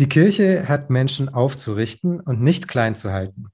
Die 0.00 0.08
Kirche 0.08 0.68
hat 0.68 0.90
Menschen 0.90 1.28
aufzurichten 1.28 2.20
und 2.20 2.40
nicht 2.40 2.68
klein 2.68 2.94
zu 2.94 3.12
halten. 3.12 3.46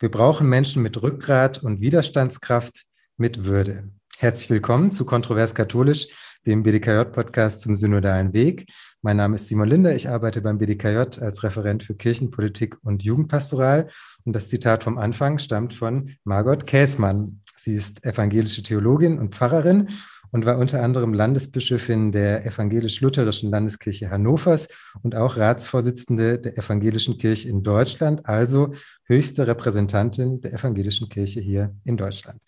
Wir 0.00 0.10
brauchen 0.10 0.48
Menschen 0.48 0.82
mit 0.82 1.00
Rückgrat 1.00 1.62
und 1.62 1.80
Widerstandskraft, 1.80 2.86
mit 3.16 3.44
Würde. 3.44 3.90
Herzlich 4.18 4.50
willkommen 4.50 4.90
zu 4.90 5.06
Kontrovers 5.06 5.54
Katholisch, 5.54 6.08
dem 6.44 6.64
BDKJ-Podcast 6.64 7.60
zum 7.60 7.76
synodalen 7.76 8.32
Weg. 8.32 8.66
Mein 9.00 9.18
Name 9.18 9.36
ist 9.36 9.46
Simon 9.46 9.68
Linder. 9.68 9.94
Ich 9.94 10.08
arbeite 10.08 10.40
beim 10.40 10.58
BDKJ 10.58 11.20
als 11.20 11.44
Referent 11.44 11.84
für 11.84 11.94
Kirchenpolitik 11.94 12.78
und 12.82 13.04
Jugendpastoral. 13.04 13.88
Und 14.24 14.34
das 14.34 14.48
Zitat 14.48 14.82
vom 14.82 14.98
Anfang 14.98 15.38
stammt 15.38 15.72
von 15.72 16.16
Margot 16.24 16.66
Käßmann. 16.66 17.42
Sie 17.56 17.74
ist 17.74 18.04
evangelische 18.04 18.64
Theologin 18.64 19.20
und 19.20 19.36
Pfarrerin 19.36 19.90
und 20.36 20.44
war 20.44 20.58
unter 20.58 20.82
anderem 20.82 21.14
Landesbischöfin 21.14 22.12
der 22.12 22.44
evangelisch-lutherischen 22.44 23.50
Landeskirche 23.50 24.10
Hannovers 24.10 24.68
und 25.02 25.14
auch 25.14 25.38
Ratsvorsitzende 25.38 26.38
der 26.38 26.58
evangelischen 26.58 27.16
Kirche 27.16 27.48
in 27.48 27.62
Deutschland, 27.62 28.26
also 28.26 28.74
höchste 29.04 29.46
Repräsentantin 29.46 30.42
der 30.42 30.52
evangelischen 30.52 31.08
Kirche 31.08 31.40
hier 31.40 31.74
in 31.84 31.96
Deutschland. 31.96 32.38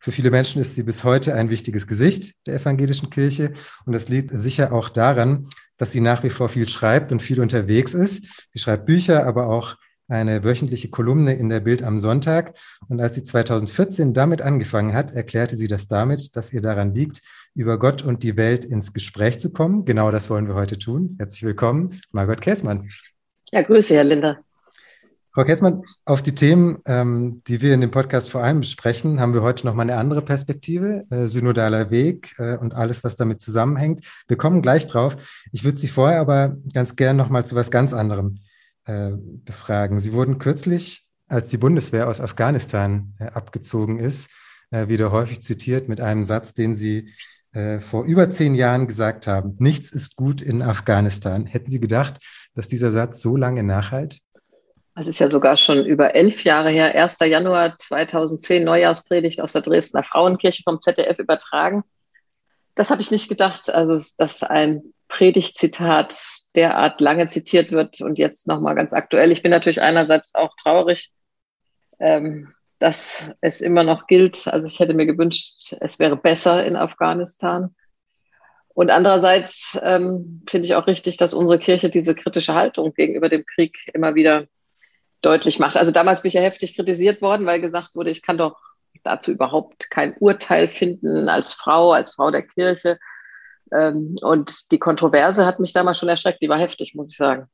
Für 0.00 0.12
viele 0.12 0.30
Menschen 0.30 0.60
ist 0.60 0.74
sie 0.74 0.82
bis 0.82 1.02
heute 1.02 1.34
ein 1.34 1.48
wichtiges 1.48 1.86
Gesicht 1.86 2.34
der 2.46 2.56
evangelischen 2.56 3.08
Kirche 3.08 3.54
und 3.86 3.94
das 3.94 4.10
liegt 4.10 4.32
sicher 4.32 4.74
auch 4.74 4.90
daran, 4.90 5.46
dass 5.78 5.92
sie 5.92 6.02
nach 6.02 6.22
wie 6.22 6.28
vor 6.28 6.50
viel 6.50 6.68
schreibt 6.68 7.10
und 7.10 7.22
viel 7.22 7.40
unterwegs 7.40 7.94
ist. 7.94 8.48
Sie 8.50 8.58
schreibt 8.58 8.84
Bücher, 8.84 9.26
aber 9.26 9.46
auch 9.46 9.76
eine 10.10 10.44
wöchentliche 10.44 10.90
Kolumne 10.90 11.34
in 11.34 11.48
der 11.48 11.60
Bild 11.60 11.82
am 11.82 11.98
Sonntag. 11.98 12.54
Und 12.88 13.00
als 13.00 13.14
sie 13.14 13.22
2014 13.22 14.12
damit 14.12 14.42
angefangen 14.42 14.92
hat, 14.92 15.12
erklärte 15.12 15.56
sie 15.56 15.68
das 15.68 15.86
damit, 15.86 16.36
dass 16.36 16.52
ihr 16.52 16.60
daran 16.60 16.94
liegt, 16.94 17.22
über 17.54 17.78
Gott 17.78 18.02
und 18.02 18.22
die 18.22 18.36
Welt 18.36 18.64
ins 18.64 18.92
Gespräch 18.92 19.38
zu 19.38 19.52
kommen. 19.52 19.84
Genau 19.84 20.10
das 20.10 20.28
wollen 20.30 20.48
wir 20.48 20.54
heute 20.54 20.78
tun. 20.78 21.16
Herzlich 21.18 21.44
willkommen, 21.44 22.00
Margot 22.10 22.40
Käßmann. 22.40 22.90
Ja, 23.52 23.62
Grüße, 23.62 23.94
Herr 23.94 24.04
Linder. 24.04 24.38
Frau 25.32 25.44
Käßmann, 25.44 25.84
auf 26.04 26.22
die 26.22 26.34
Themen, 26.34 26.78
ähm, 26.86 27.40
die 27.46 27.62
wir 27.62 27.72
in 27.72 27.80
dem 27.80 27.92
Podcast 27.92 28.30
vor 28.30 28.42
allem 28.42 28.60
besprechen, 28.60 29.20
haben 29.20 29.32
wir 29.32 29.42
heute 29.42 29.64
noch 29.64 29.74
mal 29.74 29.82
eine 29.82 29.96
andere 29.96 30.22
Perspektive, 30.22 31.04
äh, 31.10 31.26
synodaler 31.26 31.92
Weg 31.92 32.34
äh, 32.38 32.56
und 32.56 32.74
alles, 32.74 33.04
was 33.04 33.14
damit 33.14 33.40
zusammenhängt. 33.40 34.04
Wir 34.26 34.36
kommen 34.36 34.60
gleich 34.60 34.88
drauf. 34.88 35.14
Ich 35.52 35.62
würde 35.62 35.78
Sie 35.78 35.86
vorher 35.86 36.18
aber 36.18 36.56
ganz 36.74 36.96
gern 36.96 37.16
noch 37.16 37.30
mal 37.30 37.46
zu 37.46 37.54
was 37.54 37.70
ganz 37.70 37.92
anderem 37.92 38.40
äh, 38.86 39.10
befragen. 39.14 40.00
Sie 40.00 40.12
wurden 40.12 40.38
kürzlich, 40.38 41.06
als 41.28 41.48
die 41.48 41.58
Bundeswehr 41.58 42.08
aus 42.08 42.20
Afghanistan 42.20 43.14
äh, 43.18 43.26
abgezogen 43.26 43.98
ist, 43.98 44.30
äh, 44.70 44.88
wieder 44.88 45.12
häufig 45.12 45.42
zitiert 45.42 45.88
mit 45.88 46.00
einem 46.00 46.24
Satz, 46.24 46.54
den 46.54 46.76
Sie 46.76 47.10
äh, 47.52 47.80
vor 47.80 48.04
über 48.04 48.30
zehn 48.30 48.54
Jahren 48.54 48.86
gesagt 48.86 49.26
haben. 49.26 49.56
Nichts 49.58 49.92
ist 49.92 50.16
gut 50.16 50.40
in 50.40 50.62
Afghanistan. 50.62 51.46
Hätten 51.46 51.70
Sie 51.70 51.80
gedacht, 51.80 52.20
dass 52.54 52.68
dieser 52.68 52.92
Satz 52.92 53.22
so 53.22 53.36
lange 53.36 53.62
nachhalt? 53.62 54.18
Das 54.94 55.06
ist 55.06 55.18
ja 55.18 55.28
sogar 55.28 55.56
schon 55.56 55.84
über 55.84 56.14
elf 56.14 56.44
Jahre 56.44 56.70
her. 56.70 56.94
1. 56.94 57.18
Januar 57.20 57.76
2010, 57.76 58.64
Neujahrspredigt 58.64 59.40
aus 59.40 59.52
der 59.52 59.62
Dresdner 59.62 60.02
Frauenkirche 60.02 60.62
vom 60.62 60.80
ZDF 60.80 61.18
übertragen. 61.18 61.84
Das 62.74 62.90
habe 62.90 63.00
ich 63.00 63.10
nicht 63.10 63.28
gedacht. 63.28 63.70
Also, 63.70 63.98
dass 64.18 64.42
ein 64.42 64.82
Predigtzitat 65.10 66.18
derart 66.54 67.00
lange 67.00 67.26
zitiert 67.26 67.72
wird 67.72 68.00
und 68.00 68.18
jetzt 68.18 68.46
nochmal 68.46 68.74
ganz 68.74 68.92
aktuell. 68.92 69.32
Ich 69.32 69.42
bin 69.42 69.50
natürlich 69.50 69.82
einerseits 69.82 70.34
auch 70.34 70.54
traurig, 70.62 71.10
ähm, 71.98 72.54
dass 72.78 73.30
es 73.40 73.60
immer 73.60 73.84
noch 73.84 74.06
gilt. 74.06 74.46
Also 74.46 74.66
ich 74.68 74.78
hätte 74.80 74.94
mir 74.94 75.06
gewünscht, 75.06 75.76
es 75.80 75.98
wäre 75.98 76.16
besser 76.16 76.64
in 76.64 76.76
Afghanistan. 76.76 77.74
Und 78.68 78.90
andererseits 78.90 79.78
ähm, 79.82 80.42
finde 80.48 80.66
ich 80.66 80.74
auch 80.76 80.86
richtig, 80.86 81.16
dass 81.18 81.34
unsere 81.34 81.58
Kirche 81.58 81.90
diese 81.90 82.14
kritische 82.14 82.54
Haltung 82.54 82.94
gegenüber 82.94 83.28
dem 83.28 83.44
Krieg 83.44 83.76
immer 83.92 84.14
wieder 84.14 84.46
deutlich 85.22 85.58
macht. 85.58 85.76
Also 85.76 85.90
damals 85.90 86.22
bin 86.22 86.28
ich 86.28 86.34
ja 86.34 86.40
heftig 86.40 86.76
kritisiert 86.76 87.20
worden, 87.20 87.46
weil 87.46 87.60
gesagt 87.60 87.94
wurde, 87.94 88.10
ich 88.10 88.22
kann 88.22 88.38
doch 88.38 88.58
dazu 89.02 89.32
überhaupt 89.32 89.90
kein 89.90 90.16
Urteil 90.18 90.68
finden 90.68 91.28
als 91.28 91.52
Frau, 91.52 91.92
als 91.92 92.14
Frau 92.14 92.30
der 92.30 92.46
Kirche. 92.46 92.98
Ähm, 93.72 94.16
und 94.22 94.72
die 94.72 94.78
Kontroverse 94.78 95.46
hat 95.46 95.60
mich 95.60 95.72
damals 95.72 95.98
schon 95.98 96.08
erschreckt. 96.08 96.42
Die 96.42 96.48
war 96.48 96.58
heftig, 96.58 96.94
muss 96.94 97.10
ich 97.10 97.16
sagen. 97.16 97.46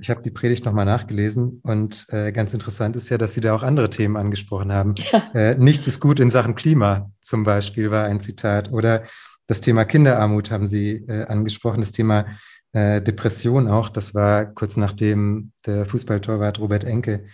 Ich 0.00 0.10
habe 0.10 0.22
die 0.22 0.30
Predigt 0.30 0.64
nochmal 0.64 0.84
nachgelesen 0.84 1.60
und 1.64 2.06
äh, 2.10 2.30
ganz 2.30 2.54
interessant 2.54 2.94
ist 2.94 3.08
ja, 3.08 3.18
dass 3.18 3.34
Sie 3.34 3.40
da 3.40 3.52
auch 3.52 3.64
andere 3.64 3.90
Themen 3.90 4.16
angesprochen 4.16 4.72
haben. 4.72 4.94
Ja. 5.12 5.30
Äh, 5.34 5.56
nichts 5.56 5.88
ist 5.88 6.00
gut 6.00 6.20
in 6.20 6.30
Sachen 6.30 6.54
Klima 6.54 7.10
zum 7.28 7.44
Beispiel 7.44 7.90
war 7.90 8.04
ein 8.04 8.20
Zitat 8.20 8.72
oder 8.72 9.02
das 9.46 9.60
Thema 9.60 9.84
Kinderarmut 9.84 10.50
haben 10.50 10.66
Sie 10.66 11.04
äh, 11.08 11.26
angesprochen, 11.26 11.80
das 11.80 11.92
Thema 11.92 12.26
äh, 12.72 13.02
Depression 13.02 13.68
auch. 13.68 13.88
Das 13.90 14.14
war 14.14 14.46
kurz 14.46 14.76
nachdem 14.76 15.52
der 15.66 15.84
Fußballtorwart 15.84 16.58
Robert 16.58 16.84
Enke 16.84 17.26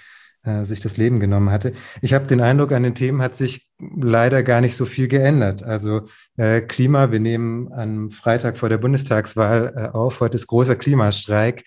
äh, 0.44 0.64
sich 0.64 0.80
das 0.80 0.96
Leben 0.96 1.20
genommen 1.20 1.50
hatte. 1.50 1.72
Ich 2.02 2.14
habe 2.14 2.26
den 2.26 2.40
Eindruck, 2.40 2.72
an 2.72 2.82
den 2.82 2.94
Themen 2.94 3.22
hat 3.22 3.36
sich 3.36 3.70
leider 3.78 4.42
gar 4.42 4.60
nicht 4.60 4.76
so 4.76 4.84
viel 4.84 5.08
geändert. 5.08 5.62
Also 5.62 6.02
äh, 6.36 6.60
Klima, 6.60 7.10
wir 7.12 7.20
nehmen 7.20 7.72
am 7.72 8.10
Freitag 8.10 8.58
vor 8.58 8.68
der 8.68 8.78
Bundestagswahl 8.78 9.72
äh, 9.76 9.88
auf, 9.96 10.20
heute 10.20 10.36
ist 10.36 10.46
großer 10.46 10.76
Klimastreik. 10.76 11.64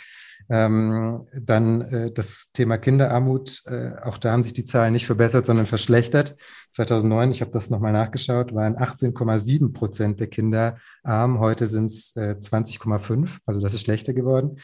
Ähm, 0.49 1.27
dann 1.33 1.81
äh, 1.81 2.11
das 2.11 2.51
Thema 2.53 2.77
Kinderarmut, 2.77 3.63
äh, 3.66 3.91
auch 4.01 4.17
da 4.17 4.31
haben 4.31 4.43
sich 4.43 4.53
die 4.53 4.63
Zahlen 4.63 4.93
nicht 4.93 5.05
verbessert, 5.05 5.45
sondern 5.45 5.66
verschlechtert. 5.66 6.35
2009, 6.71 7.31
ich 7.31 7.41
habe 7.41 7.51
das 7.51 7.69
nochmal 7.69 7.91
nachgeschaut, 7.91 8.53
waren 8.53 8.77
18,7 8.77 9.73
Prozent 9.73 10.19
der 10.21 10.27
Kinder 10.27 10.77
arm. 11.03 11.39
Heute 11.39 11.67
sind 11.67 11.87
es 11.87 12.16
äh, 12.16 12.35
20,5, 12.39 13.39
also 13.45 13.59
das 13.59 13.73
ist 13.73 13.81
schlechter 13.81 14.13
geworden. 14.13 14.57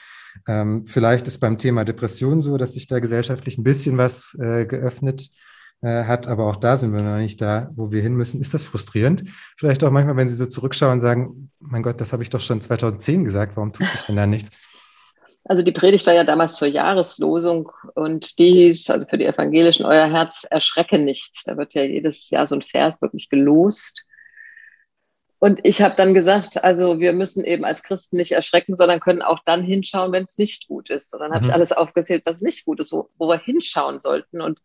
Ähm, 0.47 0.85
vielleicht 0.87 1.27
ist 1.27 1.39
beim 1.39 1.57
Thema 1.57 1.85
Depression 1.85 2.41
so, 2.41 2.57
dass 2.57 2.73
sich 2.73 2.87
da 2.87 2.99
gesellschaftlich 2.99 3.57
ein 3.57 3.63
bisschen 3.63 3.97
was 3.97 4.37
äh, 4.41 4.65
geöffnet 4.65 5.29
äh, 5.81 6.05
hat, 6.05 6.27
aber 6.27 6.47
auch 6.47 6.55
da 6.55 6.77
sind 6.77 6.93
wir 6.93 7.01
noch 7.01 7.17
nicht 7.17 7.41
da, 7.41 7.69
wo 7.75 7.91
wir 7.91 8.01
hin 8.01 8.15
müssen. 8.15 8.41
Ist 8.41 8.53
das 8.53 8.65
frustrierend? 8.65 9.23
Vielleicht 9.57 9.83
auch 9.83 9.91
manchmal, 9.91 10.15
wenn 10.17 10.29
Sie 10.29 10.35
so 10.35 10.45
zurückschauen 10.45 10.93
und 10.93 10.99
sagen, 11.01 11.51
mein 11.59 11.83
Gott, 11.83 11.99
das 11.99 12.13
habe 12.13 12.23
ich 12.23 12.29
doch 12.29 12.39
schon 12.39 12.61
2010 12.61 13.25
gesagt, 13.25 13.55
warum 13.55 13.73
tut 13.73 13.87
sich 13.87 14.01
denn 14.01 14.15
da 14.15 14.25
nichts? 14.25 14.51
Also 15.45 15.61
die 15.61 15.73
Predigt 15.73 16.07
war 16.07 16.13
ja 16.13 16.23
damals 16.23 16.55
zur 16.55 16.69
Jahreslosung 16.69 17.69
und 17.95 18.39
die 18.39 18.51
hieß, 18.51 18.89
also 18.89 19.05
für 19.09 19.17
die 19.17 19.25
Evangelischen, 19.25 19.85
euer 19.85 20.09
Herz 20.09 20.47
erschrecke 20.49 20.97
nicht. 20.99 21.41
Da 21.45 21.57
wird 21.57 21.73
ja 21.73 21.83
jedes 21.83 22.29
Jahr 22.29 22.47
so 22.47 22.55
ein 22.55 22.61
Vers 22.61 23.01
wirklich 23.01 23.29
gelost. 23.29 24.05
Und 25.43 25.59
ich 25.63 25.81
habe 25.81 25.95
dann 25.97 26.13
gesagt, 26.13 26.63
also 26.63 27.01
wir 27.01 27.11
müssen 27.11 27.43
eben 27.43 27.65
als 27.65 27.83
Christen 27.83 28.15
nicht 28.15 28.31
erschrecken, 28.31 28.77
sondern 28.77 29.01
können 29.01 29.21
auch 29.21 29.39
dann 29.45 29.61
hinschauen, 29.61 30.13
wenn 30.13 30.23
es 30.23 30.37
nicht 30.37 30.69
gut 30.69 30.89
ist. 30.89 31.13
Und 31.13 31.19
dann 31.19 31.33
habe 31.33 31.41
mhm. 31.41 31.49
ich 31.49 31.53
alles 31.53 31.73
aufgezählt, 31.73 32.21
was 32.25 32.39
nicht 32.39 32.63
gut 32.63 32.79
ist, 32.79 32.93
wo, 32.93 33.09
wo, 33.17 33.27
wir 33.27 33.39
hinschauen 33.39 33.99
sollten. 33.99 34.39
Und 34.39 34.59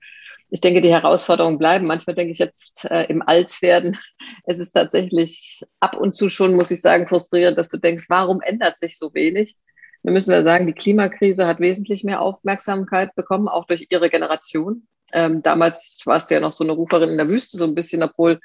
ich 0.51 0.61
denke, 0.61 0.81
die 0.81 0.93
Herausforderungen 0.93 1.59
bleiben. 1.59 1.89
Manchmal 1.89 2.15
denke 2.15 2.31
ich 2.31 2.39
jetzt 2.39 2.85
äh, 2.85 3.07
im 3.07 3.23
Altwerden, 3.23 3.99
es 4.45 4.61
ist 4.61 4.71
tatsächlich 4.71 5.65
ab 5.81 5.97
und 5.97 6.13
zu 6.13 6.29
schon, 6.29 6.55
muss 6.55 6.71
ich 6.71 6.81
sagen, 6.81 7.09
frustrierend, 7.09 7.59
dass 7.59 7.71
du 7.71 7.79
denkst, 7.79 8.05
warum 8.09 8.41
ändert 8.41 8.79
sich 8.79 8.99
so 8.99 9.13
wenig? 9.15 9.57
Wir 10.05 10.13
müssen 10.13 10.31
ja 10.31 10.45
sagen, 10.45 10.69
die 10.69 10.75
Klimakrise 10.75 11.49
hat 11.49 11.59
wesentlich 11.59 12.05
mehr 12.05 12.23
Aufmerksamkeit 12.23 13.17
bekommen, 13.17 13.49
auch 13.49 13.67
durch 13.67 13.89
ihre 13.91 14.11
Generation. 14.11 14.87
Ähm, 15.13 15.43
damals 15.43 16.03
warst 16.05 16.31
du 16.31 16.35
ja 16.35 16.41
noch 16.41 16.53
so 16.53 16.63
eine 16.63 16.75
Ruferin 16.75 17.11
in 17.11 17.19
der 17.19 17.27
Wüste, 17.27 17.59
so 17.59 17.65
ein 17.65 17.75
bisschen, 17.75 18.05
obwohl 18.05 18.39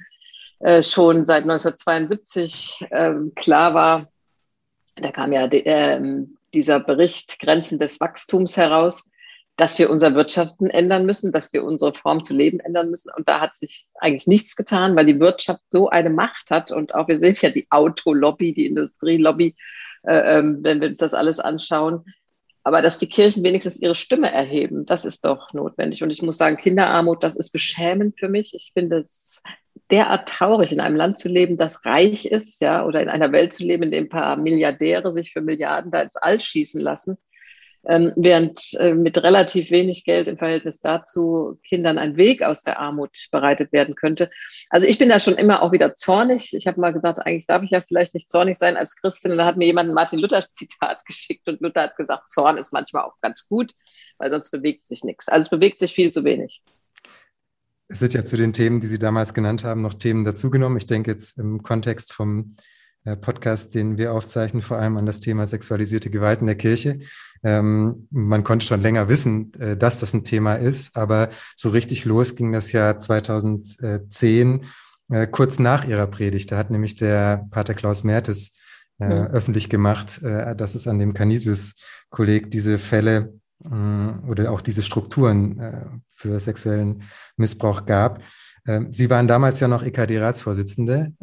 schon 0.82 1.26
seit 1.26 1.44
1972 1.44 2.86
äh, 2.90 3.14
klar 3.36 3.74
war, 3.74 4.08
da 4.96 5.12
kam 5.12 5.32
ja 5.34 5.48
de, 5.48 5.64
äh, 5.66 6.00
dieser 6.54 6.80
Bericht 6.80 7.40
Grenzen 7.40 7.80
des 7.80 8.00
Wachstums 8.00 8.58
heraus, 8.58 9.10
dass 9.56 9.78
wir 9.78 9.90
unser 9.90 10.16
Wirtschaften 10.16 10.70
ändern 10.70 11.06
müssen, 11.06 11.32
dass 11.32 11.54
wir 11.54 11.64
unsere 11.64 11.94
Form 11.94 12.24
zu 12.24 12.34
leben 12.34 12.60
ändern 12.60 12.90
müssen. 12.90 13.12
Und 13.16 13.28
da 13.30 13.40
hat 13.40 13.56
sich 13.56 13.86
eigentlich 14.00 14.28
nichts 14.28 14.56
getan, 14.56 14.96
weil 14.96 15.06
die 15.06 15.20
Wirtschaft 15.20 15.62
so 15.70 15.90
eine 15.90 16.10
Macht 16.10 16.50
hat. 16.50 16.72
Und 16.72 16.96
auch 16.96 17.08
wir 17.08 17.20
sehen 17.20 17.36
ja 17.42 17.50
die 17.50 17.68
Autolobby, 17.70 18.54
die 18.54 18.66
Industrielobby, 18.66 19.56
äh, 20.04 20.40
ähm, 20.40 20.60
wenn 20.62 20.82
wir 20.82 20.88
uns 20.88 20.98
das 20.98 21.14
alles 21.14 21.40
anschauen. 21.40 22.04
Aber 22.64 22.82
dass 22.82 22.98
die 22.98 23.10
Kirchen 23.10 23.44
wenigstens 23.44 23.82
ihre 23.82 23.96
Stimme 23.96 24.32
erheben, 24.32 24.86
das 24.86 25.04
ist 25.04 25.26
doch 25.26 25.52
notwendig. 25.54 26.02
Und 26.02 26.12
ich 26.12 26.22
muss 26.22 26.38
sagen, 26.38 26.58
Kinderarmut, 26.58 27.22
das 27.22 27.36
ist 27.36 27.52
beschämend 27.52 28.18
für 28.18 28.30
mich. 28.30 28.54
Ich 28.54 28.72
finde 28.74 29.00
es 29.00 29.44
derart 29.92 30.30
traurig, 30.30 30.72
in 30.72 30.80
einem 30.80 30.96
Land 30.96 31.18
zu 31.20 31.28
leben, 31.28 31.58
das 31.58 31.84
reich 31.86 32.26
ist, 32.26 32.62
ja, 32.62 32.86
oder 32.86 33.02
in 33.02 33.10
einer 33.10 33.32
Welt 33.34 33.54
zu 33.54 33.64
leben, 33.64 33.84
in 33.84 33.92
dem 33.92 34.06
ein 34.06 34.10
paar 34.10 34.38
Milliardäre 34.38 35.12
sich 35.12 35.34
für 35.34 35.42
Milliarden 35.42 35.92
da 35.92 36.02
ins 36.02 36.16
All 36.16 36.40
schießen 36.40 36.82
lassen 36.82 37.18
ähm, 37.86 38.14
während 38.16 38.74
äh, 38.76 38.94
mit 38.94 39.18
relativ 39.18 39.70
wenig 39.70 40.06
Geld 40.06 40.28
im 40.28 40.38
Verhältnis 40.38 40.80
dazu 40.82 41.60
Kindern 41.68 41.98
ein 41.98 42.16
Weg 42.16 42.42
aus 42.42 42.64
der 42.64 42.80
Armut 42.80 43.28
bereitet 43.32 43.74
werden 43.74 43.96
könnte. 43.96 44.30
Also 44.70 44.88
ich 44.88 44.98
bin 44.98 45.10
da 45.10 45.20
schon 45.20 45.36
immer 45.36 45.62
auch 45.62 45.72
wieder 45.72 45.96
zornig. 45.96 46.54
Ich 46.54 46.68
habe 46.68 46.80
mal 46.80 46.94
gesagt, 46.94 47.20
eigentlich 47.20 47.46
darf 47.46 47.64
ich 47.64 47.72
ja 47.72 47.82
vielleicht 47.82 48.14
nicht 48.14 48.30
zornig 48.30 48.58
sein 48.58 48.78
als 48.78 48.96
Christin. 48.96 49.32
Und 49.32 49.38
da 49.38 49.46
hat 49.46 49.58
mir 49.58 49.66
jemand 49.66 49.90
ein 49.90 49.96
Martin 49.96 50.20
Luther 50.20 50.50
Zitat 50.50 51.06
geschickt 51.06 51.48
und 51.48 51.62
Luther 51.62 51.84
hat 51.84 51.98
gesagt, 51.98 52.30
Zorn 52.30 52.58
ist 52.58 52.72
manchmal 52.72 53.04
auch 53.04 53.20
ganz 53.22 53.48
gut, 53.48 53.74
weil 54.18 54.32
sonst 54.32 54.50
bewegt 54.50 54.88
sich 54.88 55.04
nichts. 55.04 55.28
Also 55.28 55.46
es 55.46 55.50
bewegt 55.50 55.80
sich 55.80 55.94
viel 55.94 56.12
zu 56.12 56.24
wenig. 56.24 56.64
Es 57.90 58.00
sind 58.00 58.14
ja 58.14 58.24
zu 58.24 58.38
den 58.38 58.54
Themen, 58.54 58.80
die 58.80 58.88
Sie 58.88 58.98
damals 58.98 59.34
genannt 59.34 59.64
haben, 59.64 59.82
noch 59.82 59.94
Themen 59.94 60.24
dazugenommen. 60.24 60.78
Ich 60.78 60.86
denke 60.86 61.12
jetzt 61.12 61.38
im 61.38 61.64
Kontext 61.64 62.14
vom 62.14 62.56
Podcast, 63.20 63.76
den 63.76 63.98
wir 63.98 64.14
aufzeichnen, 64.14 64.62
vor 64.62 64.78
allem 64.78 64.98
an 64.98 65.06
das 65.06 65.20
Thema 65.20 65.46
sexualisierte 65.46 66.10
Gewalt 66.10 66.42
in 66.42 66.48
der 66.48 66.56
Kirche. 66.56 67.00
Ähm, 67.44 68.08
man 68.12 68.44
konnte 68.44 68.66
schon 68.66 68.82
länger 68.82 69.10
wissen, 69.10 69.54
äh, 69.56 69.76
dass 69.76 70.00
das 70.00 70.14
ein 70.14 70.24
Thema 70.24 70.56
ist, 70.56 70.96
aber 70.96 71.30
so 71.56 71.70
richtig 71.70 72.06
los 72.06 72.36
ging 72.36 72.54
das 72.54 72.72
Jahr 72.72 73.00
2010, 73.00 74.66
äh, 75.10 75.28
kurz 75.28 75.60
nach 75.60 75.86
ihrer 75.86 76.08
Predigt. 76.08 76.52
Da 76.52 76.58
hat 76.58 76.72
nämlich 76.72 76.96
der 76.96 77.46
Pater 77.52 77.74
Klaus 77.74 78.04
Mertes 78.04 78.56
äh, 79.00 79.06
mhm. 79.06 79.28
öffentlich 79.28 79.70
gemacht, 79.70 80.22
äh, 80.24 80.56
dass 80.56 80.76
es 80.76 80.88
an 80.88 81.00
dem 81.00 81.14
Canisius-Kolleg 81.14 82.52
diese 82.52 82.78
Fälle 82.78 83.34
äh, 83.66 84.28
oder 84.28 84.52
auch 84.52 84.62
diese 84.62 84.82
Strukturen 84.82 85.60
äh, 85.60 85.86
für 86.08 86.40
sexuellen 86.40 87.04
Missbrauch 87.36 87.86
gab. 87.86 88.22
Ähm, 88.66 88.94
Sie 88.94 89.10
waren 89.10 89.28
damals 89.28 89.60
ja 89.60 89.68
noch 89.68 89.84
EKD-Ratsvorsitzende. 89.84 91.14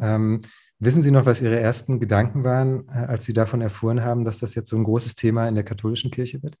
Wissen 0.83 1.03
Sie 1.03 1.11
noch, 1.11 1.27
was 1.27 1.43
Ihre 1.43 1.59
ersten 1.59 1.99
Gedanken 1.99 2.43
waren, 2.43 2.87
äh, 2.89 3.05
als 3.05 3.27
Sie 3.27 3.33
davon 3.33 3.61
erfuhren 3.61 4.03
haben, 4.03 4.25
dass 4.25 4.39
das 4.39 4.55
jetzt 4.55 4.67
so 4.67 4.77
ein 4.77 4.83
großes 4.83 5.15
Thema 5.15 5.47
in 5.47 5.53
der 5.53 5.63
katholischen 5.63 6.09
Kirche 6.09 6.41
wird? 6.41 6.55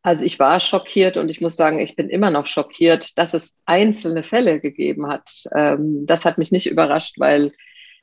Also 0.00 0.24
ich 0.24 0.38
war 0.38 0.58
schockiert 0.58 1.18
und 1.18 1.28
ich 1.28 1.42
muss 1.42 1.54
sagen, 1.54 1.80
ich 1.80 1.94
bin 1.94 2.08
immer 2.08 2.30
noch 2.30 2.46
schockiert, 2.46 3.18
dass 3.18 3.34
es 3.34 3.60
einzelne 3.66 4.24
Fälle 4.24 4.58
gegeben 4.58 5.06
hat. 5.06 5.44
Ähm, 5.54 6.06
das 6.06 6.24
hat 6.24 6.38
mich 6.38 6.50
nicht 6.50 6.66
überrascht, 6.66 7.20
weil 7.20 7.52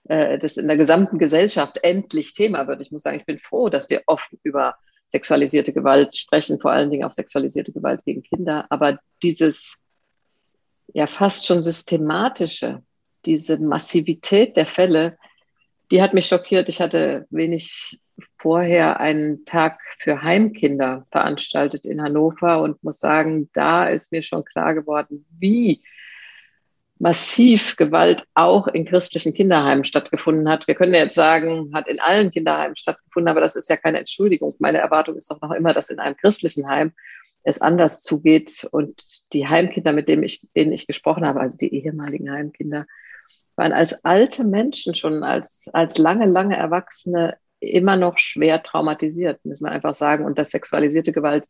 äh, 0.04 0.38
das 0.38 0.58
in 0.58 0.68
der 0.68 0.78
gesamten 0.78 1.18
Gesellschaft 1.18 1.80
endlich 1.82 2.36
Thema 2.36 2.68
wird. 2.68 2.82
Ich 2.82 2.92
muss 2.92 3.02
sagen, 3.02 3.18
ich 3.18 3.26
bin 3.26 3.40
froh, 3.40 3.70
dass 3.70 3.90
wir 3.90 4.04
offen 4.06 4.40
über 4.44 4.76
sexualisierte 5.08 5.74
Gewalt 5.74 6.16
sprechen, 6.16 6.60
vor 6.60 6.72
allen 6.72 6.92
Dingen 6.92 7.06
auch 7.06 7.12
sexualisierte 7.12 7.74
Gewalt 7.74 8.06
gegen 8.06 8.22
Kinder. 8.22 8.68
Aber 8.70 9.00
dieses 9.24 9.80
ja 10.94 11.08
fast 11.08 11.48
schon 11.48 11.64
systematische, 11.64 12.84
diese 13.26 13.58
Massivität 13.58 14.58
der 14.58 14.66
Fälle, 14.66 15.18
die 15.92 16.02
hat 16.02 16.14
mich 16.14 16.28
schockiert. 16.28 16.70
Ich 16.70 16.82
hatte 16.82 17.28
wenig 17.30 18.00
vorher 18.38 19.00
einen 19.00 19.46
Tag 19.46 19.82
für 19.98 20.22
Heimkinder 20.22 21.06
veranstaltet 21.12 21.86
in 21.86 22.02
Hannover 22.02 22.62
und 22.62 22.84
muss 22.84 23.00
sagen, 23.00 23.50
da 23.54 23.88
ist 23.88 24.12
mir 24.12 24.22
schon 24.22 24.46
klar 24.46 24.74
geworden, 24.74 25.26
wie 25.40 25.82
massiv 27.00 27.78
Gewalt 27.78 28.28
auch 28.34 28.68
in 28.68 28.86
christlichen 28.86 29.34
Kinderheimen 29.34 29.86
stattgefunden 29.86 30.50
hat. 30.50 30.68
Wir 30.68 30.76
können 30.76 30.94
jetzt 30.94 31.16
sagen, 31.16 31.72
hat 31.74 31.88
in 31.88 32.00
allen 32.00 32.30
Kinderheimen 32.30 32.76
stattgefunden, 32.76 33.30
aber 33.30 33.40
das 33.40 33.56
ist 33.56 33.70
ja 33.70 33.78
keine 33.78 34.00
Entschuldigung. 34.00 34.56
Meine 34.60 34.80
Erwartung 34.80 35.16
ist 35.16 35.32
doch 35.32 35.42
noch 35.42 35.52
immer, 35.52 35.74
dass 35.74 35.90
in 35.90 36.00
einem 36.00 36.18
christlichen 36.18 36.68
Heim 36.68 36.92
es 37.44 37.62
anders 37.62 38.02
zugeht 38.02 38.68
und 38.72 39.02
die 39.32 39.48
Heimkinder, 39.48 39.94
mit 39.94 40.10
denen 40.10 40.24
ich, 40.24 40.42
denen 40.56 40.74
ich 40.74 40.88
gesprochen 40.88 41.26
habe, 41.26 41.40
also 41.40 41.58
die 41.58 41.74
ehemaligen 41.74 42.30
Heimkinder, 42.30 42.86
waren 43.60 43.74
als 43.74 44.04
alte 44.06 44.44
Menschen 44.44 44.96
schon, 44.96 45.24
als, 45.24 45.70
als 45.74 45.98
lange, 45.98 46.26
lange 46.26 46.56
Erwachsene 46.56 47.38
immer 47.60 47.98
noch 47.98 48.18
schwer 48.18 48.64
traumatisiert, 48.64 49.44
müssen 49.44 49.66
wir 49.66 49.72
einfach 49.72 49.94
sagen. 49.94 50.26
Und 50.26 50.40
dass 50.40 50.52
sexualisierte 50.52 51.12
Gewalt 51.12 51.46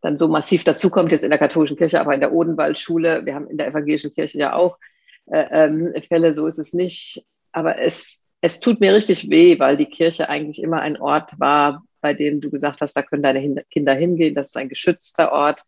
dann 0.00 0.16
so 0.16 0.28
massiv 0.28 0.62
dazukommt, 0.62 1.10
jetzt 1.10 1.24
in 1.24 1.30
der 1.30 1.38
katholischen 1.38 1.76
Kirche, 1.76 2.00
aber 2.00 2.14
in 2.14 2.20
der 2.20 2.32
Odenwaldschule, 2.32 3.26
wir 3.26 3.34
haben 3.34 3.48
in 3.48 3.58
der 3.58 3.66
evangelischen 3.66 4.14
Kirche 4.14 4.38
ja 4.38 4.52
auch 4.54 4.78
äh, 5.26 5.46
ähm, 5.50 5.92
Fälle, 6.06 6.32
so 6.32 6.46
ist 6.46 6.58
es 6.58 6.72
nicht. 6.74 7.26
Aber 7.50 7.80
es, 7.80 8.24
es 8.40 8.60
tut 8.60 8.78
mir 8.78 8.94
richtig 8.94 9.28
weh, 9.28 9.58
weil 9.58 9.76
die 9.76 9.86
Kirche 9.86 10.28
eigentlich 10.28 10.62
immer 10.62 10.80
ein 10.80 11.00
Ort 11.00 11.40
war, 11.40 11.82
bei 12.00 12.14
dem 12.14 12.40
du 12.40 12.50
gesagt 12.50 12.80
hast, 12.80 12.94
da 12.94 13.02
können 13.02 13.24
deine 13.24 13.62
Kinder 13.72 13.94
hingehen, 13.94 14.36
das 14.36 14.48
ist 14.48 14.56
ein 14.56 14.68
geschützter 14.68 15.32
Ort. 15.32 15.62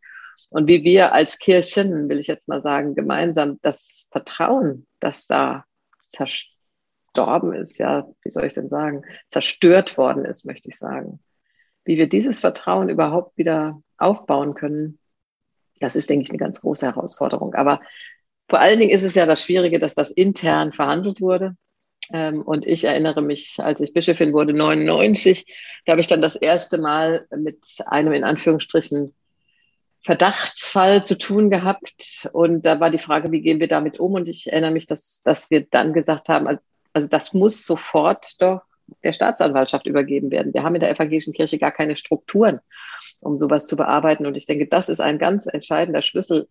Und 0.50 0.68
wie 0.68 0.84
wir 0.84 1.12
als 1.12 1.40
Kirchen, 1.40 2.08
will 2.08 2.20
ich 2.20 2.28
jetzt 2.28 2.48
mal 2.48 2.62
sagen, 2.62 2.94
gemeinsam 2.94 3.58
das 3.62 4.06
Vertrauen, 4.12 4.86
das 5.00 5.26
da 5.26 5.64
zerstorben 6.10 7.54
ist, 7.54 7.78
ja, 7.78 8.08
wie 8.22 8.30
soll 8.30 8.44
ich 8.44 8.54
denn 8.54 8.68
sagen, 8.68 9.02
zerstört 9.28 9.96
worden 9.96 10.24
ist, 10.24 10.44
möchte 10.44 10.68
ich 10.68 10.78
sagen. 10.78 11.20
Wie 11.84 11.96
wir 11.96 12.08
dieses 12.08 12.40
Vertrauen 12.40 12.88
überhaupt 12.88 13.36
wieder 13.38 13.82
aufbauen 13.96 14.54
können, 14.54 14.98
das 15.80 15.96
ist, 15.96 16.10
denke 16.10 16.24
ich, 16.24 16.30
eine 16.30 16.38
ganz 16.38 16.60
große 16.60 16.86
Herausforderung. 16.86 17.54
Aber 17.54 17.80
vor 18.48 18.60
allen 18.60 18.78
Dingen 18.78 18.90
ist 18.90 19.02
es 19.02 19.14
ja 19.14 19.26
das 19.26 19.42
Schwierige, 19.42 19.78
dass 19.78 19.94
das 19.94 20.10
intern 20.10 20.72
verhandelt 20.72 21.20
wurde. 21.20 21.56
Ähm, 22.12 22.42
und 22.42 22.66
ich 22.66 22.84
erinnere 22.84 23.22
mich, 23.22 23.56
als 23.58 23.80
ich 23.80 23.92
Bischöfin 23.92 24.32
wurde, 24.32 24.52
99, 24.52 25.46
da 25.86 25.92
habe 25.92 26.00
ich 26.00 26.06
dann 26.06 26.22
das 26.22 26.36
erste 26.36 26.78
Mal 26.78 27.26
mit 27.36 27.64
einem 27.86 28.12
in 28.12 28.24
Anführungsstrichen 28.24 29.14
Verdachtsfall 30.02 31.04
zu 31.04 31.18
tun 31.18 31.50
gehabt. 31.50 32.28
Und 32.32 32.64
da 32.66 32.80
war 32.80 32.90
die 32.90 32.98
Frage, 32.98 33.30
wie 33.32 33.42
gehen 33.42 33.60
wir 33.60 33.68
damit 33.68 34.00
um? 34.00 34.14
Und 34.14 34.28
ich 34.28 34.50
erinnere 34.50 34.70
mich, 34.70 34.86
dass, 34.86 35.22
dass 35.22 35.50
wir 35.50 35.66
dann 35.70 35.92
gesagt 35.92 36.28
haben, 36.28 36.46
also, 36.46 36.60
also 36.92 37.08
das 37.08 37.34
muss 37.34 37.66
sofort 37.66 38.40
doch 38.40 38.62
der 39.04 39.12
Staatsanwaltschaft 39.12 39.86
übergeben 39.86 40.30
werden. 40.30 40.52
Wir 40.52 40.64
haben 40.64 40.74
in 40.74 40.80
der 40.80 40.90
evangelischen 40.90 41.32
Kirche 41.32 41.58
gar 41.58 41.70
keine 41.70 41.96
Strukturen, 41.96 42.60
um 43.20 43.36
sowas 43.36 43.66
zu 43.66 43.76
bearbeiten. 43.76 44.26
Und 44.26 44.36
ich 44.36 44.46
denke, 44.46 44.66
das 44.66 44.88
ist 44.88 45.00
ein 45.00 45.18
ganz 45.18 45.46
entscheidender 45.46 46.02
Schlüssel. 46.02 46.48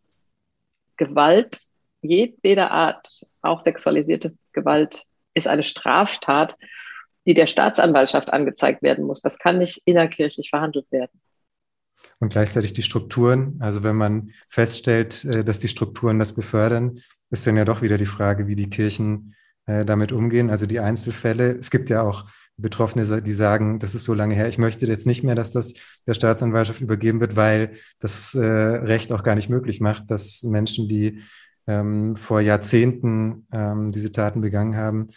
Gewalt 0.95 1.69
jedweder 2.01 2.71
Art, 2.71 3.25
auch 3.41 3.59
sexualisierte 3.59 4.35
Gewalt, 4.53 5.05
ist 5.33 5.47
eine 5.47 5.63
Straftat, 5.63 6.57
die 7.27 7.33
der 7.33 7.47
Staatsanwaltschaft 7.47 8.31
angezeigt 8.31 8.81
werden 8.81 9.05
muss. 9.05 9.21
Das 9.21 9.37
kann 9.37 9.57
nicht 9.57 9.81
innerkirchlich 9.85 10.49
verhandelt 10.49 10.91
werden. 10.91 11.21
Und 12.19 12.33
gleichzeitig 12.33 12.73
die 12.73 12.81
Strukturen, 12.81 13.55
also 13.59 13.83
wenn 13.83 13.95
man 13.95 14.31
feststellt, 14.47 15.23
äh, 15.25 15.43
dass 15.43 15.59
die 15.59 15.69
Strukturen 15.69 16.19
das 16.19 16.33
befördern, 16.33 16.99
ist 17.31 17.47
dann 17.47 17.57
ja 17.57 17.65
doch 17.65 17.81
wieder 17.81 17.97
die 17.97 18.05
Frage, 18.05 18.47
wie 18.47 18.55
die 18.55 18.69
Kirchen 18.69 19.35
äh, 19.65 19.85
damit 19.85 20.11
umgehen. 20.11 20.49
Also 20.49 20.65
die 20.65 20.79
Einzelfälle. 20.79 21.57
Es 21.57 21.71
gibt 21.71 21.89
ja 21.89 22.01
auch 22.01 22.25
Betroffene, 22.57 23.21
die 23.21 23.31
sagen, 23.31 23.79
das 23.79 23.95
ist 23.95 24.03
so 24.03 24.13
lange 24.13 24.35
her, 24.35 24.49
ich 24.49 24.57
möchte 24.57 24.85
jetzt 24.85 25.07
nicht 25.07 25.23
mehr, 25.23 25.35
dass 25.35 25.51
das 25.51 25.75
der 26.05 26.13
Staatsanwaltschaft 26.13 26.81
übergeben 26.81 27.21
wird, 27.21 27.37
weil 27.37 27.71
das 27.99 28.35
äh, 28.35 28.45
Recht 28.45 29.13
auch 29.13 29.23
gar 29.23 29.35
nicht 29.35 29.49
möglich 29.49 29.79
macht, 29.79 30.11
dass 30.11 30.43
Menschen, 30.43 30.89
die 30.89 31.21
ähm, 31.67 32.17
vor 32.17 32.41
Jahrzehnten 32.41 33.47
ähm, 33.53 33.93
diese 33.93 34.11
Taten 34.11 34.41
begangen 34.41 34.75
haben, 34.75 35.09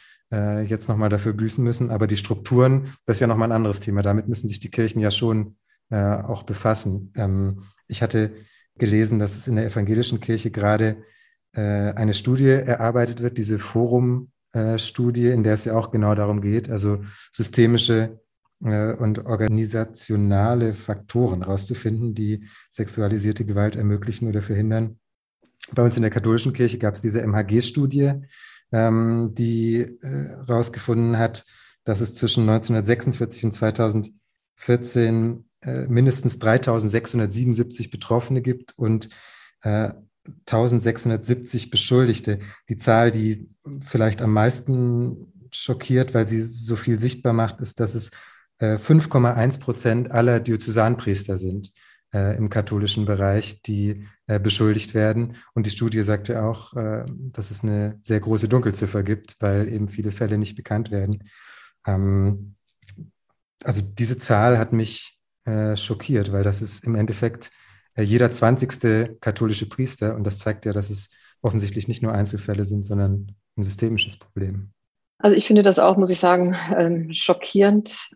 jetzt 0.64 0.88
nochmal 0.88 1.10
dafür 1.10 1.34
büßen 1.34 1.62
müssen. 1.62 1.90
Aber 1.90 2.06
die 2.06 2.16
Strukturen, 2.16 2.94
das 3.04 3.16
ist 3.16 3.20
ja 3.20 3.26
nochmal 3.26 3.48
ein 3.48 3.54
anderes 3.56 3.80
Thema. 3.80 4.00
Damit 4.00 4.28
müssen 4.28 4.48
sich 4.48 4.60
die 4.60 4.70
Kirchen 4.70 4.98
ja 4.98 5.10
schon 5.10 5.56
äh, 5.90 5.96
auch 5.96 6.42
befassen. 6.42 7.12
Ähm, 7.16 7.64
ich 7.86 8.02
hatte 8.02 8.32
gelesen, 8.78 9.18
dass 9.18 9.36
es 9.36 9.48
in 9.48 9.56
der 9.56 9.66
evangelischen 9.66 10.20
Kirche 10.20 10.50
gerade 10.50 11.04
äh, 11.52 11.60
eine 11.60 12.14
Studie 12.14 12.48
erarbeitet 12.48 13.20
wird, 13.20 13.38
diese 13.38 13.58
Forum-Studie, 13.58 15.28
in 15.28 15.42
der 15.42 15.54
es 15.54 15.64
ja 15.64 15.74
auch 15.74 15.90
genau 15.90 16.14
darum 16.14 16.40
geht, 16.40 16.70
also 16.70 17.04
systemische 17.30 18.20
äh, 18.64 18.94
und 18.94 19.26
organisationale 19.26 20.74
Faktoren 20.74 21.42
rauszufinden, 21.42 22.14
die 22.14 22.46
sexualisierte 22.70 23.44
Gewalt 23.44 23.76
ermöglichen 23.76 24.28
oder 24.28 24.40
verhindern. 24.40 24.98
Bei 25.72 25.82
uns 25.82 25.96
in 25.96 26.02
der 26.02 26.10
katholischen 26.10 26.52
Kirche 26.52 26.78
gab 26.78 26.94
es 26.94 27.00
diese 27.00 27.22
MHG-Studie, 27.22 28.14
ähm, 28.72 29.30
die 29.34 29.86
herausgefunden 30.00 31.14
äh, 31.14 31.18
hat, 31.18 31.44
dass 31.84 32.00
es 32.00 32.14
zwischen 32.14 32.48
1946 32.48 33.44
und 33.44 33.52
2014 33.52 35.44
äh, 35.62 35.86
mindestens 35.86 36.38
3677 36.38 37.90
Betroffene 37.90 38.42
gibt 38.42 38.76
und 38.76 39.08
äh, 39.62 39.92
1670 40.46 41.70
Beschuldigte. 41.70 42.40
Die 42.68 42.76
Zahl, 42.76 43.10
die 43.10 43.50
vielleicht 43.80 44.22
am 44.22 44.32
meisten 44.32 45.32
schockiert, 45.50 46.14
weil 46.14 46.28
sie 46.28 46.42
so 46.42 46.76
viel 46.76 46.98
sichtbar 46.98 47.32
macht, 47.32 47.60
ist, 47.60 47.80
dass 47.80 47.94
es 47.94 48.10
5,1 48.60 49.56
äh, 49.56 49.60
Prozent 49.60 50.10
aller 50.12 50.38
Diözesanpriester 50.38 51.36
sind 51.36 51.72
äh, 52.12 52.36
im 52.36 52.48
katholischen 52.48 53.04
Bereich, 53.04 53.62
die 53.62 54.06
äh, 54.26 54.38
beschuldigt 54.38 54.94
werden. 54.94 55.36
Und 55.54 55.66
die 55.66 55.70
Studie 55.70 56.02
sagte 56.02 56.42
auch, 56.42 56.74
äh, 56.74 57.04
dass 57.08 57.50
es 57.50 57.62
eine 57.62 57.98
sehr 58.02 58.20
große 58.20 58.48
Dunkelziffer 58.48 59.02
gibt, 59.02 59.36
weil 59.40 59.68
eben 59.68 59.88
viele 59.88 60.12
Fälle 60.12 60.38
nicht 60.38 60.54
bekannt 60.54 60.90
werden. 60.90 61.28
Ähm, 61.86 62.54
also 63.64 63.82
diese 63.82 64.18
Zahl 64.18 64.58
hat 64.58 64.72
mich 64.72 65.21
äh, 65.44 65.76
schockiert, 65.76 66.32
weil 66.32 66.44
das 66.44 66.62
ist 66.62 66.84
im 66.84 66.94
Endeffekt 66.94 67.50
äh, 67.94 68.02
jeder 68.02 68.30
20. 68.30 69.20
katholische 69.20 69.68
Priester. 69.68 70.14
Und 70.14 70.24
das 70.24 70.38
zeigt 70.38 70.64
ja, 70.66 70.72
dass 70.72 70.90
es 70.90 71.10
offensichtlich 71.42 71.88
nicht 71.88 72.02
nur 72.02 72.12
Einzelfälle 72.12 72.64
sind, 72.64 72.84
sondern 72.84 73.34
ein 73.56 73.62
systemisches 73.62 74.16
Problem. 74.16 74.72
Also 75.18 75.36
ich 75.36 75.46
finde 75.46 75.62
das 75.62 75.78
auch, 75.78 75.96
muss 75.96 76.10
ich 76.10 76.20
sagen, 76.20 76.56
ähm, 76.76 77.12
schockierend. 77.14 78.10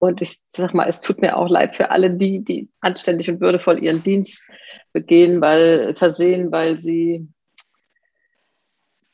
Und 0.00 0.22
ich 0.22 0.38
sag 0.46 0.74
mal, 0.74 0.88
es 0.88 1.00
tut 1.00 1.20
mir 1.20 1.36
auch 1.36 1.48
leid 1.48 1.74
für 1.74 1.90
alle 1.90 2.10
die, 2.10 2.44
die 2.44 2.68
anständig 2.80 3.28
und 3.28 3.40
würdevoll 3.40 3.82
ihren 3.82 4.02
Dienst 4.02 4.48
begehen, 4.92 5.40
weil 5.40 5.94
versehen, 5.96 6.52
weil 6.52 6.76
sie 6.76 7.28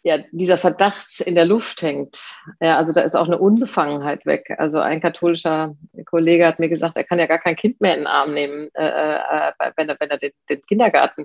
ja 0.05 0.19
dieser 0.33 0.59
Verdacht 0.59 1.21
in 1.23 1.35
der 1.35 1.47
Luft 1.47 1.83
hängt. 1.83 2.19
Ja, 2.61 2.77
also 2.77 2.93
da 2.93 3.01
ist 3.01 3.17
auch 3.17 3.27
eine 3.27 3.39
Unbefangenheit 3.39 4.27
weg. 4.27 4.55
Also 4.59 4.79
ein 4.79 5.01
katholischer 5.01 5.75
Kollege 6.05 6.47
hat 6.47 6.61
mir 6.61 6.69
gesagt, 6.69 6.97
er 6.97 7.05
kann 7.05 7.19
ja 7.19 7.27
gar 7.27 7.39
kein 7.39 7.57
Kind 7.57 7.81
mehr 7.81 7.95
in 7.95 8.01
den 8.01 8.07
Arm 8.07 8.35
nehmen, 8.35 8.69
äh, 8.75 8.87
äh, 8.87 9.53
wenn 9.77 9.89
er, 9.89 9.97
wenn 9.99 10.11
er 10.11 10.19
den, 10.19 10.33
den 10.49 10.63
Kindergarten 10.63 11.25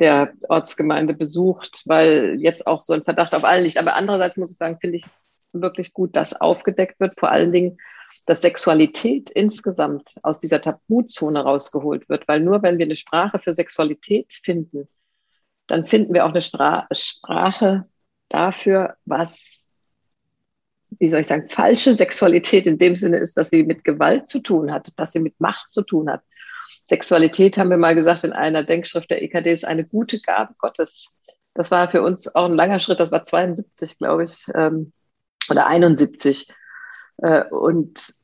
der 0.00 0.34
Ortsgemeinde 0.48 1.14
besucht, 1.14 1.82
weil 1.86 2.36
jetzt 2.40 2.66
auch 2.66 2.80
so 2.80 2.92
ein 2.92 3.04
Verdacht 3.04 3.34
auf 3.34 3.44
allen 3.44 3.64
liegt. 3.64 3.78
Aber 3.78 3.94
andererseits 3.94 4.36
muss 4.36 4.50
ich 4.50 4.58
sagen, 4.58 4.78
finde 4.80 4.96
ich 4.96 5.06
es 5.06 5.46
wirklich 5.52 5.94
gut, 5.94 6.16
dass 6.16 6.38
aufgedeckt 6.38 6.98
wird. 6.98 7.18
Vor 7.18 7.30
allen 7.30 7.52
Dingen, 7.52 7.78
dass 8.26 8.42
Sexualität 8.42 9.30
insgesamt 9.30 10.16
aus 10.22 10.40
dieser 10.40 10.60
Tabuzone 10.60 11.40
rausgeholt 11.40 12.08
wird. 12.08 12.26
Weil 12.26 12.40
nur 12.40 12.62
wenn 12.62 12.78
wir 12.78 12.86
eine 12.86 12.96
Sprache 12.96 13.38
für 13.38 13.52
Sexualität 13.52 14.32
finden, 14.42 14.88
dann 15.68 15.86
finden 15.86 16.12
wir 16.12 16.24
auch 16.26 16.30
eine 16.30 16.42
Stra 16.42 16.88
Sprache 16.90 17.86
dafür, 18.28 18.96
was, 19.04 19.68
wie 20.98 21.08
soll 21.08 21.20
ich 21.20 21.26
sagen, 21.26 21.48
falsche 21.48 21.94
Sexualität 21.94 22.66
in 22.66 22.78
dem 22.78 22.96
Sinne 22.96 23.18
ist, 23.18 23.36
dass 23.36 23.50
sie 23.50 23.64
mit 23.64 23.84
Gewalt 23.84 24.28
zu 24.28 24.40
tun 24.40 24.72
hat, 24.72 24.92
dass 24.96 25.12
sie 25.12 25.20
mit 25.20 25.40
Macht 25.40 25.72
zu 25.72 25.82
tun 25.82 26.10
hat. 26.10 26.22
Sexualität, 26.88 27.58
haben 27.58 27.70
wir 27.70 27.76
mal 27.76 27.94
gesagt, 27.94 28.24
in 28.24 28.32
einer 28.32 28.62
Denkschrift 28.62 29.10
der 29.10 29.22
EKD 29.22 29.50
ist 29.50 29.64
eine 29.64 29.84
gute 29.84 30.20
Gabe 30.20 30.54
Gottes. 30.58 31.12
Das 31.54 31.70
war 31.70 31.90
für 31.90 32.02
uns 32.02 32.32
auch 32.34 32.46
ein 32.46 32.54
langer 32.54 32.80
Schritt, 32.80 33.00
das 33.00 33.10
war 33.10 33.24
72, 33.24 33.98
glaube 33.98 34.24
ich, 34.24 34.46
ähm, 34.54 34.92
oder 35.48 35.66
71. 35.66 36.48
Äh, 37.18 37.44
und 37.48 38.15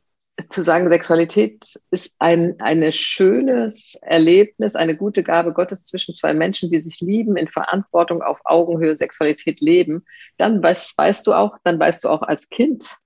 zu 0.49 0.63
sagen, 0.63 0.91
Sexualität 0.91 1.79
ist 1.91 2.17
ein, 2.19 2.61
ein 2.61 2.93
schönes 2.93 3.97
Erlebnis, 4.03 4.77
eine 4.77 4.97
gute 4.97 5.23
Gabe 5.23 5.53
Gottes 5.53 5.85
zwischen 5.85 6.15
zwei 6.15 6.35
Menschen, 6.35 6.71
die 6.71 6.79
sich 6.79 7.01
lieben, 7.01 7.37
in 7.37 7.49
Verantwortung 7.49 8.23
auf 8.23 8.41
Augenhöhe 8.45 8.95
Sexualität 8.95 9.61
leben, 9.61 10.05
dann 10.37 10.63
weißt, 10.63 10.97
weißt 10.97 11.27
du 11.27 11.35
auch, 11.35 11.57
dann 11.65 11.79
weißt 11.79 12.05
du 12.05 12.09
auch 12.09 12.23
als 12.23 12.49
Kind, 12.49 12.97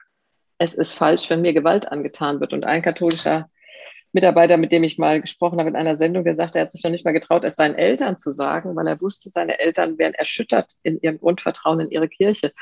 es 0.58 0.74
ist 0.74 0.92
falsch, 0.92 1.28
wenn 1.30 1.42
mir 1.42 1.52
Gewalt 1.52 1.90
angetan 1.90 2.40
wird. 2.40 2.52
Und 2.52 2.64
ein 2.64 2.82
katholischer 2.82 3.50
Mitarbeiter, 4.12 4.56
mit 4.56 4.72
dem 4.72 4.82
ich 4.82 4.96
mal 4.96 5.20
gesprochen 5.20 5.58
habe 5.58 5.68
in 5.68 5.76
einer 5.76 5.96
Sendung, 5.96 6.24
der 6.24 6.34
sagte, 6.34 6.58
er 6.58 6.62
hat 6.62 6.72
sich 6.72 6.82
noch 6.82 6.90
nicht 6.90 7.04
mal 7.04 7.12
getraut, 7.12 7.44
es 7.44 7.56
seinen 7.56 7.74
Eltern 7.74 8.16
zu 8.16 8.30
sagen, 8.30 8.74
weil 8.74 8.86
er 8.86 9.00
wusste, 9.00 9.28
seine 9.28 9.58
Eltern 9.58 9.98
wären 9.98 10.14
erschüttert 10.14 10.72
in 10.82 10.98
ihrem 11.00 11.18
Grundvertrauen 11.18 11.80
in 11.80 11.90
ihre 11.90 12.08
Kirche. 12.08 12.52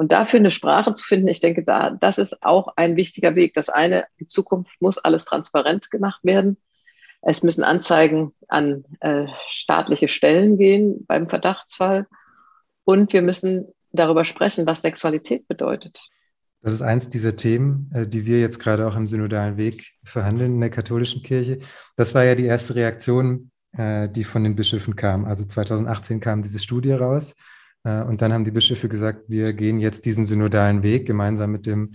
Und 0.00 0.12
dafür 0.12 0.38
eine 0.38 0.50
Sprache 0.50 0.94
zu 0.94 1.04
finden, 1.04 1.28
ich 1.28 1.40
denke, 1.40 1.62
da, 1.62 1.90
das 1.90 2.16
ist 2.16 2.42
auch 2.42 2.72
ein 2.76 2.96
wichtiger 2.96 3.34
Weg. 3.34 3.52
Das 3.52 3.68
eine, 3.68 4.06
in 4.16 4.28
Zukunft 4.28 4.80
muss 4.80 4.96
alles 4.96 5.26
transparent 5.26 5.90
gemacht 5.90 6.24
werden. 6.24 6.56
Es 7.20 7.42
müssen 7.42 7.64
Anzeigen 7.64 8.32
an 8.48 8.86
äh, 9.00 9.26
staatliche 9.50 10.08
Stellen 10.08 10.56
gehen 10.56 11.04
beim 11.06 11.28
Verdachtsfall. 11.28 12.06
Und 12.84 13.12
wir 13.12 13.20
müssen 13.20 13.74
darüber 13.92 14.24
sprechen, 14.24 14.64
was 14.64 14.80
Sexualität 14.80 15.46
bedeutet. 15.48 16.00
Das 16.62 16.72
ist 16.72 16.80
eins 16.80 17.10
dieser 17.10 17.36
Themen, 17.36 17.90
äh, 17.92 18.06
die 18.06 18.24
wir 18.24 18.40
jetzt 18.40 18.58
gerade 18.58 18.88
auch 18.88 18.96
im 18.96 19.06
synodalen 19.06 19.58
Weg 19.58 19.98
verhandeln 20.02 20.54
in 20.54 20.60
der 20.62 20.70
katholischen 20.70 21.22
Kirche. 21.22 21.58
Das 21.98 22.14
war 22.14 22.24
ja 22.24 22.34
die 22.34 22.46
erste 22.46 22.74
Reaktion, 22.74 23.50
äh, 23.72 24.08
die 24.08 24.24
von 24.24 24.44
den 24.44 24.56
Bischöfen 24.56 24.96
kam. 24.96 25.26
Also 25.26 25.44
2018 25.44 26.20
kam 26.20 26.40
diese 26.40 26.58
Studie 26.58 26.92
raus 26.92 27.36
und 27.82 28.20
dann 28.20 28.32
haben 28.32 28.44
die 28.44 28.50
Bischöfe 28.50 28.88
gesagt, 28.88 29.24
wir 29.28 29.52
gehen 29.54 29.78
jetzt 29.80 30.04
diesen 30.04 30.26
synodalen 30.26 30.82
Weg 30.82 31.06
gemeinsam 31.06 31.50
mit 31.50 31.66
dem 31.66 31.92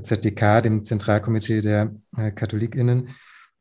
ZDK, 0.00 0.62
dem 0.62 0.82
Zentralkomitee 0.82 1.60
der 1.60 1.92
KatholikInnen. 2.14 3.08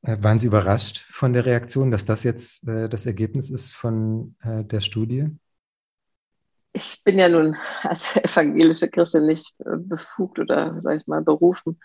Waren 0.02 0.38
Sie 0.38 0.48
überrascht 0.48 1.08
von 1.10 1.34
der 1.34 1.46
Reaktion, 1.46 1.90
dass 1.90 2.06
das 2.06 2.24
jetzt 2.24 2.68
das 2.68 3.06
Ergebnis 3.08 3.50
ist 3.50 3.74
von 3.74 4.36
der 4.44 4.82
Studie? 4.82 5.32
ich 6.74 7.04
bin 7.04 7.20
ja 7.20 7.30
nun 7.30 7.56
als 7.84 8.16
evangelische 8.18 8.90
Christin 8.90 9.26
nicht 9.26 9.54
äh, 9.60 9.78
befugt 9.78 10.40
oder, 10.40 10.82
sage 10.82 10.98
ich 10.98 11.08
mal, 11.08 11.22
berufen, 11.22 11.80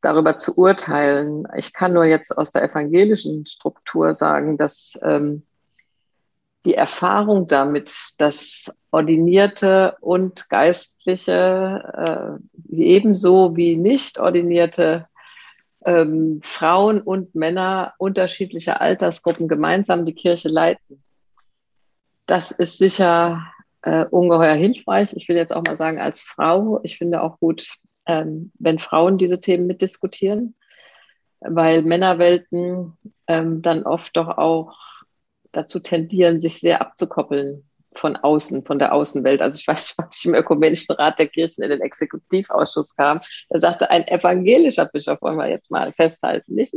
darüber 0.00 0.36
zu 0.36 0.56
urteilen. 0.58 1.46
Ich 1.56 1.72
kann 1.72 1.94
nur 1.94 2.04
jetzt 2.04 2.36
aus 2.36 2.52
der 2.52 2.64
evangelischen 2.64 3.46
Struktur 3.46 4.14
sagen, 4.14 4.58
dass 4.58 4.98
ähm, 5.02 5.46
die 6.64 6.74
Erfahrung 6.74 7.48
damit, 7.48 7.92
dass 8.18 8.76
ordinierte 8.90 9.96
und 10.00 10.48
geistliche 10.48 12.40
äh, 12.70 12.74
ebenso 12.74 13.56
wie 13.56 13.76
nicht 13.76 14.18
ordinierte 14.18 15.06
ähm, 15.84 16.40
Frauen 16.42 17.00
und 17.00 17.34
Männer 17.34 17.94
unterschiedlicher 17.98 18.80
Altersgruppen 18.80 19.48
gemeinsam 19.48 20.04
die 20.04 20.14
Kirche 20.14 20.48
leiten. 20.48 21.02
Das 22.26 22.50
ist 22.50 22.78
sicher 22.78 23.46
äh, 23.82 24.04
ungeheuer 24.04 24.54
hilfreich. 24.54 25.14
Ich 25.14 25.28
will 25.28 25.36
jetzt 25.36 25.54
auch 25.54 25.62
mal 25.64 25.76
sagen, 25.76 25.98
als 25.98 26.20
Frau, 26.20 26.80
ich 26.82 26.98
finde 26.98 27.22
auch 27.22 27.38
gut, 27.38 27.76
ähm, 28.06 28.52
wenn 28.58 28.78
Frauen 28.78 29.18
diese 29.18 29.40
Themen 29.40 29.66
mitdiskutieren, 29.66 30.54
weil 31.40 31.82
Männerwelten 31.82 32.98
ähm, 33.26 33.62
dann 33.62 33.84
oft 33.84 34.16
doch 34.16 34.36
auch 34.38 34.76
dazu 35.58 35.80
tendieren, 35.80 36.40
sich 36.40 36.60
sehr 36.60 36.80
abzukoppeln 36.80 37.64
von 37.96 38.16
außen, 38.16 38.64
von 38.64 38.78
der 38.78 38.92
Außenwelt. 38.92 39.42
Also 39.42 39.56
ich 39.56 39.66
weiß, 39.66 39.94
was 39.98 40.16
ich 40.18 40.24
im 40.24 40.34
Ökumenischen 40.34 40.94
Rat 40.94 41.18
der 41.18 41.26
Kirchen 41.26 41.64
in 41.64 41.70
den 41.70 41.80
Exekutivausschuss 41.80 42.94
kam, 42.94 43.20
da 43.48 43.58
sagte 43.58 43.90
ein 43.90 44.06
evangelischer 44.06 44.86
Bischof, 44.86 45.20
wollen 45.20 45.36
wir 45.36 45.48
jetzt 45.48 45.70
mal 45.70 45.92
festhalten, 45.92 46.54
nicht? 46.54 46.72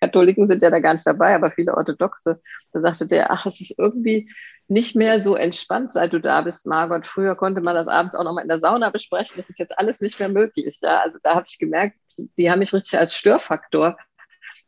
Katholiken 0.00 0.46
sind 0.46 0.62
ja 0.62 0.70
da 0.70 0.78
gar 0.78 0.92
nicht 0.92 1.06
dabei, 1.06 1.34
aber 1.34 1.50
viele 1.50 1.76
Orthodoxe, 1.76 2.40
da 2.72 2.80
sagte 2.80 3.08
der, 3.08 3.30
ach, 3.32 3.46
es 3.46 3.60
ist 3.60 3.78
irgendwie 3.78 4.30
nicht 4.68 4.94
mehr 4.94 5.18
so 5.18 5.34
entspannt, 5.34 5.90
seit 5.92 6.12
du 6.12 6.20
da 6.20 6.42
bist, 6.42 6.64
Margot. 6.64 7.04
Früher 7.04 7.34
konnte 7.34 7.60
man 7.60 7.74
das 7.74 7.88
abends 7.88 8.14
auch 8.14 8.22
noch 8.22 8.32
mal 8.32 8.42
in 8.42 8.48
der 8.48 8.60
Sauna 8.60 8.90
besprechen. 8.90 9.34
Das 9.36 9.50
ist 9.50 9.58
jetzt 9.58 9.76
alles 9.76 10.00
nicht 10.00 10.20
mehr 10.20 10.28
möglich. 10.28 10.78
Ja? 10.80 11.00
Also 11.00 11.18
da 11.24 11.34
habe 11.34 11.46
ich 11.48 11.58
gemerkt, 11.58 11.96
die 12.38 12.50
haben 12.50 12.60
mich 12.60 12.72
richtig 12.72 12.96
als 12.96 13.16
Störfaktor 13.16 13.96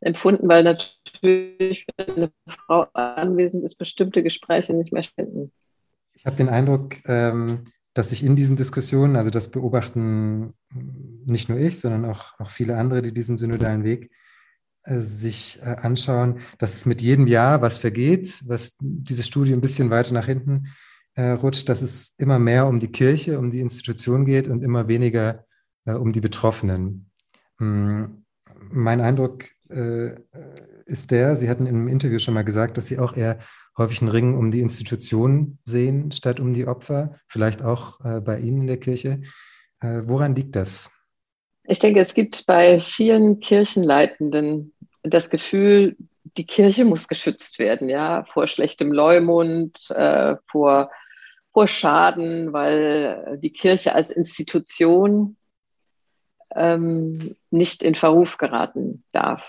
empfunden, 0.02 0.48
weil 0.48 0.64
natürlich, 0.64 1.86
wenn 1.96 2.16
eine 2.16 2.32
Frau 2.48 2.86
anwesend 2.92 3.64
ist, 3.64 3.76
bestimmte 3.76 4.22
Gespräche 4.22 4.74
nicht 4.74 4.92
mehr 4.92 5.04
finden. 5.04 5.52
Ich 6.14 6.26
habe 6.26 6.36
den 6.36 6.48
Eindruck, 6.48 6.96
ähm, 7.06 7.64
dass 7.94 8.10
sich 8.10 8.24
in 8.24 8.36
diesen 8.36 8.56
Diskussionen, 8.56 9.16
also 9.16 9.30
das 9.30 9.50
beobachten 9.50 10.54
nicht 11.24 11.48
nur 11.48 11.58
ich, 11.58 11.80
sondern 11.80 12.04
auch, 12.04 12.38
auch 12.38 12.50
viele 12.50 12.76
andere, 12.76 13.02
die 13.02 13.12
diesen 13.12 13.36
synodalen 13.36 13.84
Weg 13.84 14.10
äh, 14.84 15.00
sich 15.00 15.60
äh, 15.62 15.76
anschauen, 15.82 16.40
dass 16.58 16.74
es 16.74 16.86
mit 16.86 17.00
jedem 17.00 17.26
Jahr, 17.26 17.62
was 17.62 17.78
vergeht, 17.78 18.42
was 18.46 18.76
diese 18.80 19.22
Studie 19.22 19.52
ein 19.52 19.60
bisschen 19.60 19.90
weiter 19.90 20.14
nach 20.14 20.26
hinten 20.26 20.68
äh, 21.14 21.30
rutscht, 21.30 21.68
dass 21.68 21.82
es 21.82 22.14
immer 22.18 22.38
mehr 22.38 22.66
um 22.66 22.80
die 22.80 22.90
Kirche, 22.90 23.38
um 23.38 23.50
die 23.50 23.60
Institution 23.60 24.24
geht 24.24 24.48
und 24.48 24.62
immer 24.62 24.88
weniger 24.88 25.44
um 25.84 26.12
die 26.12 26.20
Betroffenen. 26.20 27.10
Mein 28.70 29.00
Eindruck 29.00 29.44
äh, 29.70 30.14
ist 30.86 31.10
der, 31.10 31.36
Sie 31.36 31.48
hatten 31.48 31.66
im 31.66 31.88
Interview 31.88 32.18
schon 32.18 32.34
mal 32.34 32.44
gesagt, 32.44 32.76
dass 32.76 32.86
Sie 32.86 32.98
auch 32.98 33.16
eher 33.16 33.38
häufig 33.76 34.02
einen 34.02 34.10
Ring 34.10 34.36
um 34.36 34.50
die 34.50 34.60
Institution 34.60 35.58
sehen, 35.64 36.12
statt 36.12 36.40
um 36.40 36.52
die 36.52 36.66
Opfer, 36.66 37.16
vielleicht 37.26 37.62
auch 37.62 38.04
äh, 38.04 38.20
bei 38.20 38.38
Ihnen 38.38 38.62
in 38.62 38.66
der 38.66 38.78
Kirche. 38.78 39.20
woran 39.80 40.36
liegt 40.36 40.54
das? 40.54 40.90
Ich 41.64 41.80
denke, 41.80 42.00
es 42.00 42.14
gibt 42.14 42.46
bei 42.46 42.80
vielen 42.80 43.40
Kirchenleitenden 43.40 44.72
das 45.02 45.30
Gefühl, 45.30 45.96
die 46.36 46.46
Kirche 46.46 46.84
muss 46.84 47.08
geschützt 47.08 47.58
werden, 47.58 47.88
ja, 47.88 48.24
vor 48.24 48.46
schlechtem 48.46 48.92
Leumund, 48.92 49.90
äh, 49.90 50.36
vor, 50.50 50.90
vor 51.52 51.68
Schaden, 51.68 52.52
weil 52.52 53.38
die 53.42 53.52
Kirche 53.52 53.94
als 53.94 54.10
Institution 54.10 55.36
ähm, 56.54 57.36
nicht 57.50 57.82
in 57.82 57.94
Verruf 57.94 58.38
geraten 58.38 59.04
darf. 59.12 59.42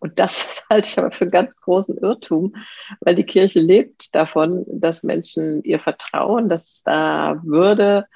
Und 0.00 0.18
das 0.18 0.64
halte 0.70 0.88
ich 0.88 0.98
aber 0.98 1.10
für 1.10 1.22
einen 1.22 1.30
ganz 1.30 1.60
großen 1.60 1.98
Irrtum, 1.98 2.54
weil 3.00 3.14
die 3.14 3.24
Kirche 3.24 3.60
lebt 3.60 4.14
davon, 4.14 4.64
dass 4.68 5.02
Menschen 5.02 5.62
ihr 5.64 5.80
vertrauen, 5.80 6.48
dass 6.48 6.82
da 6.82 7.40
Würde 7.44 8.06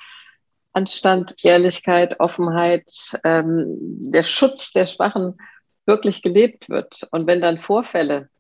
Anstand, 0.75 1.45
Ehrlichkeit, 1.45 2.19
Offenheit, 2.21 2.91
ähm, 3.25 3.77
der 4.11 4.23
Schutz 4.23 4.73
der 4.73 4.87
Schwachen 4.87 5.37
wirklich 5.85 6.23
gelebt 6.23 6.71
wird. 6.71 7.07
Und 7.11 7.27
wenn 7.27 7.43
dann 7.43 7.59
Vorfälle 7.59 8.31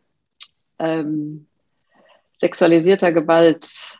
ähm, 0.78 1.46
sexualisierter 2.34 3.12
Gewalt 3.12 3.98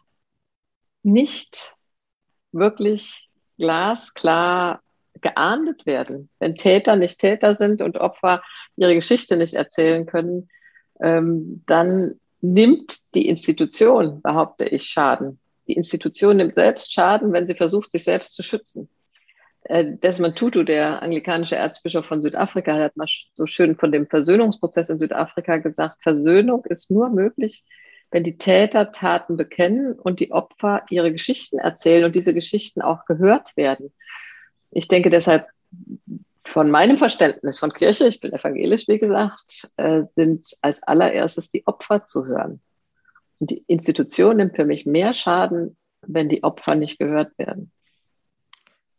nicht 1.03 1.75
wirklich 2.53 3.29
glasklar 3.59 4.83
geahndet 5.23 5.87
werden, 5.87 6.29
wenn 6.39 6.57
Täter 6.57 6.97
nicht 6.97 7.19
Täter 7.19 7.55
sind 7.55 7.81
und 7.81 7.97
Opfer 7.99 8.43
ihre 8.77 8.95
Geschichte 8.95 9.37
nicht 9.37 9.55
erzählen 9.55 10.07
können, 10.07 10.49
ähm, 11.01 11.63
dann 11.67 12.21
nimmt 12.41 13.15
die 13.15 13.29
Institution, 13.29 14.21
behaupte 14.21 14.65
ich, 14.65 14.85
Schaden. 14.85 15.39
Die 15.69 15.75
Institution 15.75 16.37
nimmt 16.37 16.55
selbst 16.55 16.93
Schaden, 16.93 17.33
wenn 17.33 17.47
sie 17.47 17.55
versucht, 17.55 17.93
sich 17.93 18.05
selbst 18.05 18.35
zu 18.35 18.43
schützen. 18.43 18.89
Äh, 19.65 19.97
Desmond 20.03 20.37
Tutu, 20.37 20.65
der 20.65 21.03
anglikanische 21.03 21.57
Erzbischof 21.57 22.05
von 22.05 22.21
Südafrika, 22.21 22.75
hat 22.75 22.97
mal 22.97 23.07
so 23.33 23.47
schön 23.47 23.77
von 23.77 23.93
dem 23.93 24.07
Versöhnungsprozess 24.07 24.91
in 24.91 24.99
Südafrika 24.99 25.59
gesagt, 25.59 26.03
Versöhnung 26.03 26.65
ist 26.65 26.91
nur 26.91 27.11
möglich, 27.11 27.65
wenn 28.11 28.25
die 28.25 28.37
Täter 28.37 28.93
Taten 28.93 29.37
bekennen 29.37 29.95
und 29.95 30.21
die 30.21 30.33
Opfer 30.33 30.83
ihre 30.91 31.13
Geschichten 31.13 31.59
erzählen 31.59 32.05
und 32.05 32.15
diese 32.15 32.35
Geschichten 32.35 32.83
auch 32.83 33.07
gehört 33.07 33.57
werden. 33.57 33.93
Ich 34.73 34.89
denke 34.89 35.11
deshalb, 35.11 35.47
von 36.45 36.71
meinem 36.71 36.99
Verständnis 36.99 37.59
von 37.59 37.73
Kirche, 37.73 38.07
ich 38.07 38.21
bin 38.21 38.33
evangelisch, 38.33 38.89
wie 38.89 38.99
gesagt, 38.99 39.71
äh, 39.77 40.03
sind 40.03 40.57
als 40.61 40.83
allererstes 40.83 41.51
die 41.51 41.67
Opfer 41.67 42.05
zu 42.05 42.27
hören. 42.27 42.61
Und 43.39 43.51
die 43.51 43.65
Institution 43.67 44.37
nimmt 44.37 44.57
für 44.57 44.65
mich 44.65 44.85
mehr 44.85 45.15
Schaden, 45.15 45.77
wenn 46.03 46.29
die 46.29 46.43
Opfer 46.43 46.75
nicht 46.75 46.99
gehört 46.99 47.37
werden. 47.39 47.73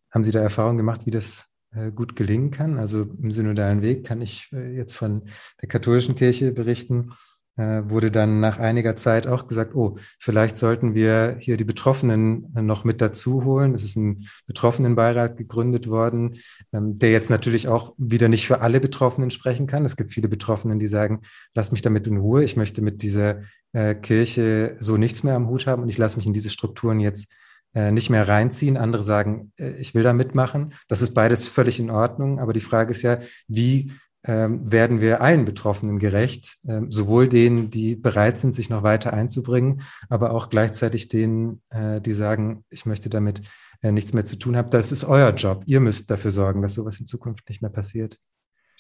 Haben 0.10 0.24
Sie 0.24 0.32
da 0.32 0.42
Erfahrung 0.42 0.78
gemacht, 0.78 1.06
wie 1.06 1.12
das 1.12 1.50
äh, 1.76 1.92
gut 1.92 2.16
gelingen 2.16 2.52
kann? 2.52 2.80
Also 2.80 3.02
im 3.02 3.32
synodalen 3.32 3.82
Weg 3.82 4.06
kann 4.06 4.22
ich 4.22 4.52
äh, 4.54 4.76
jetzt 4.76 4.94
von 4.94 5.24
der 5.62 5.70
katholischen 5.70 6.16
Kirche 6.16 6.52
berichten 6.52 7.14
wurde 7.56 8.10
dann 8.10 8.40
nach 8.40 8.58
einiger 8.58 8.96
Zeit 8.96 9.28
auch 9.28 9.48
gesagt, 9.48 9.76
oh, 9.76 9.98
vielleicht 10.20 10.58
sollten 10.58 10.96
wir 10.96 11.38
hier 11.40 11.56
die 11.56 11.64
Betroffenen 11.64 12.52
noch 12.54 12.84
mit 12.84 13.00
dazu 13.00 13.44
holen. 13.44 13.76
Es 13.76 13.84
ist 13.84 13.96
ein 13.96 14.26
Betroffenenbeirat 14.48 15.38
gegründet 15.38 15.88
worden, 15.88 16.38
ähm, 16.74 16.98
der 16.98 17.12
jetzt 17.12 17.30
natürlich 17.30 17.68
auch 17.68 17.94
wieder 17.98 18.28
nicht 18.28 18.48
für 18.48 18.62
alle 18.62 18.80
Betroffenen 18.80 19.30
sprechen 19.30 19.68
kann. 19.68 19.86
Es 19.86 19.96
gibt 19.96 20.12
viele 20.12 20.30
Betroffenen, 20.30 20.80
die 20.80 20.88
sagen, 20.88 21.22
lass 21.54 21.72
mich 21.72 21.84
damit 21.84 22.08
in 22.08 22.18
Ruhe, 22.18 22.44
ich 22.44 22.58
möchte 22.58 22.82
mit 22.82 23.04
dieser 23.04 23.42
äh, 23.74 23.94
Kirche 23.94 24.76
so 24.80 24.98
nichts 24.98 25.24
mehr 25.24 25.36
am 25.36 25.48
Hut 25.48 25.68
haben 25.68 25.84
und 25.84 25.90
ich 25.90 25.98
lasse 26.00 26.18
mich 26.18 26.26
in 26.26 26.34
diese 26.34 26.50
Strukturen 26.50 27.00
jetzt 27.00 27.32
äh, 27.76 27.92
nicht 27.92 28.10
mehr 28.10 28.28
reinziehen. 28.28 28.78
Andere 28.78 29.04
sagen, 29.04 29.52
ich 29.58 29.94
will 29.94 30.04
da 30.04 30.14
mitmachen. 30.14 30.74
Das 30.88 31.02
ist 31.02 31.14
beides 31.14 31.48
völlig 31.48 31.80
in 31.80 31.90
Ordnung. 31.90 32.40
Aber 32.40 32.54
die 32.54 32.62
Frage 32.62 32.92
ist 32.92 33.02
ja, 33.02 33.20
wie 33.48 33.92
ähm, 34.26 34.72
werden 34.72 35.02
wir 35.02 35.22
allen 35.22 35.46
Betroffenen 35.46 36.00
gerecht, 36.00 36.58
ähm, 36.68 36.92
sowohl 36.92 37.28
denen, 37.28 37.70
die 37.70 37.96
bereit 37.96 38.38
sind, 38.38 38.54
sich 38.54 38.70
noch 38.70 38.84
weiter 38.84 39.14
einzubringen, 39.14 39.82
aber 40.10 40.32
auch 40.32 40.50
gleichzeitig 40.50 41.10
denen, 41.10 41.62
äh, 41.70 42.00
die 42.00 42.14
sagen, 42.14 42.64
ich 42.70 42.86
möchte 42.86 43.10
damit 43.10 43.42
äh, 43.82 43.92
nichts 43.92 44.14
mehr 44.14 44.26
zu 44.26 44.38
tun 44.38 44.56
haben. 44.56 44.70
Das 44.70 44.92
ist 44.92 45.04
euer 45.04 45.32
Job. 45.32 45.64
Ihr 45.66 45.82
müsst 45.82 46.10
dafür 46.10 46.32
sorgen, 46.32 46.62
dass 46.62 46.76
sowas 46.76 47.00
in 47.00 47.06
Zukunft 47.06 47.50
nicht 47.50 47.62
mehr 47.62 47.72
passiert. 47.72 48.18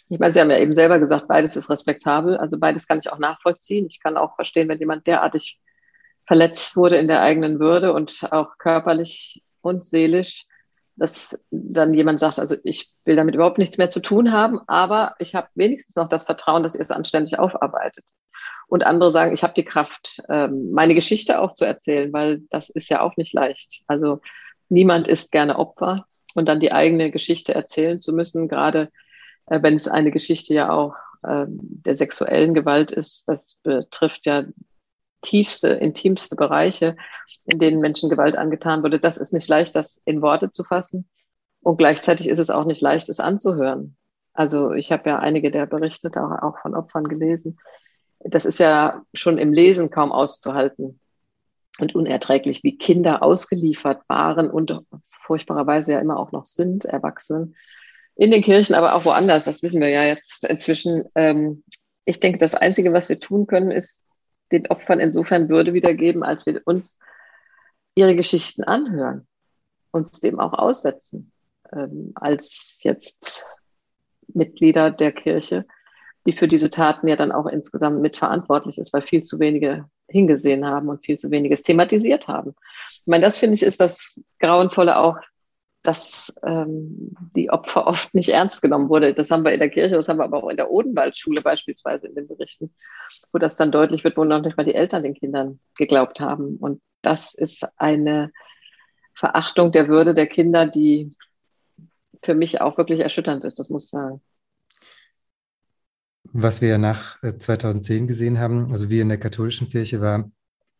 Ich 0.09 0.19
meine, 0.19 0.33
Sie 0.33 0.39
haben 0.39 0.49
ja 0.49 0.59
eben 0.59 0.75
selber 0.75 0.99
gesagt, 0.99 1.27
beides 1.27 1.55
ist 1.55 1.69
respektabel. 1.69 2.37
Also 2.37 2.57
beides 2.57 2.87
kann 2.87 2.99
ich 2.99 3.11
auch 3.11 3.19
nachvollziehen. 3.19 3.87
Ich 3.89 4.01
kann 4.01 4.15
auch 4.15 4.35
verstehen, 4.35 4.69
wenn 4.69 4.79
jemand 4.79 5.07
derartig 5.07 5.59
verletzt 6.25 6.77
wurde 6.77 6.97
in 6.97 7.07
der 7.07 7.21
eigenen 7.21 7.59
Würde 7.59 7.93
und 7.93 8.27
auch 8.31 8.57
körperlich 8.57 9.43
und 9.61 9.83
seelisch, 9.85 10.45
dass 10.95 11.39
dann 11.49 11.93
jemand 11.93 12.19
sagt, 12.19 12.39
also 12.39 12.55
ich 12.63 12.91
will 13.05 13.15
damit 13.15 13.35
überhaupt 13.35 13.57
nichts 13.57 13.77
mehr 13.77 13.89
zu 13.89 13.99
tun 13.99 14.31
haben, 14.31 14.59
aber 14.67 15.15
ich 15.19 15.35
habe 15.35 15.47
wenigstens 15.55 15.95
noch 15.95 16.09
das 16.09 16.25
Vertrauen, 16.25 16.63
dass 16.63 16.75
ihr 16.75 16.81
es 16.81 16.91
anständig 16.91 17.39
aufarbeitet. 17.39 18.05
Und 18.67 18.85
andere 18.85 19.11
sagen, 19.11 19.33
ich 19.33 19.43
habe 19.43 19.53
die 19.55 19.65
Kraft, 19.65 20.21
ähm, 20.29 20.71
meine 20.71 20.95
Geschichte 20.95 21.39
auch 21.39 21.53
zu 21.53 21.65
erzählen, 21.65 22.11
weil 22.13 22.41
das 22.49 22.69
ist 22.69 22.89
ja 22.89 23.01
auch 23.01 23.17
nicht 23.17 23.33
leicht. 23.33 23.83
Also 23.87 24.21
niemand 24.69 25.07
ist 25.07 25.31
gerne 25.31 25.59
Opfer 25.59 26.05
und 26.33 26.47
dann 26.47 26.59
die 26.59 26.71
eigene 26.71 27.11
Geschichte 27.11 27.53
erzählen 27.53 27.99
zu 27.99 28.13
müssen, 28.13 28.47
gerade 28.47 28.89
äh, 29.47 29.61
wenn 29.61 29.75
es 29.75 29.87
eine 29.87 30.11
Geschichte 30.11 30.53
ja 30.53 30.71
auch 30.71 30.95
ähm, 31.27 31.59
der 31.61 31.95
sexuellen 31.95 32.53
Gewalt 32.53 32.91
ist, 32.91 33.27
das 33.27 33.57
betrifft 33.63 34.25
ja 34.25 34.43
tiefste, 35.23 35.69
intimste 35.69 36.35
Bereiche, 36.35 36.95
in 37.45 37.57
denen 37.57 37.81
Menschen 37.81 38.09
Gewalt 38.09 38.35
angetan 38.35 38.83
wurde. 38.83 38.99
Das 38.99 39.17
ist 39.17 39.33
nicht 39.33 39.47
leicht, 39.47 39.75
das 39.75 40.01
in 40.05 40.21
Worte 40.21 40.51
zu 40.51 40.63
fassen. 40.63 41.09
Und 41.61 41.77
gleichzeitig 41.77 42.29
ist 42.29 42.39
es 42.39 42.49
auch 42.49 42.65
nicht 42.65 42.81
leicht, 42.81 43.09
es 43.09 43.19
anzuhören. 43.19 43.95
Also 44.33 44.73
ich 44.73 44.91
habe 44.91 45.09
ja 45.09 45.19
einige 45.19 45.51
der 45.51 45.65
Berichte 45.65 46.09
auch, 46.15 46.43
auch 46.43 46.59
von 46.59 46.75
Opfern 46.75 47.07
gelesen. 47.07 47.57
Das 48.19 48.45
ist 48.45 48.59
ja 48.59 49.03
schon 49.13 49.37
im 49.37 49.53
Lesen 49.53 49.89
kaum 49.89 50.11
auszuhalten 50.11 50.99
und 51.79 51.95
unerträglich, 51.95 52.63
wie 52.63 52.77
Kinder 52.77 53.23
ausgeliefert 53.23 54.01
waren 54.07 54.49
und 54.49 54.81
furchtbarerweise 55.25 55.93
ja 55.93 55.99
immer 55.99 56.19
auch 56.19 56.31
noch 56.31 56.45
sind, 56.45 56.85
Erwachsenen, 56.85 57.55
in 58.15 58.31
den 58.31 58.43
Kirchen, 58.43 58.75
aber 58.75 58.93
auch 58.93 59.05
woanders. 59.05 59.45
Das 59.45 59.63
wissen 59.63 59.81
wir 59.81 59.89
ja 59.89 60.03
jetzt 60.03 60.45
inzwischen. 60.45 61.05
Ähm, 61.15 61.63
ich 62.05 62.19
denke, 62.19 62.37
das 62.37 62.53
Einzige, 62.53 62.93
was 62.93 63.09
wir 63.09 63.19
tun 63.19 63.47
können, 63.47 63.71
ist 63.71 64.02
den 64.53 64.67
Opfern 64.67 64.99
insofern 64.99 65.49
Würde 65.49 65.73
wiedergeben, 65.73 66.23
als 66.23 66.45
wir 66.45 66.61
uns 66.65 66.99
ihre 67.95 68.15
Geschichten 68.15 68.63
anhören, 68.63 69.27
uns 69.91 70.19
dem 70.21 70.39
auch 70.39 70.53
aussetzen, 70.53 71.31
ähm, 71.71 72.11
als 72.15 72.79
jetzt 72.81 73.45
Mitglieder 74.27 74.91
der 74.91 75.11
Kirche, 75.11 75.65
die 76.25 76.33
für 76.33 76.47
diese 76.47 76.71
Taten 76.71 77.07
ja 77.07 77.15
dann 77.15 77.31
auch 77.31 77.47
insgesamt 77.47 78.01
mitverantwortlich 78.01 78.77
ist, 78.77 78.93
weil 78.93 79.01
viel 79.01 79.23
zu 79.23 79.39
wenige 79.39 79.85
hingesehen 80.07 80.65
haben 80.65 80.89
und 80.89 81.05
viel 81.05 81.17
zu 81.17 81.31
weniges 81.31 81.63
thematisiert 81.63 82.27
haben. 82.27 82.55
Ich 82.91 83.07
meine, 83.07 83.23
das 83.23 83.37
finde 83.37 83.55
ich 83.55 83.63
ist 83.63 83.79
das 83.79 84.19
Grauenvolle 84.39 84.97
auch 84.97 85.17
dass 85.83 86.33
ähm, 86.45 87.13
die 87.35 87.49
Opfer 87.49 87.85
oft 87.87 88.13
nicht 88.15 88.29
ernst 88.29 88.61
genommen 88.61 88.89
wurde. 88.89 89.13
Das 89.13 89.29
haben 89.29 89.43
wir 89.43 89.51
in 89.51 89.59
der 89.59 89.69
Kirche, 89.69 89.95
das 89.95 90.07
haben 90.07 90.17
wir 90.17 90.23
aber 90.23 90.41
auch 90.41 90.49
in 90.49 90.57
der 90.57 90.71
Odenwaldschule 90.71 91.41
beispielsweise 91.41 92.07
in 92.07 92.15
den 92.15 92.27
Berichten, 92.27 92.73
wo 93.33 93.37
das 93.37 93.57
dann 93.57 93.71
deutlich 93.71 94.03
wird, 94.03 94.15
wo 94.15 94.23
noch 94.23 94.41
nicht 94.41 94.55
mal 94.55 94.63
die 94.63 94.75
Eltern 94.75 95.03
den 95.03 95.13
Kindern 95.13 95.59
geglaubt 95.77 96.21
haben. 96.21 96.55
Und 96.55 96.81
das 97.01 97.33
ist 97.33 97.67
eine 97.77 98.31
Verachtung 99.13 99.71
der 99.73 99.89
Würde 99.89 100.13
der 100.13 100.27
Kinder, 100.27 100.65
die 100.65 101.09
für 102.23 102.33
mich 102.33 102.61
auch 102.61 102.77
wirklich 102.77 103.01
erschütternd 103.01 103.43
ist, 103.43 103.59
das 103.59 103.69
muss 103.69 103.85
ich 103.85 103.89
sagen. 103.89 104.21
Was 106.31 106.61
wir 106.61 106.77
nach 106.77 107.21
2010 107.21 108.03
äh, 108.03 108.07
gesehen 108.07 108.39
haben, 108.39 108.71
also 108.71 108.89
wir 108.89 109.01
in 109.01 109.09
der 109.09 109.19
katholischen 109.19 109.67
Kirche, 109.67 109.99
war 109.99 110.31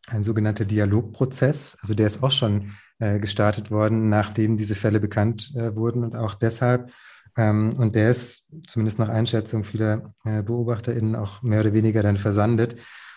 ein 0.08 0.24
sogenannter 0.24 0.64
Dialogprozess. 0.64 1.78
Also 1.80 1.94
der 1.94 2.06
ist 2.06 2.22
auch 2.22 2.30
schon 2.30 2.72
äh, 2.98 3.18
gestartet 3.18 3.70
worden, 3.70 4.08
nachdem 4.08 4.56
diese 4.56 4.74
Fälle 4.74 5.00
bekannt 5.00 5.52
äh, 5.56 5.74
wurden 5.74 6.04
und 6.04 6.16
auch 6.16 6.34
deshalb. 6.34 6.90
Ähm, 7.36 7.74
und 7.78 7.94
der 7.94 8.10
ist 8.10 8.46
zumindest 8.66 8.98
nach 8.98 9.08
Einschätzung 9.08 9.64
vieler 9.64 10.14
äh, 10.24 10.42
BeobachterInnen 10.42 11.16
auch 11.16 11.42
mehr 11.42 11.60
oder 11.60 11.72
weniger 11.72 12.02
dann 12.02 12.16
versandet. 12.16 12.76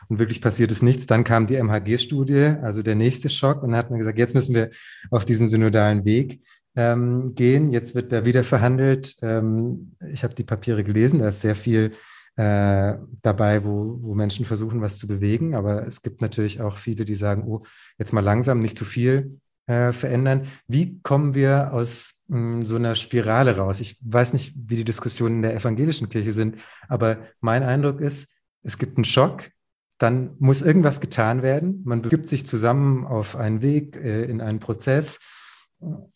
Und 0.10 0.19
wirklich 0.19 0.41
passiert 0.41 0.71
ist 0.71 0.82
nichts. 0.82 1.06
Dann 1.06 1.23
kam 1.23 1.47
die 1.47 1.62
MHG-Studie, 1.62 2.56
also 2.62 2.82
der 2.82 2.95
nächste 2.95 3.30
Schock. 3.30 3.62
Und 3.62 3.71
dann 3.71 3.78
hat 3.78 3.89
man 3.89 4.00
gesagt, 4.00 4.17
jetzt 4.17 4.36
müssen 4.36 4.56
wir 4.56 4.69
auf 5.12 5.26
diesen 5.26 5.47
synodalen 5.47 6.06
Weg 6.06 6.41
ähm, 6.76 7.34
gehen. 7.36 7.73
Jetzt 7.73 7.93
wird 7.95 8.12
da 8.12 8.23
wieder 8.23 8.43
verhandelt. 8.43 9.17
Ähm, 9.21 9.95
ich 10.12 10.23
habe 10.23 10.36
die 10.36 10.43
Papiere 10.43 10.84
gelesen, 10.84 11.19
da 11.19 11.30
ist 11.30 11.41
sehr 11.41 11.56
viel 11.56 11.91
äh, 12.38 12.97
dabei, 13.23 13.65
wo, 13.65 13.97
wo 14.02 14.13
Menschen 14.13 14.45
versuchen, 14.45 14.82
was 14.82 14.97
zu 14.97 15.08
bewegen. 15.08 15.56
Aber 15.56 15.86
es 15.86 16.02
gibt 16.02 16.21
natürlich 16.21 16.62
auch 16.62 16.78
viele, 16.78 17.04
die 17.04 17.15
sagen, 17.15 17.43
oh, 17.47 17.63
jetzt 17.97 18.13
mal 18.13 18.23
langsam, 18.23 18.62
nicht 18.62 18.78
zu 18.78 18.86
viel 18.86 19.39
äh, 19.65 19.91
verändern. 19.91 20.47
Wie 20.67 21.02
kommen 21.02 21.34
wir 21.34 21.73
aus 21.73 22.23
mh, 22.28 22.38
hm, 22.38 22.65
so 22.65 22.76
einer 22.76 22.95
Spirale 22.95 23.58
raus? 23.58 23.82
Ich 23.82 23.97
weiß 24.02 24.34
nicht, 24.34 24.54
wie 24.56 24.76
die 24.76 24.86
Diskussionen 24.86 25.38
in 25.38 25.41
der 25.41 25.56
evangelischen 25.56 26.10
Kirche 26.10 26.34
sind, 26.34 26.62
aber 26.88 27.17
mein 27.41 27.63
Eindruck 27.63 28.02
ist, 28.02 28.30
es 28.63 28.78
gibt 28.78 28.97
einen 28.97 29.06
Schock, 29.06 29.50
dann 29.97 30.36
muss 30.38 30.62
irgendwas 30.62 31.02
getan 31.02 31.41
werden. 31.41 31.82
Man 31.86 32.04
begibt 32.04 32.28
sich 32.28 32.45
zusammen 32.45 33.06
auf 33.06 33.36
einen 33.36 33.62
Weg, 33.63 33.95
äh, 33.97 34.26
in 34.26 34.41
einen 34.41 34.60
Prozess 34.60 35.19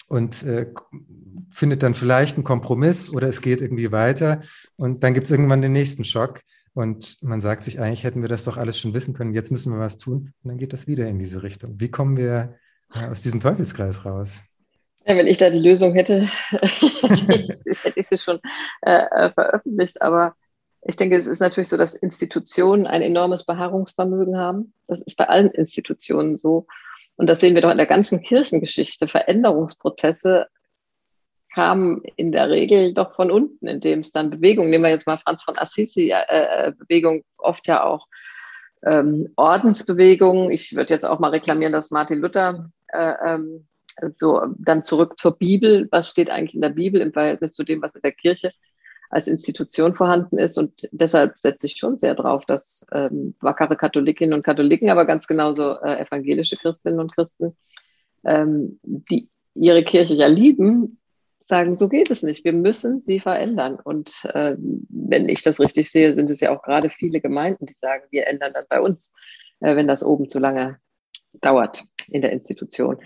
und 0.07 0.43
äh, 0.43 0.67
findet 1.49 1.83
dann 1.83 1.93
vielleicht 1.93 2.35
einen 2.35 2.43
Kompromiss 2.43 3.13
oder 3.13 3.27
es 3.27 3.41
geht 3.41 3.61
irgendwie 3.61 3.91
weiter 3.91 4.41
und 4.75 5.03
dann 5.03 5.13
gibt 5.13 5.25
es 5.25 5.31
irgendwann 5.31 5.61
den 5.61 5.73
nächsten 5.73 6.03
Schock 6.03 6.41
und 6.73 7.17
man 7.21 7.41
sagt 7.41 7.63
sich, 7.63 7.79
eigentlich 7.79 8.03
hätten 8.03 8.21
wir 8.21 8.29
das 8.29 8.43
doch 8.43 8.57
alles 8.57 8.79
schon 8.79 8.93
wissen 8.93 9.13
können, 9.13 9.33
jetzt 9.33 9.51
müssen 9.51 9.73
wir 9.73 9.79
was 9.79 9.97
tun 9.97 10.33
und 10.43 10.49
dann 10.49 10.57
geht 10.57 10.73
das 10.73 10.87
wieder 10.87 11.07
in 11.07 11.19
diese 11.19 11.43
Richtung. 11.43 11.79
Wie 11.79 11.91
kommen 11.91 12.17
wir 12.17 12.55
äh, 12.93 13.05
aus 13.07 13.21
diesem 13.21 13.39
Teufelskreis 13.39 14.05
raus? 14.05 14.41
Ja, 15.05 15.15
wenn 15.15 15.27
ich 15.27 15.37
da 15.37 15.49
die 15.49 15.59
Lösung 15.59 15.93
hätte, 15.93 16.27
hätte 16.51 17.99
ich 17.99 18.07
sie 18.07 18.17
schon 18.17 18.39
äh, 18.81 19.03
äh, 19.11 19.31
veröffentlicht, 19.31 20.01
aber 20.01 20.35
ich 20.83 20.95
denke, 20.95 21.15
es 21.15 21.27
ist 21.27 21.39
natürlich 21.39 21.69
so, 21.69 21.77
dass 21.77 21.93
Institutionen 21.93 22.87
ein 22.87 23.01
enormes 23.01 23.43
Beharrungsvermögen 23.45 24.37
haben. 24.37 24.73
Das 24.87 25.01
ist 25.01 25.15
bei 25.15 25.27
allen 25.27 25.51
Institutionen 25.51 26.37
so. 26.37 26.65
Und 27.21 27.27
das 27.27 27.39
sehen 27.39 27.53
wir 27.53 27.61
doch 27.61 27.69
in 27.69 27.77
der 27.77 27.85
ganzen 27.85 28.23
Kirchengeschichte. 28.23 29.07
Veränderungsprozesse 29.07 30.47
kamen 31.53 32.01
in 32.15 32.31
der 32.31 32.49
Regel 32.49 32.95
doch 32.95 33.13
von 33.15 33.29
unten, 33.29 33.67
indem 33.67 33.99
es 33.99 34.11
dann 34.11 34.31
Bewegung, 34.31 34.71
nehmen 34.71 34.85
wir 34.85 34.89
jetzt 34.89 35.05
mal 35.05 35.19
Franz 35.19 35.43
von 35.43 35.55
Assisi, 35.55 36.09
äh, 36.09 36.23
äh 36.29 36.71
Bewegung 36.71 37.23
oft 37.37 37.67
ja 37.67 37.83
auch 37.83 38.07
ähm, 38.83 39.31
Ordensbewegung. 39.35 40.49
Ich 40.49 40.75
würde 40.75 40.95
jetzt 40.95 41.05
auch 41.05 41.19
mal 41.19 41.29
reklamieren, 41.29 41.73
dass 41.73 41.91
Martin 41.91 42.21
Luther 42.21 42.71
äh, 42.87 43.13
ähm, 43.23 43.67
so 44.15 44.41
dann 44.57 44.83
zurück 44.83 45.19
zur 45.19 45.37
Bibel. 45.37 45.87
Was 45.91 46.09
steht 46.09 46.31
eigentlich 46.31 46.55
in 46.55 46.61
der 46.61 46.69
Bibel 46.69 47.01
im 47.01 47.13
Verhältnis 47.13 47.53
zu 47.53 47.63
dem, 47.63 47.83
was 47.83 47.93
in 47.93 48.01
der 48.01 48.13
Kirche 48.13 48.51
als 49.11 49.27
Institution 49.27 49.93
vorhanden 49.93 50.37
ist. 50.37 50.57
Und 50.57 50.87
deshalb 50.91 51.35
setze 51.39 51.67
ich 51.67 51.75
schon 51.75 51.97
sehr 51.97 52.15
drauf, 52.15 52.45
dass 52.45 52.85
ähm, 52.93 53.35
wackere 53.41 53.75
Katholikinnen 53.75 54.33
und 54.33 54.43
Katholiken, 54.43 54.89
aber 54.89 55.05
ganz 55.05 55.27
genauso 55.27 55.79
äh, 55.81 55.99
evangelische 55.99 56.55
Christinnen 56.55 56.99
und 56.99 57.13
Christen, 57.13 57.55
ähm, 58.23 58.79
die 58.83 59.29
ihre 59.53 59.83
Kirche 59.83 60.13
ja 60.13 60.27
lieben, 60.27 60.97
sagen, 61.41 61.75
so 61.75 61.89
geht 61.89 62.09
es 62.09 62.23
nicht. 62.23 62.45
Wir 62.45 62.53
müssen 62.53 63.01
sie 63.01 63.19
verändern. 63.19 63.77
Und 63.83 64.13
äh, 64.33 64.55
wenn 64.57 65.27
ich 65.27 65.43
das 65.43 65.59
richtig 65.59 65.91
sehe, 65.91 66.15
sind 66.15 66.29
es 66.29 66.39
ja 66.39 66.55
auch 66.55 66.61
gerade 66.61 66.89
viele 66.89 67.19
Gemeinden, 67.19 67.65
die 67.65 67.75
sagen, 67.75 68.05
wir 68.11 68.27
ändern 68.27 68.53
dann 68.53 68.65
bei 68.69 68.79
uns, 68.79 69.13
äh, 69.59 69.75
wenn 69.75 69.87
das 69.87 70.03
oben 70.03 70.29
zu 70.29 70.39
lange 70.39 70.77
dauert 71.41 71.83
in 72.09 72.21
der 72.21 72.31
Institution. 72.31 72.97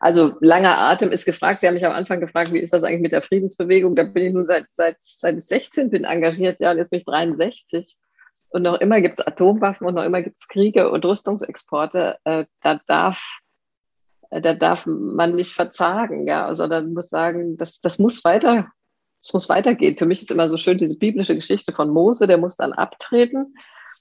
Also 0.00 0.36
langer 0.40 0.78
Atem 0.78 1.10
ist 1.10 1.26
gefragt. 1.26 1.60
Sie 1.60 1.66
haben 1.66 1.74
mich 1.74 1.84
am 1.84 1.92
Anfang 1.92 2.20
gefragt, 2.20 2.52
wie 2.52 2.58
ist 2.58 2.72
das 2.72 2.84
eigentlich 2.84 3.02
mit 3.02 3.12
der 3.12 3.22
Friedensbewegung? 3.22 3.94
Da 3.94 4.04
bin 4.04 4.24
ich 4.24 4.32
nun 4.32 4.46
seit, 4.46 4.70
seit, 4.70 4.96
seit 4.98 5.36
ich 5.36 5.44
16 5.44 5.90
bin 5.90 6.04
engagiert, 6.04 6.58
ja, 6.58 6.72
jetzt 6.72 6.90
bin 6.90 6.98
ich 6.98 7.04
63. 7.04 7.96
Und 8.48 8.62
noch 8.62 8.80
immer 8.80 9.00
gibt 9.00 9.18
es 9.20 9.26
Atomwaffen 9.26 9.86
und 9.86 9.94
noch 9.94 10.04
immer 10.04 10.22
gibt 10.22 10.38
es 10.38 10.48
Kriege 10.48 10.90
und 10.90 11.04
Rüstungsexporte. 11.04 12.16
Äh, 12.24 12.46
da 12.62 12.80
darf 12.86 13.40
da 14.30 14.54
darf 14.54 14.86
man 14.86 15.34
nicht 15.34 15.52
verzagen, 15.52 16.26
ja, 16.26 16.54
sondern 16.54 16.94
muss 16.94 17.08
sagen, 17.08 17.56
das, 17.56 17.80
das 17.80 17.98
muss 17.98 18.24
weiter, 18.24 18.68
das 19.22 19.32
muss 19.32 19.48
weitergehen. 19.48 19.98
Für 19.98 20.06
mich 20.06 20.22
ist 20.22 20.30
immer 20.30 20.48
so 20.48 20.56
schön 20.56 20.78
diese 20.78 20.96
biblische 20.96 21.34
Geschichte 21.34 21.72
von 21.72 21.90
Mose, 21.90 22.26
der 22.26 22.38
muss 22.38 22.56
dann 22.56 22.72
abtreten, 22.72 23.54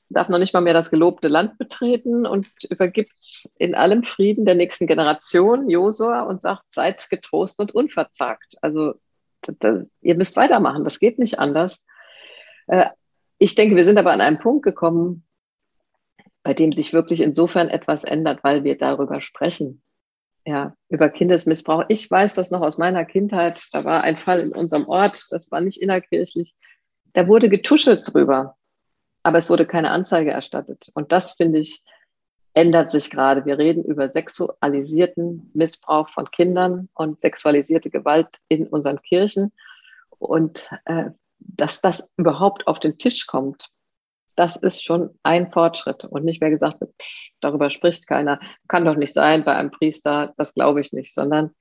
darf 0.10 0.30
noch 0.30 0.40
nicht 0.40 0.54
mal 0.54 0.62
mehr 0.62 0.74
das 0.74 0.90
gelobte 0.90 1.28
Land 1.28 1.58
betreten 1.58 2.26
und 2.26 2.48
übergibt 2.70 3.50
in 3.58 3.76
allem 3.76 4.04
Frieden 4.04 4.46
der 4.46 4.56
nächsten 4.56 4.88
Generation 4.88 5.70
Josua 5.70 6.22
und 6.24 6.42
sagt, 6.42 6.72
seid 6.72 7.10
getrost 7.10 7.60
und 7.60 7.74
unverzagt. 7.74 8.58
Also 8.62 8.96
das, 9.42 9.88
ihr 10.02 10.16
müsst 10.16 10.36
weitermachen, 10.36 10.84
das 10.84 11.00
geht 11.00 11.20
nicht 11.20 11.40
anders. 11.40 11.86
Äh, 12.68 12.90
ich 13.38 13.56
denke, 13.56 13.76
wir 13.76 13.84
sind 13.84 13.98
aber 13.98 14.12
an 14.12 14.22
einem 14.22 14.40
Punkt 14.40 14.64
gekommen, 14.64 15.24
bei 16.44 16.54
dem 16.54 16.74
sich 16.74 16.94
wirklich 16.94 17.22
insofern 17.22 17.70
etwas 17.70 18.04
ändert, 18.04 18.44
weil 18.44 18.64
wir 18.64 18.78
darüber 18.78 19.22
sprechen. 19.22 19.82
Ja, 20.46 20.74
über 20.88 21.10
Kindesmissbrauch. 21.10 21.84
Ich 21.90 22.10
weiß 22.10 22.34
das 22.34 22.50
noch 22.50 22.62
aus 22.62 22.78
meiner 22.78 23.06
Kindheit. 23.06 23.68
Da 23.72 23.84
war 23.84 24.04
ein 24.04 24.18
Fall 24.18 24.40
in 24.40 24.54
unserem 24.54 24.88
Ort, 24.88 25.28
das 25.30 25.52
war 25.52 25.62
nicht 25.62 25.82
innerkirchlich. 25.82 26.56
Da 27.14 27.28
wurde 27.28 27.50
getuschelt 27.50 28.12
drüber, 28.12 28.58
aber 29.24 29.38
es 29.38 29.50
wurde 29.50 29.66
keine 29.66 29.92
Anzeige 29.92 30.32
erstattet. 30.32 30.90
Und 30.94 31.12
das, 31.12 31.34
finde 31.34 31.60
ich, 31.60 31.84
ändert 32.54 32.92
sich 32.92 33.10
gerade. 33.10 33.46
Wir 33.46 33.58
reden 33.58 33.84
über 33.84 34.12
sexualisierten 34.12 35.52
Missbrauch 35.54 36.10
von 36.10 36.30
Kindern 36.32 36.90
und 36.94 37.22
sexualisierte 37.22 37.90
Gewalt 37.90 38.40
in 38.48 38.68
unseren 38.68 39.02
Kirchen. 39.02 39.52
Und 40.18 40.70
äh, 40.86 41.12
dass 41.40 41.82
das 41.82 42.10
überhaupt 42.18 42.68
auf 42.68 42.80
den 42.80 42.98
Tisch 42.98 43.28
kommt, 43.28 43.70
das 44.36 44.56
ist 44.56 44.84
schon 44.84 45.18
ein 45.24 45.52
Fortschritt 45.52 46.06
und 46.06 46.24
nicht 46.24 46.40
mehr 46.40 46.50
gesagt 46.50 46.80
wird, 46.80 46.94
darüber 47.42 47.70
spricht 47.70 48.08
keiner, 48.08 48.40
kann 48.68 48.86
doch 48.86 48.96
nicht 48.96 49.14
sein 49.14 49.44
bei 49.44 49.54
einem 49.56 49.72
Priester, 49.72 50.34
das 50.38 50.54
glaube 50.54 50.80
ich 50.80 50.94
nicht, 50.94 51.14
sondern 51.14 51.52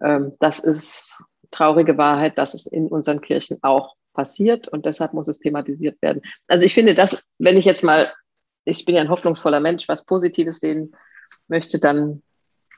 ähm, 0.00 0.32
das 0.40 0.60
ist 0.60 1.22
traurige 1.50 1.98
Wahrheit, 1.98 2.38
dass 2.38 2.54
es 2.54 2.66
in 2.66 2.88
unseren 2.88 3.20
Kirchen 3.20 3.58
auch 3.62 3.96
passiert 4.16 4.66
und 4.66 4.86
deshalb 4.86 5.12
muss 5.12 5.28
es 5.28 5.38
thematisiert 5.38 6.00
werden. 6.02 6.22
Also 6.48 6.64
ich 6.64 6.74
finde, 6.74 6.94
dass, 6.94 7.22
wenn 7.38 7.56
ich 7.56 7.64
jetzt 7.64 7.84
mal, 7.84 8.12
ich 8.64 8.84
bin 8.84 8.96
ja 8.96 9.02
ein 9.02 9.10
hoffnungsvoller 9.10 9.60
Mensch, 9.60 9.88
was 9.88 10.04
Positives 10.04 10.58
sehen 10.58 10.96
möchte, 11.46 11.78
dann, 11.78 12.22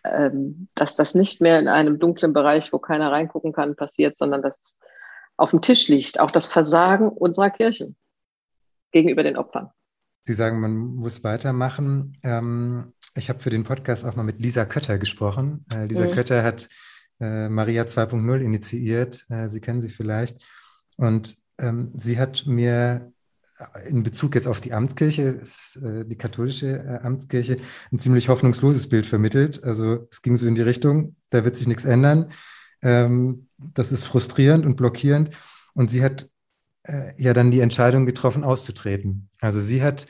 ähm, 0.05 0.69
dass 0.75 0.97
das 0.97 1.15
nicht 1.15 1.41
mehr 1.41 1.59
in 1.59 1.69
einem 1.69 1.99
dunklen 1.99 2.33
Bereich, 2.33 2.73
wo 2.73 2.79
keiner 2.79 3.11
reingucken 3.11 3.53
kann, 3.53 3.77
passiert, 3.77 4.19
sondern 4.19 4.43
dass 4.43 4.59
es 4.59 4.79
auf 5.37 5.51
dem 5.51 5.63
Tisch 5.63 5.89
liegt, 5.89 6.21
auch 6.21 6.33
das 6.33 6.47
Versagen 6.47 7.09
unserer 7.09 7.51
Kirchen 7.51 7.97
gegenüber 8.91 9.23
den 9.23 9.37
Opfern. 9.37 9.71
Sie 10.25 10.35
sagen, 10.35 10.61
man 10.61 10.77
muss 10.77 11.25
weitermachen. 11.25 12.19
Ähm, 12.23 12.93
ich 13.15 13.31
habe 13.31 13.41
für 13.41 13.49
den 13.49 13.65
Podcast 13.65 14.05
auch 14.05 14.15
mal 14.15 14.25
mit 14.25 14.41
Lisa 14.41 14.67
Kötter 14.67 14.99
gesprochen. 14.99 15.65
Äh, 15.73 15.87
Lisa 15.87 16.07
mhm. 16.07 16.11
Kötter 16.11 16.43
hat 16.43 16.69
äh, 17.21 17.49
Maria 17.49 17.85
2.0 17.85 18.41
initiiert. 18.41 19.25
Äh, 19.31 19.49
sie 19.49 19.61
kennen 19.61 19.81
sie 19.81 19.89
vielleicht. 19.89 20.45
Und 20.99 21.39
ähm, 21.59 21.93
sie 21.97 22.19
hat 22.19 22.45
mir 22.47 23.11
in 23.87 24.03
Bezug 24.03 24.35
jetzt 24.35 24.47
auf 24.47 24.61
die 24.61 24.73
Amtskirche, 24.73 25.41
äh, 25.83 26.05
die 26.05 26.17
katholische 26.17 26.79
äh, 26.79 27.05
Amtskirche, 27.05 27.57
ein 27.91 27.99
ziemlich 27.99 28.29
hoffnungsloses 28.29 28.89
Bild 28.89 29.07
vermittelt. 29.07 29.65
Also 29.65 30.07
es 30.11 30.23
ging 30.23 30.37
so 30.37 30.47
in 30.47 30.55
die 30.55 30.63
Richtung, 30.63 31.17
da 31.31 31.45
wird 31.45 31.57
sich 31.57 31.67
nichts 31.67 31.85
ändern. 31.85 32.31
Ähm, 32.83 33.49
das 33.57 33.91
ist 33.91 34.05
frustrierend 34.05 34.65
und 34.65 34.77
blockierend. 34.77 35.31
Und 35.75 35.91
sie 35.91 36.05
hat 36.05 36.29
äh, 36.85 37.21
ja 37.21 37.33
dann 37.33 37.51
die 37.51 37.61
Entscheidung 37.61 38.07
getroffen, 38.07 38.45
auszutreten. 38.45 39.29
Also 39.41 39.61
sie 39.61 39.83
hat 39.83 40.07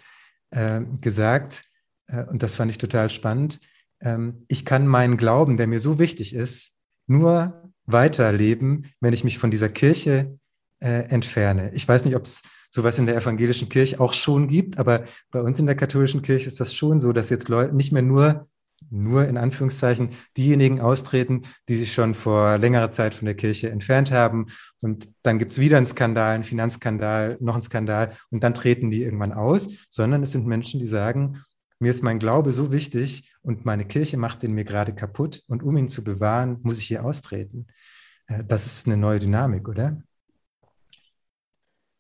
äh, 0.50 0.80
gesagt, 1.00 1.64
äh, 2.06 2.24
und 2.24 2.42
das 2.42 2.56
fand 2.56 2.70
ich 2.70 2.78
total 2.78 3.08
spannend, 3.10 3.60
ähm, 4.00 4.44
ich 4.48 4.64
kann 4.64 4.86
meinen 4.86 5.16
Glauben, 5.16 5.56
der 5.56 5.66
mir 5.66 5.80
so 5.80 5.98
wichtig 5.98 6.34
ist, 6.34 6.74
nur 7.06 7.72
weiterleben, 7.86 8.92
wenn 9.00 9.14
ich 9.14 9.24
mich 9.24 9.38
von 9.38 9.50
dieser 9.50 9.70
Kirche 9.70 10.38
äh, 10.80 11.08
entferne. 11.08 11.72
Ich 11.74 11.86
weiß 11.86 12.04
nicht, 12.04 12.16
ob 12.16 12.24
es 12.24 12.42
sowas 12.70 12.98
in 12.98 13.06
der 13.06 13.16
evangelischen 13.16 13.68
Kirche 13.68 14.00
auch 14.00 14.12
schon 14.12 14.48
gibt, 14.48 14.78
aber 14.78 15.04
bei 15.30 15.40
uns 15.40 15.58
in 15.58 15.66
der 15.66 15.74
katholischen 15.74 16.22
Kirche 16.22 16.46
ist 16.46 16.60
das 16.60 16.74
schon 16.74 17.00
so, 17.00 17.12
dass 17.12 17.30
jetzt 17.30 17.48
Leute 17.48 17.74
nicht 17.74 17.92
mehr 17.92 18.02
nur 18.02 18.48
nur 18.90 19.26
in 19.26 19.36
Anführungszeichen 19.36 20.10
diejenigen 20.36 20.80
austreten, 20.80 21.42
die 21.68 21.76
sich 21.76 21.92
schon 21.92 22.14
vor 22.14 22.58
längerer 22.58 22.90
Zeit 22.90 23.14
von 23.14 23.26
der 23.26 23.34
Kirche 23.34 23.70
entfernt 23.70 24.12
haben. 24.12 24.46
Und 24.80 25.08
dann 25.22 25.38
gibt 25.38 25.52
es 25.52 25.58
wieder 25.58 25.76
einen 25.76 25.86
Skandal, 25.86 26.34
einen 26.34 26.44
Finanzskandal, 26.44 27.38
noch 27.40 27.54
einen 27.54 27.62
Skandal 27.62 28.12
und 28.30 28.42
dann 28.44 28.54
treten 28.54 28.90
die 28.90 29.02
irgendwann 29.02 29.32
aus, 29.32 29.68
sondern 29.90 30.22
es 30.22 30.32
sind 30.32 30.46
Menschen, 30.46 30.80
die 30.80 30.86
sagen, 30.86 31.42
mir 31.80 31.90
ist 31.90 32.02
mein 32.02 32.18
Glaube 32.18 32.52
so 32.52 32.72
wichtig 32.72 33.32
und 33.42 33.64
meine 33.64 33.84
Kirche 33.84 34.16
macht 34.16 34.42
den 34.42 34.52
mir 34.52 34.64
gerade 34.64 34.94
kaputt 34.94 35.42
und 35.46 35.62
um 35.62 35.76
ihn 35.76 35.88
zu 35.88 36.02
bewahren, 36.02 36.58
muss 36.62 36.78
ich 36.78 36.86
hier 36.86 37.04
austreten. 37.04 37.66
Äh, 38.26 38.44
das 38.44 38.66
ist 38.66 38.86
eine 38.86 38.96
neue 38.96 39.20
Dynamik, 39.20 39.68
oder? 39.68 40.02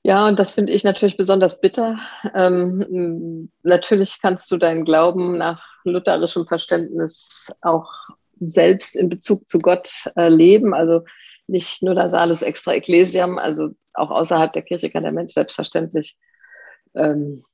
Ja, 0.08 0.26
und 0.26 0.38
das 0.38 0.52
finde 0.52 0.72
ich 0.72 0.84
natürlich 0.84 1.18
besonders 1.18 1.60
bitter. 1.60 1.98
Ähm, 2.34 3.50
natürlich 3.62 4.22
kannst 4.22 4.50
du 4.50 4.56
deinen 4.56 4.86
Glauben 4.86 5.36
nach 5.36 5.62
lutherischem 5.84 6.46
Verständnis 6.46 7.52
auch 7.60 7.92
selbst 8.40 8.96
in 8.96 9.10
Bezug 9.10 9.46
zu 9.50 9.58
Gott 9.58 9.90
äh, 10.16 10.30
leben. 10.30 10.72
Also 10.72 11.04
nicht 11.46 11.82
nur 11.82 11.94
der 11.94 12.08
Salus 12.08 12.40
extra 12.40 12.72
ecclesiam, 12.72 13.36
also 13.36 13.68
auch 13.92 14.10
außerhalb 14.10 14.50
der 14.54 14.62
Kirche 14.62 14.88
kann 14.88 15.02
der 15.02 15.12
Mensch 15.12 15.34
selbstverständlich 15.34 16.16
ähm, 16.94 17.44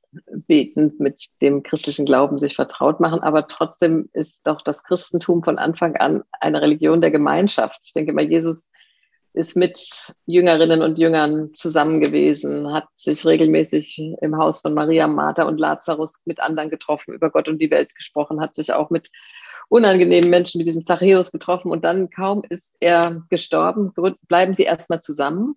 beten, 0.46 0.92
mit 1.00 1.26
dem 1.42 1.64
christlichen 1.64 2.06
Glauben 2.06 2.38
sich 2.38 2.54
vertraut 2.54 3.00
machen. 3.00 3.18
Aber 3.18 3.48
trotzdem 3.48 4.08
ist 4.12 4.46
doch 4.46 4.62
das 4.62 4.84
Christentum 4.84 5.42
von 5.42 5.58
Anfang 5.58 5.96
an 5.96 6.22
eine 6.40 6.62
Religion 6.62 7.00
der 7.00 7.10
Gemeinschaft. 7.10 7.80
Ich 7.82 7.94
denke 7.94 8.12
mal, 8.12 8.30
Jesus 8.30 8.70
ist 9.34 9.56
mit 9.56 10.14
Jüngerinnen 10.26 10.80
und 10.80 10.96
Jüngern 10.96 11.52
zusammen 11.54 12.00
gewesen, 12.00 12.72
hat 12.72 12.86
sich 12.94 13.26
regelmäßig 13.26 13.98
im 14.20 14.36
Haus 14.38 14.60
von 14.60 14.74
Maria, 14.74 15.08
Martha 15.08 15.42
und 15.42 15.58
Lazarus 15.58 16.22
mit 16.24 16.38
anderen 16.38 16.70
getroffen, 16.70 17.14
über 17.14 17.30
Gott 17.30 17.48
und 17.48 17.58
die 17.58 17.70
Welt 17.70 17.94
gesprochen, 17.96 18.40
hat 18.40 18.54
sich 18.54 18.72
auch 18.72 18.90
mit 18.90 19.10
unangenehmen 19.68 20.30
Menschen 20.30 20.60
wie 20.60 20.64
diesem 20.64 20.84
Zachäus 20.84 21.32
getroffen 21.32 21.72
und 21.72 21.84
dann 21.84 22.10
kaum 22.10 22.44
ist 22.48 22.76
er 22.78 23.24
gestorben, 23.28 23.92
bleiben 24.28 24.54
sie 24.54 24.64
erstmal 24.64 25.00
zusammen. 25.00 25.56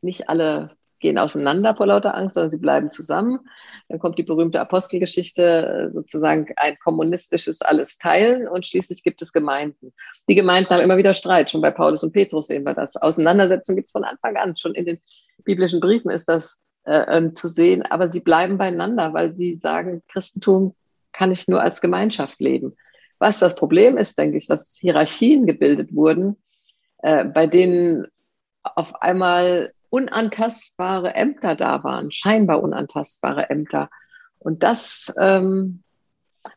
Nicht 0.00 0.30
alle 0.30 0.76
gehen 1.00 1.18
auseinander 1.18 1.74
vor 1.74 1.86
lauter 1.86 2.14
Angst, 2.14 2.34
sondern 2.34 2.50
sie 2.50 2.58
bleiben 2.58 2.90
zusammen. 2.90 3.40
Dann 3.88 3.98
kommt 3.98 4.18
die 4.18 4.22
berühmte 4.22 4.60
Apostelgeschichte, 4.60 5.90
äh, 5.90 5.92
sozusagen 5.92 6.46
ein 6.56 6.76
kommunistisches 6.78 7.62
Alles 7.62 7.98
teilen 7.98 8.46
und 8.46 8.66
schließlich 8.66 9.02
gibt 9.02 9.22
es 9.22 9.32
Gemeinden. 9.32 9.92
Die 10.28 10.34
Gemeinden 10.34 10.70
haben 10.70 10.82
immer 10.82 10.96
wieder 10.96 11.14
Streit, 11.14 11.50
schon 11.50 11.60
bei 11.62 11.70
Paulus 11.70 12.04
und 12.04 12.12
Petrus 12.12 12.46
sehen 12.46 12.64
wir 12.64 12.74
das. 12.74 12.96
Auseinandersetzungen 12.96 13.76
gibt 13.76 13.88
es 13.88 13.92
von 13.92 14.04
Anfang 14.04 14.36
an, 14.36 14.56
schon 14.56 14.74
in 14.74 14.84
den 14.84 15.00
biblischen 15.44 15.80
Briefen 15.80 16.10
ist 16.10 16.28
das 16.28 16.58
äh, 16.84 17.16
ähm, 17.16 17.34
zu 17.34 17.48
sehen, 17.48 17.82
aber 17.82 18.08
sie 18.08 18.20
bleiben 18.20 18.58
beieinander, 18.58 19.12
weil 19.12 19.32
sie 19.32 19.54
sagen, 19.54 20.02
Christentum 20.08 20.74
kann 21.12 21.32
ich 21.32 21.48
nur 21.48 21.60
als 21.60 21.80
Gemeinschaft 21.80 22.40
leben. 22.40 22.76
Was 23.18 23.38
das 23.38 23.54
Problem 23.54 23.98
ist, 23.98 24.16
denke 24.16 24.38
ich, 24.38 24.46
dass 24.46 24.78
Hierarchien 24.80 25.46
gebildet 25.46 25.94
wurden, 25.94 26.36
äh, 26.98 27.24
bei 27.24 27.46
denen 27.46 28.06
auf 28.62 29.02
einmal 29.02 29.72
unantastbare 29.90 31.14
Ämter 31.14 31.56
da 31.56 31.84
waren, 31.84 32.10
scheinbar 32.10 32.62
unantastbare 32.62 33.50
Ämter. 33.50 33.90
Und 34.38 34.62
das 34.62 35.12
ähm, 35.18 35.82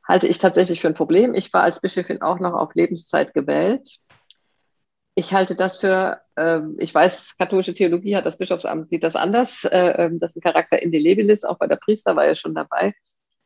halte 0.08 0.28
ich 0.28 0.38
tatsächlich 0.38 0.80
für 0.80 0.88
ein 0.88 0.94
Problem. 0.94 1.34
Ich 1.34 1.52
war 1.52 1.64
als 1.64 1.82
Bischöfin 1.82 2.22
auch 2.22 2.40
noch 2.40 2.54
auf 2.54 2.74
Lebenszeit 2.76 3.34
gewählt. 3.34 3.98
Ich 5.16 5.34
halte 5.34 5.56
das 5.56 5.78
für, 5.78 6.22
äh, 6.36 6.62
ich 6.78 6.94
weiß, 6.94 7.38
katholische 7.38 7.74
Theologie 7.74 8.16
hat 8.16 8.26
das 8.26 8.38
Bischofsamt, 8.38 8.90
sieht 8.90 9.04
das 9.04 9.16
anders. 9.16 9.64
Äh, 9.66 9.94
ähm, 9.98 10.20
das 10.20 10.32
ist 10.32 10.38
ein 10.38 10.52
Charakter 10.52 10.82
indelebilis, 10.82 11.44
auch 11.44 11.58
bei 11.58 11.68
der 11.68 11.76
Priester 11.76 12.16
war 12.16 12.26
er 12.26 12.36
schon 12.36 12.56
dabei. 12.56 12.94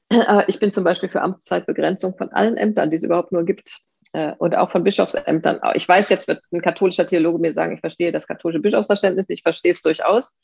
Aber 0.10 0.48
ich 0.48 0.60
bin 0.60 0.72
zum 0.72 0.84
Beispiel 0.84 1.10
für 1.10 1.22
Amtszeitbegrenzung 1.22 2.16
von 2.18 2.30
allen 2.30 2.56
Ämtern, 2.56 2.90
die 2.90 2.96
es 2.96 3.04
überhaupt 3.04 3.32
nur 3.32 3.44
gibt, 3.44 3.80
äh, 4.14 4.34
und 4.38 4.56
auch 4.56 4.72
von 4.72 4.84
Bischofsämtern. 4.84 5.60
Ich 5.76 5.88
weiß, 5.88 6.10
jetzt 6.10 6.28
wird 6.28 6.42
ein 6.52 6.62
katholischer 6.62 7.08
Theologe 7.08 7.40
mir 7.40 7.54
sagen, 7.54 7.76
ich 7.76 7.82
verstehe 7.82 8.12
das 8.12 8.28
katholische 8.28 8.62
Bischofsverständnis, 8.62 9.26
ich 9.30 9.44
verstehe 9.44 9.72
es 9.72 9.82
durchaus. 9.82 10.40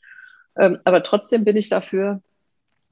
Ähm, 0.58 0.78
aber 0.84 1.02
trotzdem 1.02 1.44
bin 1.44 1.56
ich 1.56 1.68
dafür, 1.68 2.22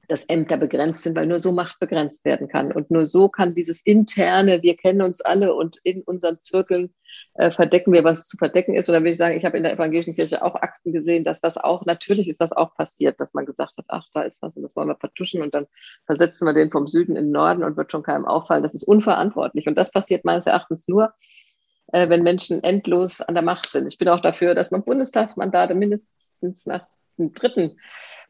dass 0.07 0.25
Ämter 0.25 0.57
begrenzt 0.57 1.03
sind, 1.03 1.15
weil 1.15 1.27
nur 1.27 1.39
so 1.39 1.51
Macht 1.51 1.79
begrenzt 1.79 2.25
werden 2.25 2.47
kann. 2.47 2.71
Und 2.71 2.91
nur 2.91 3.05
so 3.05 3.29
kann 3.29 3.55
dieses 3.55 3.81
interne, 3.85 4.61
wir 4.61 4.75
kennen 4.75 5.01
uns 5.01 5.21
alle 5.21 5.53
und 5.53 5.79
in 5.83 6.01
unseren 6.01 6.39
Zirkeln 6.39 6.93
äh, 7.35 7.51
verdecken 7.51 7.93
wir, 7.93 8.03
was 8.03 8.27
zu 8.27 8.37
verdecken 8.37 8.75
ist. 8.75 8.89
Und 8.89 8.93
dann 8.93 9.03
will 9.03 9.13
ich 9.13 9.17
sagen, 9.17 9.35
ich 9.35 9.45
habe 9.45 9.57
in 9.57 9.63
der 9.63 9.73
evangelischen 9.73 10.15
Kirche 10.15 10.43
auch 10.43 10.55
Akten 10.55 10.91
gesehen, 10.91 11.23
dass 11.23 11.41
das 11.41 11.57
auch, 11.57 11.85
natürlich 11.85 12.27
ist 12.27 12.41
das 12.41 12.51
auch 12.51 12.75
passiert, 12.75 13.19
dass 13.19 13.33
man 13.33 13.45
gesagt 13.45 13.77
hat, 13.77 13.85
ach, 13.87 14.07
da 14.13 14.21
ist 14.21 14.41
was 14.41 14.55
und 14.55 14.63
das 14.63 14.75
wollen 14.75 14.89
wir 14.89 14.97
vertuschen 14.97 15.41
und 15.41 15.53
dann 15.53 15.65
versetzen 16.05 16.45
wir 16.45 16.53
den 16.53 16.71
vom 16.71 16.87
Süden 16.87 17.15
in 17.15 17.25
den 17.25 17.31
Norden 17.31 17.63
und 17.63 17.77
wird 17.77 17.91
schon 17.91 18.03
keinem 18.03 18.25
auffallen. 18.25 18.63
Das 18.63 18.75
ist 18.75 18.83
unverantwortlich. 18.83 19.67
Und 19.67 19.75
das 19.75 19.91
passiert 19.91 20.25
meines 20.25 20.45
Erachtens 20.45 20.87
nur, 20.87 21.13
äh, 21.87 22.09
wenn 22.09 22.23
Menschen 22.23 22.63
endlos 22.63 23.21
an 23.21 23.33
der 23.35 23.43
Macht 23.43 23.69
sind. 23.71 23.87
Ich 23.87 23.97
bin 23.97 24.09
auch 24.09 24.21
dafür, 24.21 24.53
dass 24.55 24.71
man 24.71 24.83
Bundestagsmandate 24.83 25.75
mindestens 25.75 26.65
nach 26.65 26.87
dem 27.17 27.33
dritten 27.33 27.77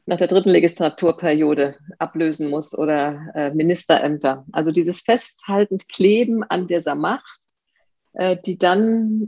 nach 0.06 0.18
der 0.18 0.28
dritten 0.28 0.50
Legislaturperiode 0.50 1.78
ablösen 1.98 2.50
muss 2.50 2.78
oder 2.78 3.32
äh, 3.36 3.54
Ministerämter. 3.54 4.46
Also 4.52 4.72
dieses 4.72 5.02
Festhalten, 5.02 5.78
Kleben 5.78 6.44
an 6.44 6.68
dieser 6.68 6.96
Macht, 6.96 7.40
äh, 8.14 8.38
die 8.46 8.58
dann 8.58 9.28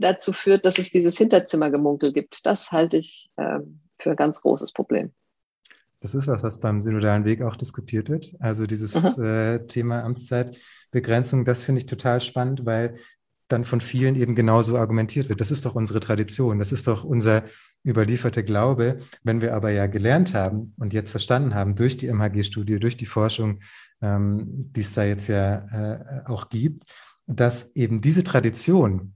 dazu 0.00 0.32
führt, 0.32 0.64
dass 0.64 0.78
es 0.78 0.90
dieses 0.90 1.16
Hinterzimmergemunkel 1.16 2.12
gibt. 2.12 2.44
Das 2.44 2.72
halte 2.72 2.98
ich 2.98 3.30
äh, 3.36 3.60
für 3.98 4.10
ein 4.10 4.16
ganz 4.16 4.42
großes 4.42 4.72
Problem. 4.72 5.12
Das 6.00 6.14
ist 6.14 6.28
was, 6.28 6.42
was 6.42 6.60
beim 6.60 6.82
synodalen 6.82 7.24
Weg 7.24 7.42
auch 7.42 7.56
diskutiert 7.56 8.10
wird. 8.10 8.34
Also 8.38 8.66
dieses 8.66 9.16
äh, 9.18 9.66
Thema 9.66 10.02
Amtszeitbegrenzung, 10.02 11.44
das 11.44 11.64
finde 11.64 11.80
ich 11.80 11.86
total 11.86 12.20
spannend, 12.20 12.66
weil 12.66 12.96
dann 13.48 13.64
von 13.64 13.80
vielen 13.80 14.16
eben 14.16 14.34
genauso 14.34 14.76
argumentiert 14.76 15.28
wird. 15.28 15.40
Das 15.40 15.50
ist 15.50 15.66
doch 15.66 15.74
unsere 15.74 16.00
Tradition, 16.00 16.58
das 16.58 16.72
ist 16.72 16.86
doch 16.86 17.04
unser 17.04 17.44
überlieferter 17.84 18.42
Glaube. 18.42 18.98
Wenn 19.22 19.40
wir 19.40 19.54
aber 19.54 19.70
ja 19.70 19.86
gelernt 19.86 20.34
haben 20.34 20.72
und 20.78 20.92
jetzt 20.92 21.10
verstanden 21.10 21.54
haben 21.54 21.76
durch 21.76 21.96
die 21.96 22.08
MHG-Studie, 22.08 22.80
durch 22.80 22.96
die 22.96 23.06
Forschung, 23.06 23.60
ähm, 24.02 24.44
die 24.72 24.80
es 24.80 24.92
da 24.92 25.04
jetzt 25.04 25.28
ja 25.28 26.24
äh, 26.24 26.30
auch 26.30 26.48
gibt, 26.48 26.84
dass 27.26 27.74
eben 27.76 28.00
diese 28.00 28.24
Tradition 28.24 29.14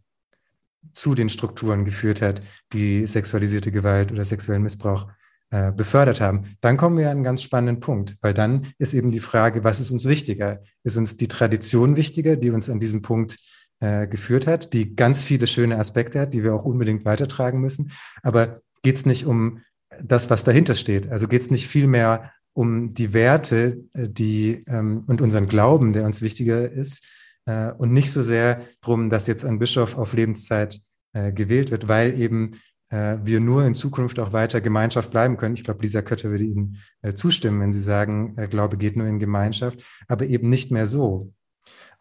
zu 0.93 1.14
den 1.14 1.29
Strukturen 1.29 1.85
geführt 1.85 2.23
hat, 2.23 2.43
die 2.73 3.07
sexualisierte 3.07 3.71
Gewalt 3.71 4.12
oder 4.12 4.25
sexuellen 4.25 4.62
Missbrauch 4.62 5.09
äh, 5.51 5.73
befördert 5.73 6.21
haben, 6.21 6.57
dann 6.61 6.77
kommen 6.77 6.97
wir 6.97 7.07
an 7.07 7.16
einen 7.16 7.25
ganz 7.25 7.43
spannenden 7.43 7.81
Punkt, 7.81 8.16
weil 8.21 8.35
dann 8.35 8.73
ist 8.79 8.95
eben 8.95 9.11
die 9.11 9.21
Frage, 9.21 9.64
was 9.64 9.81
ist 9.81 9.90
uns 9.90 10.05
wichtiger? 10.07 10.62
Ist 10.85 10.97
uns 10.97 11.16
die 11.16 11.29
Tradition 11.29 11.97
wichtiger, 11.97 12.37
die 12.37 12.51
uns 12.51 12.71
an 12.71 12.81
diesem 12.81 13.03
Punkt 13.03 13.37
äh, 13.81 14.07
geführt 14.07 14.47
hat, 14.47 14.73
die 14.73 14.95
ganz 14.95 15.23
viele 15.23 15.47
schöne 15.47 15.79
Aspekte 15.79 16.21
hat, 16.21 16.35
die 16.35 16.45
wir 16.45 16.55
auch 16.55 16.64
unbedingt 16.64 17.05
weitertragen 17.05 17.61
müssen. 17.61 17.90
Aber 18.23 18.61
geht 18.83 18.97
es 18.97 19.07
nicht 19.07 19.27
um 19.27 19.61
das, 20.03 20.31
was 20.31 20.45
dahinter 20.45 20.75
steht? 20.75 21.11
Also 21.11 21.29
geht 21.29 21.43
es 21.43 21.51
nicht 21.51 21.66
vielmehr 21.66 22.33
um 22.53 22.95
die 22.95 23.12
Werte, 23.12 23.85
äh, 23.95 24.09
die 24.09 24.64
ähm, 24.66 25.05
und 25.07 25.21
unseren 25.21 25.49
Glauben, 25.49 25.93
der 25.93 26.05
uns 26.05 26.23
wichtiger 26.23 26.71
ist, 26.71 27.05
äh, 27.47 27.73
und 27.73 27.93
nicht 27.93 28.12
so 28.12 28.23
sehr 28.23 28.62
darum, 28.81 29.11
dass 29.11 29.27
jetzt 29.27 29.45
ein 29.45 29.59
Bischof 29.59 29.97
auf 29.97 30.12
Lebenszeit 30.12 30.81
äh, 31.12 31.33
gewählt 31.33 31.71
wird, 31.71 31.88
weil 31.88 32.21
eben 32.21 32.53
äh, 32.90 33.16
wir 33.23 33.40
nur 33.40 33.64
in 33.64 33.75
Zukunft 33.75 34.19
auch 34.19 34.33
weiter 34.33 34.61
Gemeinschaft 34.61 35.11
bleiben 35.11 35.37
können. 35.37 35.55
Ich 35.55 35.64
glaube, 35.64 35.83
Lisa 35.83 36.03
Kötter 36.03 36.31
würde 36.31 36.45
Ihnen 36.45 36.79
äh, 37.03 37.14
zustimmen, 37.14 37.61
wenn 37.61 37.73
Sie 37.73 37.81
sagen, 37.81 38.37
Glaube 38.51 38.77
geht 38.77 38.97
nur 38.97 39.07
in 39.07 39.19
Gemeinschaft, 39.19 39.85
aber 40.09 40.27
eben 40.27 40.49
nicht 40.49 40.71
mehr 40.71 40.87
so. 40.87 41.33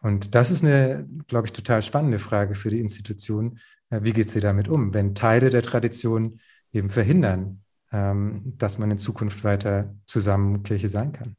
Und 0.02 0.34
das 0.34 0.50
ist 0.50 0.64
eine, 0.64 1.06
glaube 1.28 1.46
ich, 1.46 1.52
total 1.52 1.82
spannende 1.82 2.18
Frage 2.18 2.54
für 2.54 2.70
die 2.70 2.80
Institution. 2.80 3.58
Äh, 3.90 4.00
wie 4.02 4.12
geht 4.12 4.30
sie 4.30 4.40
damit 4.40 4.68
um, 4.68 4.94
wenn 4.94 5.14
Teile 5.14 5.50
der 5.50 5.62
Tradition 5.62 6.40
eben 6.72 6.88
verhindern, 6.88 7.62
ähm, 7.92 8.54
dass 8.58 8.78
man 8.78 8.90
in 8.90 8.98
Zukunft 8.98 9.44
weiter 9.44 9.94
zusammen 10.06 10.62
Kirche 10.62 10.88
sein 10.88 11.12
kann? 11.12 11.36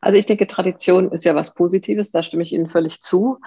Also 0.00 0.18
ich 0.18 0.26
denke, 0.26 0.46
Tradition 0.46 1.10
ist 1.10 1.24
ja 1.24 1.34
was 1.34 1.54
Positives, 1.54 2.12
da 2.12 2.22
stimme 2.22 2.42
ich 2.42 2.52
Ihnen 2.52 2.68
völlig 2.68 3.00
zu. 3.00 3.40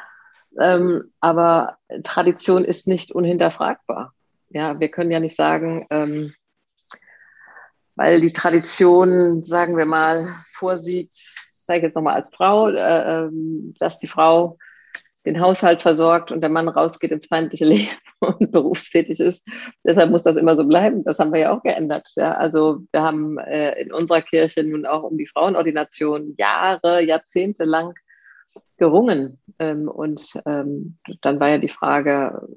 Ähm, 0.59 1.11
aber 1.19 1.77
Tradition 2.03 2.65
ist 2.65 2.87
nicht 2.87 3.11
unhinterfragbar. 3.11 4.13
Ja, 4.49 4.79
wir 4.79 4.89
können 4.89 5.11
ja 5.11 5.19
nicht 5.19 5.35
sagen, 5.35 5.85
ähm, 5.91 6.33
weil 7.95 8.19
die 8.19 8.31
Tradition, 8.31 9.43
sagen 9.43 9.77
wir 9.77 9.85
mal, 9.85 10.33
vorsieht, 10.51 11.13
sage 11.69 11.83
jetzt 11.83 11.95
nochmal 11.95 12.15
als 12.15 12.29
Frau, 12.29 12.69
äh, 12.69 13.25
ähm, 13.25 13.75
dass 13.79 13.99
die 13.99 14.07
Frau 14.07 14.57
den 15.25 15.39
Haushalt 15.39 15.81
versorgt 15.81 16.31
und 16.31 16.41
der 16.41 16.49
Mann 16.49 16.67
rausgeht 16.67 17.11
ins 17.11 17.27
feindliche 17.27 17.65
Leben 17.65 17.89
und 18.19 18.51
berufstätig 18.51 19.19
ist. 19.19 19.47
Deshalb 19.85 20.09
muss 20.09 20.23
das 20.23 20.35
immer 20.35 20.55
so 20.55 20.65
bleiben. 20.65 21.03
Das 21.03 21.19
haben 21.19 21.31
wir 21.31 21.41
ja 21.41 21.55
auch 21.55 21.61
geändert. 21.61 22.09
Ja, 22.15 22.31
also 22.31 22.81
wir 22.91 23.03
haben 23.03 23.37
äh, 23.37 23.79
in 23.79 23.93
unserer 23.93 24.21
Kirche 24.21 24.63
nun 24.63 24.87
auch 24.87 25.03
um 25.03 25.17
die 25.17 25.27
Frauenordination 25.27 26.33
Jahre, 26.37 27.03
Jahrzehnte 27.03 27.65
lang 27.65 27.93
gerungen. 28.77 29.39
Ähm, 29.59 29.87
und 29.87 30.21
ähm, 30.47 30.97
dann 31.21 31.39
war 31.39 31.49
ja 31.49 31.57
die 31.59 31.69
Frage, 31.69 32.47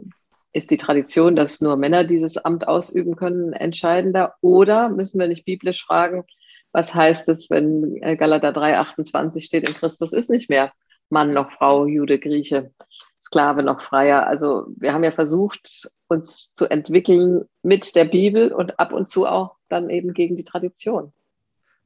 ist 0.55 0.71
die 0.71 0.79
Tradition, 0.79 1.37
dass 1.37 1.61
nur 1.61 1.77
Männer 1.77 2.05
dieses 2.05 2.39
Amt 2.39 2.67
ausüben 2.67 3.17
können, 3.17 3.53
entscheidender? 3.53 4.37
Oder 4.41 4.89
müssen 4.89 5.21
wir 5.21 5.29
nicht 5.29 5.45
biblisch 5.45 5.85
fragen, 5.85 6.25
was 6.73 6.95
heißt 6.95 7.29
es, 7.29 7.51
wenn 7.51 7.97
äh, 8.03 8.17
Galater 8.17 8.51
3,28 8.51 9.43
steht, 9.43 9.69
in 9.69 9.75
Christus 9.75 10.13
ist 10.13 10.31
nicht 10.31 10.51
mehr 10.51 10.73
Mann 11.11 11.33
noch 11.33 11.53
Frau, 11.53 11.87
Jude, 11.87 12.19
Grieche, 12.19 12.73
Sklave 13.21 13.63
noch 13.63 13.83
Freier. 13.83 14.27
Also 14.27 14.67
wir 14.77 14.93
haben 14.93 15.05
ja 15.05 15.13
versucht, 15.13 15.91
uns 16.09 16.53
zu 16.55 16.67
entwickeln 16.67 17.45
mit 17.63 17.95
der 17.95 18.07
Bibel 18.07 18.53
und 18.53 18.79
ab 18.81 18.93
und 18.93 19.09
zu 19.09 19.27
auch 19.27 19.57
dann 19.69 19.91
eben 19.91 20.15
gegen 20.15 20.37
die 20.37 20.45
Tradition. 20.45 21.13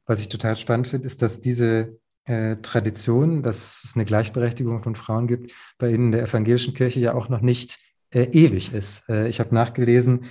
Was 0.07 0.21
ich 0.21 0.29
total 0.29 0.57
spannend 0.57 0.89
finde, 0.89 1.07
ist, 1.07 1.21
dass 1.21 1.41
diese 1.41 1.99
äh, 2.25 2.57
Tradition, 2.57 3.43
dass 3.43 3.85
es 3.85 3.97
eine 3.97 4.05
Gleichberechtigung 4.05 4.83
von 4.83 4.97
Frauen 4.97 5.27
gibt, 5.27 5.53
bei 5.79 5.89
Ihnen 5.89 6.07
in 6.07 6.13
der 6.13 6.23
evangelischen 6.23 6.75
Kirche 6.75 7.01
ja 7.01 7.15
auch 7.15 7.29
noch 7.29 7.41
nicht 7.41 7.79
äh, 8.11 8.23
ewig 8.23 8.73
ist. 8.73 9.09
Äh, 9.09 9.29
ich 9.29 9.41
habe 9.41 9.55
nachgelesen, 9.55 10.27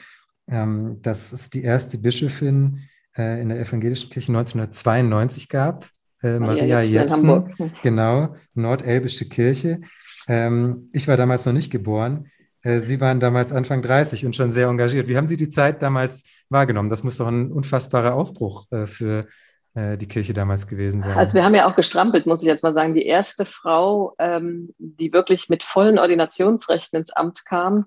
ähm, 0.48 1.02
dass 1.02 1.34
es 1.34 1.50
die 1.50 1.64
erste 1.64 1.98
Bischöfin 1.98 2.88
äh, 3.18 3.42
in 3.42 3.50
der 3.50 3.60
evangelischen 3.60 4.10
Kirche 4.10 4.30
1992 4.30 5.50
gab. 5.50 5.88
Äh, 6.22 6.40
Maria, 6.40 6.62
Maria 6.62 6.82
Jepsen, 6.82 7.54
genau, 7.84 8.36
Nordelbische 8.54 9.28
Kirche. 9.28 9.82
Ähm, 10.28 10.90
ich 10.94 11.08
war 11.08 11.18
damals 11.18 11.46
noch 11.46 11.54
nicht 11.54 11.72
geboren. 11.72 12.32
Äh, 12.62 12.80
Sie 12.80 13.00
waren 13.00 13.20
damals 13.20 13.52
Anfang 13.52 13.82
30 13.82 14.26
und 14.26 14.36
schon 14.36 14.52
sehr 14.52 14.68
engagiert. 14.68 15.08
Wie 15.08 15.18
haben 15.18 15.28
Sie 15.28 15.38
die 15.38 15.50
Zeit 15.50 15.82
damals 15.82 16.24
wahrgenommen? 16.50 16.90
Das 16.90 17.04
muss 17.04 17.18
doch 17.18 17.28
ein 17.28 17.52
unfassbarer 17.52 18.16
Aufbruch 18.16 18.72
äh, 18.72 18.88
für 18.88 19.28
äh, 19.76 19.98
die 19.98 20.08
Kirche 20.08 20.34
damals 20.34 20.68
gewesen 20.68 21.02
sein. 21.02 21.14
Also 21.14 21.36
wir 21.36 21.46
haben 21.46 21.54
ja 21.54 21.70
auch 21.70 21.76
gestrampelt, 21.76 22.26
muss 22.26 22.42
ich 22.42 22.48
jetzt 22.48 22.64
mal 22.64 22.74
sagen. 22.74 22.96
Die 22.96 23.06
erste 23.06 23.46
Frau, 23.46 24.16
ähm, 24.18 24.74
die 24.80 25.14
wirklich 25.14 25.50
mit 25.50 25.64
vollen 25.64 26.00
Ordinationsrechten 26.00 27.00
ins 27.00 27.12
Amt 27.12 27.46
kam, 27.46 27.86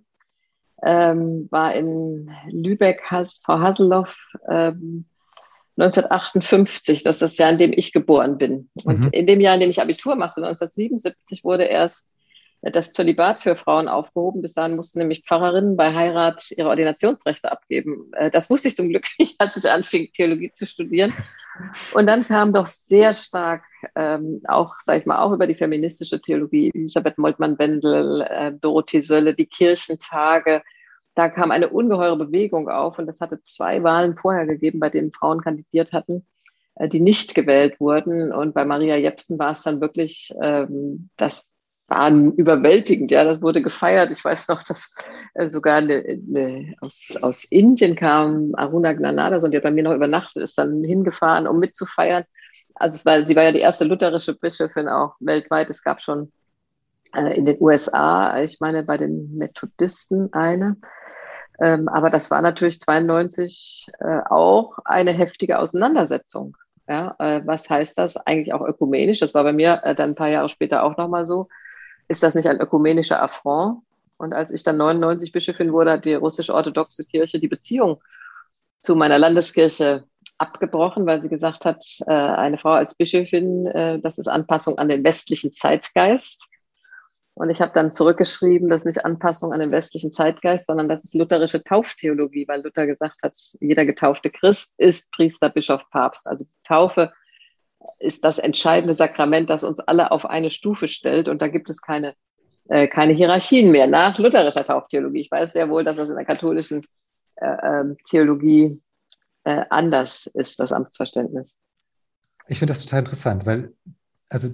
ähm, 0.84 1.48
war 1.50 1.74
in 1.74 2.30
Lübeck, 2.48 3.02
Frau 3.04 3.58
Hasselhoff, 3.58 4.16
ähm, 4.48 5.06
1958, 5.78 7.04
das 7.04 7.16
ist 7.16 7.22
das 7.22 7.36
Jahr, 7.38 7.50
in 7.50 7.58
dem 7.58 7.72
ich 7.72 7.92
geboren 7.92 8.36
bin. 8.36 8.68
Und 8.84 9.00
mhm. 9.00 9.08
in 9.12 9.26
dem 9.26 9.40
Jahr, 9.40 9.54
in 9.54 9.60
dem 9.60 9.70
ich 9.70 9.80
Abitur 9.80 10.16
machte, 10.16 10.40
1977, 10.42 11.44
wurde 11.44 11.64
erst 11.64 12.12
das 12.62 12.92
Zölibat 12.92 13.42
für 13.42 13.56
Frauen 13.56 13.88
aufgehoben. 13.88 14.42
Bis 14.42 14.54
dahin 14.54 14.74
mussten 14.74 14.98
nämlich 14.98 15.22
Pfarrerinnen 15.24 15.76
bei 15.76 15.94
Heirat 15.94 16.50
ihre 16.50 16.68
Ordinationsrechte 16.68 17.52
abgeben. 17.52 18.10
Äh, 18.16 18.30
das 18.30 18.50
wusste 18.50 18.68
ich 18.68 18.76
zum 18.76 18.88
Glück 18.88 19.04
nicht, 19.18 19.36
als 19.38 19.56
ich 19.56 19.70
anfing, 19.70 20.08
Theologie 20.12 20.50
zu 20.52 20.66
studieren. 20.66 21.12
Und 21.92 22.06
dann 22.06 22.26
kam 22.26 22.52
doch 22.52 22.66
sehr 22.66 23.14
stark 23.14 23.62
ähm, 23.94 24.42
auch, 24.48 24.74
sag 24.82 24.98
ich 24.98 25.06
mal, 25.06 25.20
auch 25.20 25.32
über 25.32 25.46
die 25.46 25.54
feministische 25.54 26.20
Theologie, 26.20 26.70
Elisabeth 26.74 27.18
Moltmann-Wendel, 27.18 28.22
äh, 28.22 28.52
Dorothee 28.60 29.00
Sölle, 29.00 29.34
die 29.34 29.46
Kirchentage, 29.46 30.62
da 31.18 31.28
kam 31.28 31.50
eine 31.50 31.68
ungeheure 31.68 32.16
Bewegung 32.16 32.68
auf 32.68 32.96
und 33.00 33.08
es 33.08 33.20
hatte 33.20 33.42
zwei 33.42 33.82
Wahlen 33.82 34.16
vorher 34.16 34.46
gegeben, 34.46 34.78
bei 34.78 34.88
denen 34.88 35.10
Frauen 35.10 35.40
kandidiert 35.40 35.92
hatten, 35.92 36.24
äh, 36.76 36.86
die 36.86 37.00
nicht 37.00 37.34
gewählt 37.34 37.80
wurden. 37.80 38.32
Und 38.32 38.54
bei 38.54 38.64
Maria 38.64 38.94
Jepsen 38.94 39.36
war 39.36 39.50
es 39.50 39.62
dann 39.62 39.80
wirklich, 39.80 40.32
ähm, 40.40 41.10
das 41.16 41.48
war 41.88 42.08
überwältigend, 42.12 43.10
ja, 43.10 43.24
das 43.24 43.42
wurde 43.42 43.62
gefeiert. 43.62 44.12
Ich 44.12 44.24
weiß 44.24 44.46
noch, 44.46 44.62
dass 44.62 44.94
äh, 45.34 45.48
sogar 45.48 45.78
eine, 45.78 46.04
eine, 46.04 46.76
aus, 46.80 47.18
aus 47.20 47.42
Indien 47.46 47.96
kam, 47.96 48.54
Aruna 48.54 48.92
Granada, 48.92 49.44
und 49.44 49.50
die 49.50 49.56
hat 49.56 49.64
bei 49.64 49.72
mir 49.72 49.82
noch 49.82 49.94
übernachtet, 49.94 50.44
ist 50.44 50.56
dann 50.56 50.84
hingefahren, 50.84 51.48
um 51.48 51.58
mitzufeiern. 51.58 52.22
Also 52.76 52.94
es 52.94 53.04
war, 53.04 53.26
sie 53.26 53.34
war 53.34 53.42
ja 53.42 53.50
die 53.50 53.58
erste 53.58 53.84
lutherische 53.84 54.34
Bischöfin 54.34 54.86
auch 54.86 55.16
weltweit. 55.18 55.68
Es 55.68 55.82
gab 55.82 56.00
schon 56.00 56.30
äh, 57.12 57.36
in 57.36 57.44
den 57.44 57.56
USA, 57.60 58.40
ich 58.40 58.60
meine 58.60 58.84
bei 58.84 58.96
den 58.96 59.36
Methodisten 59.36 60.32
eine. 60.32 60.76
Ähm, 61.60 61.88
aber 61.88 62.10
das 62.10 62.30
war 62.30 62.40
natürlich 62.40 62.80
92 62.80 63.88
äh, 63.98 64.20
auch 64.28 64.78
eine 64.84 65.12
heftige 65.12 65.58
Auseinandersetzung. 65.58 66.56
Ja, 66.88 67.16
äh, 67.18 67.42
was 67.44 67.68
heißt 67.68 67.98
das 67.98 68.16
eigentlich 68.16 68.54
auch 68.54 68.62
ökumenisch? 68.62 69.20
Das 69.20 69.34
war 69.34 69.44
bei 69.44 69.52
mir 69.52 69.80
äh, 69.84 69.94
dann 69.94 70.10
ein 70.10 70.14
paar 70.14 70.30
Jahre 70.30 70.48
später 70.48 70.84
auch 70.84 70.96
nochmal 70.96 71.26
so. 71.26 71.48
Ist 72.08 72.22
das 72.22 72.34
nicht 72.34 72.48
ein 72.48 72.60
ökumenischer 72.60 73.22
Affront? 73.22 73.82
Und 74.16 74.32
als 74.32 74.50
ich 74.50 74.62
dann 74.64 74.78
99 74.78 75.32
Bischöfin 75.32 75.72
wurde, 75.72 75.92
hat 75.92 76.04
die 76.04 76.14
russisch-orthodoxe 76.14 77.04
Kirche 77.04 77.38
die 77.40 77.48
Beziehung 77.48 78.00
zu 78.80 78.96
meiner 78.96 79.18
Landeskirche 79.18 80.04
abgebrochen, 80.38 81.06
weil 81.06 81.20
sie 81.20 81.28
gesagt 81.28 81.64
hat, 81.64 81.84
äh, 82.06 82.12
eine 82.12 82.58
Frau 82.58 82.70
als 82.70 82.94
Bischöfin, 82.94 83.66
äh, 83.66 84.00
das 84.00 84.18
ist 84.18 84.28
Anpassung 84.28 84.78
an 84.78 84.88
den 84.88 85.04
westlichen 85.04 85.52
Zeitgeist. 85.52 86.48
Und 87.38 87.50
ich 87.50 87.60
habe 87.60 87.70
dann 87.72 87.92
zurückgeschrieben, 87.92 88.68
das 88.68 88.82
ist 88.82 88.86
nicht 88.86 89.04
Anpassung 89.04 89.52
an 89.52 89.60
den 89.60 89.70
westlichen 89.70 90.10
Zeitgeist, 90.10 90.66
sondern 90.66 90.88
das 90.88 91.04
ist 91.04 91.14
lutherische 91.14 91.62
Tauftheologie, 91.62 92.48
weil 92.48 92.62
Luther 92.62 92.88
gesagt 92.88 93.22
hat, 93.22 93.36
jeder 93.60 93.86
getaufte 93.86 94.28
Christ 94.28 94.74
ist 94.78 95.08
Priester, 95.12 95.48
Bischof, 95.48 95.88
Papst. 95.90 96.26
Also 96.26 96.44
die 96.44 96.56
Taufe 96.64 97.12
ist 98.00 98.24
das 98.24 98.40
entscheidende 98.40 98.96
Sakrament, 98.96 99.48
das 99.50 99.62
uns 99.62 99.78
alle 99.78 100.10
auf 100.10 100.26
eine 100.26 100.50
Stufe 100.50 100.88
stellt. 100.88 101.28
Und 101.28 101.40
da 101.40 101.46
gibt 101.46 101.70
es 101.70 101.80
keine, 101.80 102.16
äh, 102.70 102.88
keine 102.88 103.12
Hierarchien 103.12 103.70
mehr 103.70 103.86
nach 103.86 104.18
lutherischer 104.18 104.64
Tauftheologie. 104.64 105.20
Ich 105.20 105.30
weiß 105.30 105.52
sehr 105.52 105.70
wohl, 105.70 105.84
dass 105.84 105.96
das 105.96 106.08
in 106.08 106.16
der 106.16 106.24
katholischen 106.24 106.84
äh, 107.36 107.56
ähm, 107.62 107.96
Theologie 108.02 108.82
äh, 109.44 109.64
anders 109.70 110.26
ist, 110.34 110.58
das 110.58 110.72
Amtsverständnis. 110.72 111.56
Ich 112.48 112.58
finde 112.58 112.72
das 112.72 112.84
total 112.84 113.00
interessant, 113.00 113.46
weil 113.46 113.74
also 114.28 114.50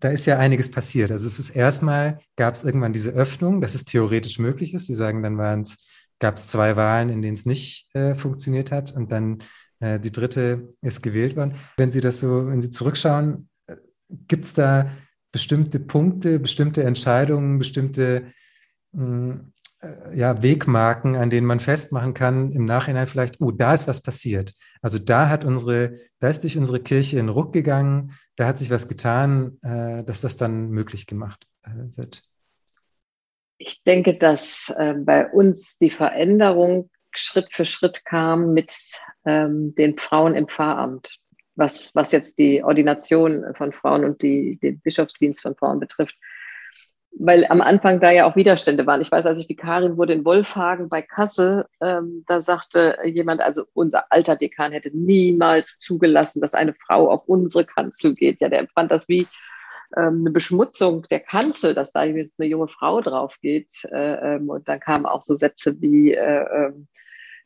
da 0.00 0.10
ist 0.10 0.26
ja 0.26 0.38
einiges 0.38 0.70
passiert. 0.70 1.10
Also 1.10 1.26
es 1.26 1.38
ist 1.38 1.50
erstmal, 1.50 2.18
gab 2.36 2.54
es 2.54 2.64
irgendwann 2.64 2.92
diese 2.92 3.10
Öffnung, 3.10 3.60
dass 3.60 3.74
es 3.74 3.84
theoretisch 3.84 4.38
möglich 4.38 4.74
ist. 4.74 4.86
Sie 4.86 4.94
sagen, 4.94 5.22
dann 5.22 5.38
waren 5.38 5.62
es, 5.62 5.78
gab 6.18 6.36
es 6.36 6.48
zwei 6.48 6.76
Wahlen, 6.76 7.08
in 7.08 7.22
denen 7.22 7.34
es 7.34 7.46
nicht 7.46 7.94
äh, 7.94 8.14
funktioniert 8.14 8.70
hat 8.70 8.92
und 8.92 9.12
dann 9.12 9.42
äh, 9.80 10.00
die 10.00 10.12
dritte 10.12 10.70
ist 10.80 11.02
gewählt 11.02 11.36
worden. 11.36 11.56
Wenn 11.76 11.92
Sie 11.92 12.00
das 12.00 12.20
so, 12.20 12.48
wenn 12.48 12.62
Sie 12.62 12.70
zurückschauen, 12.70 13.48
äh, 13.66 13.76
gibt 14.28 14.44
es 14.44 14.54
da 14.54 14.90
bestimmte 15.32 15.80
Punkte, 15.80 16.38
bestimmte 16.38 16.84
Entscheidungen, 16.84 17.58
bestimmte 17.58 18.32
mh, 18.92 19.04
hm, 19.04 19.53
ja, 20.14 20.42
Wegmarken, 20.42 21.16
an 21.16 21.30
denen 21.30 21.46
man 21.46 21.60
festmachen 21.60 22.14
kann, 22.14 22.52
im 22.52 22.64
Nachhinein 22.64 23.06
vielleicht, 23.06 23.40
oh, 23.40 23.50
da 23.50 23.74
ist 23.74 23.88
was 23.88 24.02
passiert. 24.02 24.54
Also 24.82 24.98
da 24.98 25.28
hat 25.28 25.44
unsere, 25.44 25.98
da 26.18 26.28
ist 26.28 26.42
durch 26.42 26.58
unsere 26.58 26.80
Kirche 26.80 27.18
ein 27.18 27.28
Ruck 27.28 27.52
gegangen, 27.52 28.12
da 28.36 28.46
hat 28.46 28.58
sich 28.58 28.70
was 28.70 28.88
getan, 28.88 29.58
äh, 29.62 30.04
dass 30.04 30.20
das 30.20 30.36
dann 30.36 30.70
möglich 30.70 31.06
gemacht 31.06 31.46
äh, 31.62 31.70
wird. 31.96 32.22
Ich 33.58 33.82
denke, 33.82 34.16
dass 34.16 34.74
äh, 34.76 34.94
bei 34.94 35.30
uns 35.30 35.78
die 35.78 35.90
Veränderung 35.90 36.90
Schritt 37.16 37.48
für 37.52 37.64
Schritt 37.64 38.04
kam 38.04 38.52
mit 38.52 38.74
ähm, 39.24 39.74
den 39.76 39.96
Frauen 39.96 40.34
im 40.34 40.48
Pfarramt, 40.48 41.20
was, 41.54 41.94
was 41.94 42.12
jetzt 42.12 42.38
die 42.38 42.62
Ordination 42.64 43.44
von 43.56 43.72
Frauen 43.72 44.04
und 44.04 44.22
die, 44.22 44.58
den 44.58 44.80
Bischofsdienst 44.80 45.42
von 45.42 45.54
Frauen 45.56 45.80
betrifft. 45.80 46.16
Weil 47.16 47.46
am 47.48 47.60
Anfang 47.60 48.00
da 48.00 48.10
ja 48.10 48.26
auch 48.26 48.34
Widerstände 48.34 48.86
waren. 48.86 49.00
Ich 49.00 49.12
weiß, 49.12 49.24
als 49.26 49.38
ich 49.38 49.48
Vikarin 49.48 49.96
wurde 49.96 50.14
in 50.14 50.24
Wolfhagen 50.24 50.88
bei 50.88 51.00
Kassel, 51.00 51.66
ähm, 51.80 52.24
da 52.26 52.40
sagte 52.40 52.98
jemand, 53.04 53.40
also 53.40 53.64
unser 53.72 54.10
alter 54.10 54.34
Dekan 54.34 54.72
hätte 54.72 54.90
niemals 54.92 55.78
zugelassen, 55.78 56.40
dass 56.40 56.54
eine 56.54 56.74
Frau 56.74 57.08
auf 57.10 57.28
unsere 57.28 57.64
Kanzel 57.64 58.14
geht. 58.16 58.40
Ja, 58.40 58.48
der 58.48 58.58
empfand 58.60 58.90
das 58.90 59.08
wie 59.08 59.28
ähm, 59.96 60.20
eine 60.20 60.30
Beschmutzung 60.30 61.06
der 61.10 61.20
Kanzel, 61.20 61.74
dass 61.74 61.92
da 61.92 62.04
jetzt 62.04 62.40
eine 62.40 62.48
junge 62.48 62.68
Frau 62.68 63.00
drauf 63.00 63.38
geht. 63.40 63.84
Äh, 63.92 64.36
ähm, 64.36 64.48
und 64.48 64.68
dann 64.68 64.80
kamen 64.80 65.06
auch 65.06 65.22
so 65.22 65.34
Sätze 65.34 65.80
wie, 65.80 66.12
äh, 66.14 66.44
ähm, 66.52 66.88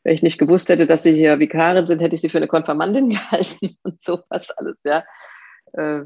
wenn 0.03 0.15
ich 0.15 0.23
nicht 0.23 0.39
gewusst 0.39 0.69
hätte, 0.69 0.87
dass 0.87 1.03
Sie 1.03 1.13
hier 1.13 1.39
Vikarin 1.39 1.85
sind, 1.85 2.01
hätte 2.01 2.15
ich 2.15 2.21
Sie 2.21 2.29
für 2.29 2.37
eine 2.37 2.47
Konfirmandin 2.47 3.09
gehalten 3.09 3.77
und 3.83 3.99
sowas 3.99 4.51
alles, 4.51 4.83
ja. 4.83 5.03
Äh, 5.73 5.99
äh, 5.99 6.05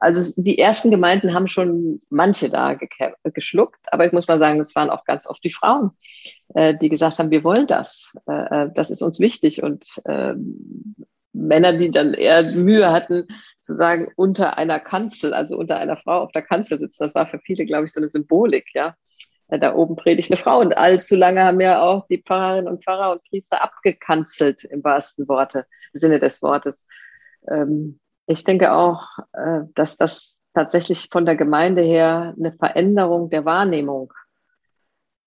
also 0.00 0.32
die 0.36 0.58
ersten 0.58 0.90
Gemeinden 0.90 1.34
haben 1.34 1.48
schon 1.48 2.00
manche 2.08 2.50
da 2.50 2.78
geschluckt, 3.24 3.86
aber 3.90 4.06
ich 4.06 4.12
muss 4.12 4.28
mal 4.28 4.38
sagen, 4.38 4.60
es 4.60 4.74
waren 4.74 4.90
auch 4.90 5.04
ganz 5.04 5.26
oft 5.26 5.42
die 5.44 5.52
Frauen, 5.52 5.90
äh, 6.54 6.76
die 6.76 6.88
gesagt 6.88 7.18
haben, 7.18 7.30
wir 7.30 7.44
wollen 7.44 7.66
das, 7.66 8.14
das 8.26 8.90
ist 8.90 9.02
uns 9.02 9.20
wichtig 9.20 9.62
und 9.62 9.84
ähm, 10.06 10.96
Männer, 11.32 11.72
die 11.78 11.90
dann 11.90 12.12
eher 12.12 12.42
Mühe 12.52 12.92
hatten 12.92 13.26
zu 13.60 13.74
sagen, 13.74 14.08
unter 14.16 14.58
einer 14.58 14.80
Kanzel, 14.80 15.32
also 15.32 15.56
unter 15.56 15.78
einer 15.78 15.96
Frau 15.96 16.20
auf 16.20 16.32
der 16.32 16.42
Kanzel 16.42 16.78
sitzt, 16.78 17.00
das 17.00 17.14
war 17.14 17.26
für 17.26 17.38
viele, 17.38 17.64
glaube 17.64 17.86
ich, 17.86 17.92
so 17.92 18.00
eine 18.00 18.08
Symbolik, 18.08 18.66
ja. 18.74 18.94
Da 19.48 19.74
oben 19.74 19.96
predigt 19.96 20.30
eine 20.30 20.38
Frau 20.38 20.60
und 20.60 20.74
allzu 20.74 21.14
lange 21.14 21.42
haben 21.42 21.60
ja 21.60 21.82
auch 21.82 22.06
die 22.06 22.22
Pfarrerinnen 22.22 22.72
und 22.72 22.84
Pfarrer 22.84 23.12
und 23.12 23.22
Priester 23.24 23.62
abgekanzelt 23.62 24.64
im 24.64 24.82
wahrsten 24.82 25.28
Worte, 25.28 25.66
Sinne 25.92 26.20
des 26.20 26.40
Wortes. 26.40 26.86
Ich 28.32 28.44
denke 28.44 28.72
auch, 28.72 29.06
äh, 29.32 29.60
dass 29.74 29.98
das 29.98 30.40
tatsächlich 30.54 31.08
von 31.12 31.26
der 31.26 31.36
Gemeinde 31.36 31.82
her 31.82 32.34
eine 32.38 32.52
Veränderung 32.52 33.28
der 33.28 33.44
Wahrnehmung 33.44 34.12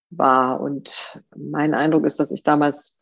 war. 0.09 0.59
Und 0.59 1.21
mein 1.35 1.75
Eindruck 1.75 2.05
ist, 2.05 2.19
dass 2.19 2.31
ich 2.31 2.41
damals 2.41 2.97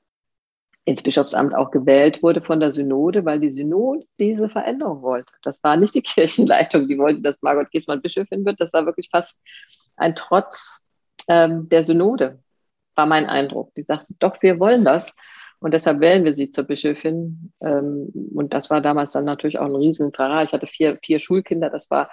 ins 0.86 1.02
Bischofsamt 1.02 1.56
auch 1.56 1.72
gewählt 1.72 2.22
wurde 2.22 2.42
von 2.42 2.60
der 2.60 2.74
Synode, 2.74 3.24
weil 3.24 3.40
die 3.40 3.50
Synode 3.50 4.06
diese 4.20 4.50
Veränderung 4.50 5.02
wollte. 5.02 5.32
Das 5.42 5.64
war 5.64 5.78
nicht 5.78 5.96
die 5.96 6.02
Kirchenleitung, 6.04 6.90
die 6.90 6.98
wollte, 6.98 7.22
dass 7.22 7.42
Margot 7.42 7.72
Giesmann 7.72 8.02
Bischöfin 8.02 8.46
wird. 8.46 8.60
Das 8.60 8.74
war 8.74 8.86
wirklich 8.86 9.10
fast 9.10 9.42
ein 9.96 10.16
Trotz 10.16 10.86
ähm, 11.30 11.70
der 11.70 11.86
Synode, 11.86 12.44
war 12.96 13.06
mein 13.06 13.28
Eindruck. 13.28 13.74
Die 13.76 13.84
sagte, 13.84 14.14
doch, 14.20 14.42
wir 14.42 14.60
wollen 14.60 14.84
das. 14.84 15.16
Und 15.64 15.74
deshalb 15.74 16.02
wählen 16.02 16.26
wir 16.26 16.34
sie 16.34 16.50
zur 16.50 16.66
Bischöfin. 16.66 17.54
Ähm, 17.62 18.12
und 18.36 18.54
das 18.54 18.70
war 18.70 18.82
damals 18.82 19.14
dann 19.14 19.24
natürlich 19.24 19.60
auch 19.60 19.66
ein 19.66 19.76
Riesentrara. 19.76 20.44
Ich 20.44 20.52
hatte 20.52 20.68
vier, 20.68 21.00
vier 21.02 21.20
Schulkinder. 21.20 21.70
Das 21.70 21.90
war 21.90 22.12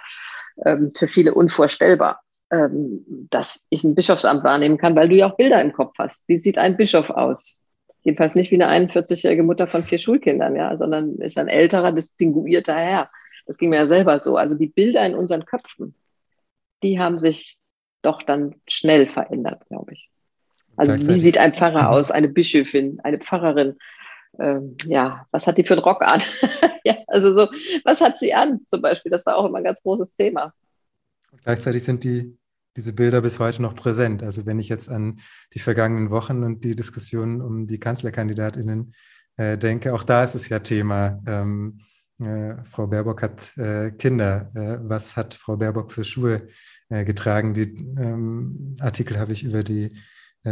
ähm, 0.65 0.93
für 0.97 1.09
viele 1.09 1.33
unvorstellbar, 1.33 2.21
ähm, 2.49 3.27
dass 3.29 3.65
ich 3.69 3.83
ein 3.83 3.93
Bischofsamt 3.93 4.45
wahrnehmen 4.45 4.77
kann, 4.77 4.95
weil 4.95 5.09
du 5.09 5.15
ja 5.15 5.29
auch 5.29 5.35
Bilder 5.35 5.61
im 5.61 5.73
Kopf 5.73 5.95
hast. 5.99 6.29
Wie 6.29 6.37
sieht 6.37 6.57
ein 6.57 6.77
Bischof 6.77 7.09
aus? 7.09 7.65
Jedenfalls 8.03 8.35
nicht 8.35 8.51
wie 8.51 8.61
eine 8.61 8.87
41-jährige 8.87 9.43
Mutter 9.43 9.67
von 9.67 9.83
vier 9.83 9.99
Schulkindern, 9.99 10.55
ja, 10.55 10.77
sondern 10.77 11.15
ist 11.15 11.37
ein 11.37 11.49
älterer, 11.49 11.91
distinguierter 11.91 12.75
Herr. 12.75 13.11
Das 13.45 13.57
ging 13.57 13.69
mir 13.69 13.75
ja 13.75 13.87
selber 13.87 14.21
so. 14.21 14.37
Also 14.37 14.55
die 14.55 14.67
Bilder 14.67 15.05
in 15.05 15.13
unseren 15.13 15.43
Köpfen, 15.43 15.93
die 16.83 16.99
haben 16.99 17.19
sich 17.19 17.57
doch 18.01 18.23
dann 18.23 18.55
schnell 18.65 19.07
verändert, 19.07 19.67
glaube 19.67 19.93
ich. 19.93 20.10
Also 20.81 21.07
wie 21.07 21.19
sieht 21.19 21.37
ein 21.37 21.53
Pfarrer 21.53 21.91
aus, 21.91 22.09
eine 22.09 22.27
Bischöfin, 22.27 22.99
eine 23.03 23.19
Pfarrerin? 23.19 23.77
Ähm, 24.39 24.77
ja, 24.85 25.27
was 25.29 25.45
hat 25.45 25.59
die 25.59 25.63
für 25.63 25.75
einen 25.75 25.83
Rock 25.83 26.01
an? 26.01 26.21
ja, 26.83 26.95
also 27.07 27.33
so, 27.33 27.47
was 27.83 28.01
hat 28.01 28.17
sie 28.17 28.33
an 28.33 28.61
zum 28.65 28.81
Beispiel? 28.81 29.11
Das 29.11 29.25
war 29.27 29.35
auch 29.35 29.45
immer 29.45 29.59
ein 29.59 29.63
ganz 29.63 29.83
großes 29.83 30.15
Thema. 30.15 30.53
Und 31.31 31.43
gleichzeitig 31.43 31.83
sind 31.83 32.03
die, 32.03 32.35
diese 32.75 32.93
Bilder 32.93 33.21
bis 33.21 33.37
heute 33.37 33.61
noch 33.61 33.75
präsent. 33.75 34.23
Also 34.23 34.47
wenn 34.47 34.57
ich 34.57 34.69
jetzt 34.69 34.89
an 34.89 35.19
die 35.53 35.59
vergangenen 35.59 36.09
Wochen 36.09 36.43
und 36.43 36.63
die 36.63 36.75
Diskussionen 36.75 37.41
um 37.41 37.67
die 37.67 37.79
Kanzlerkandidatinnen 37.79 38.95
äh, 39.37 39.59
denke, 39.59 39.93
auch 39.93 40.03
da 40.03 40.23
ist 40.23 40.33
es 40.33 40.49
ja 40.49 40.59
Thema. 40.59 41.21
Ähm, 41.27 41.81
äh, 42.19 42.55
Frau 42.63 42.87
Baerbock 42.87 43.21
hat 43.21 43.55
äh, 43.57 43.91
Kinder. 43.91 44.49
Äh, 44.55 44.77
was 44.81 45.15
hat 45.15 45.35
Frau 45.35 45.57
Baerbock 45.57 45.91
für 45.91 46.03
Schuhe 46.03 46.47
äh, 46.89 47.05
getragen? 47.05 47.53
Die 47.53 47.69
ähm, 47.99 48.77
Artikel 48.79 49.19
habe 49.19 49.33
ich 49.33 49.43
über 49.43 49.63
die 49.63 49.95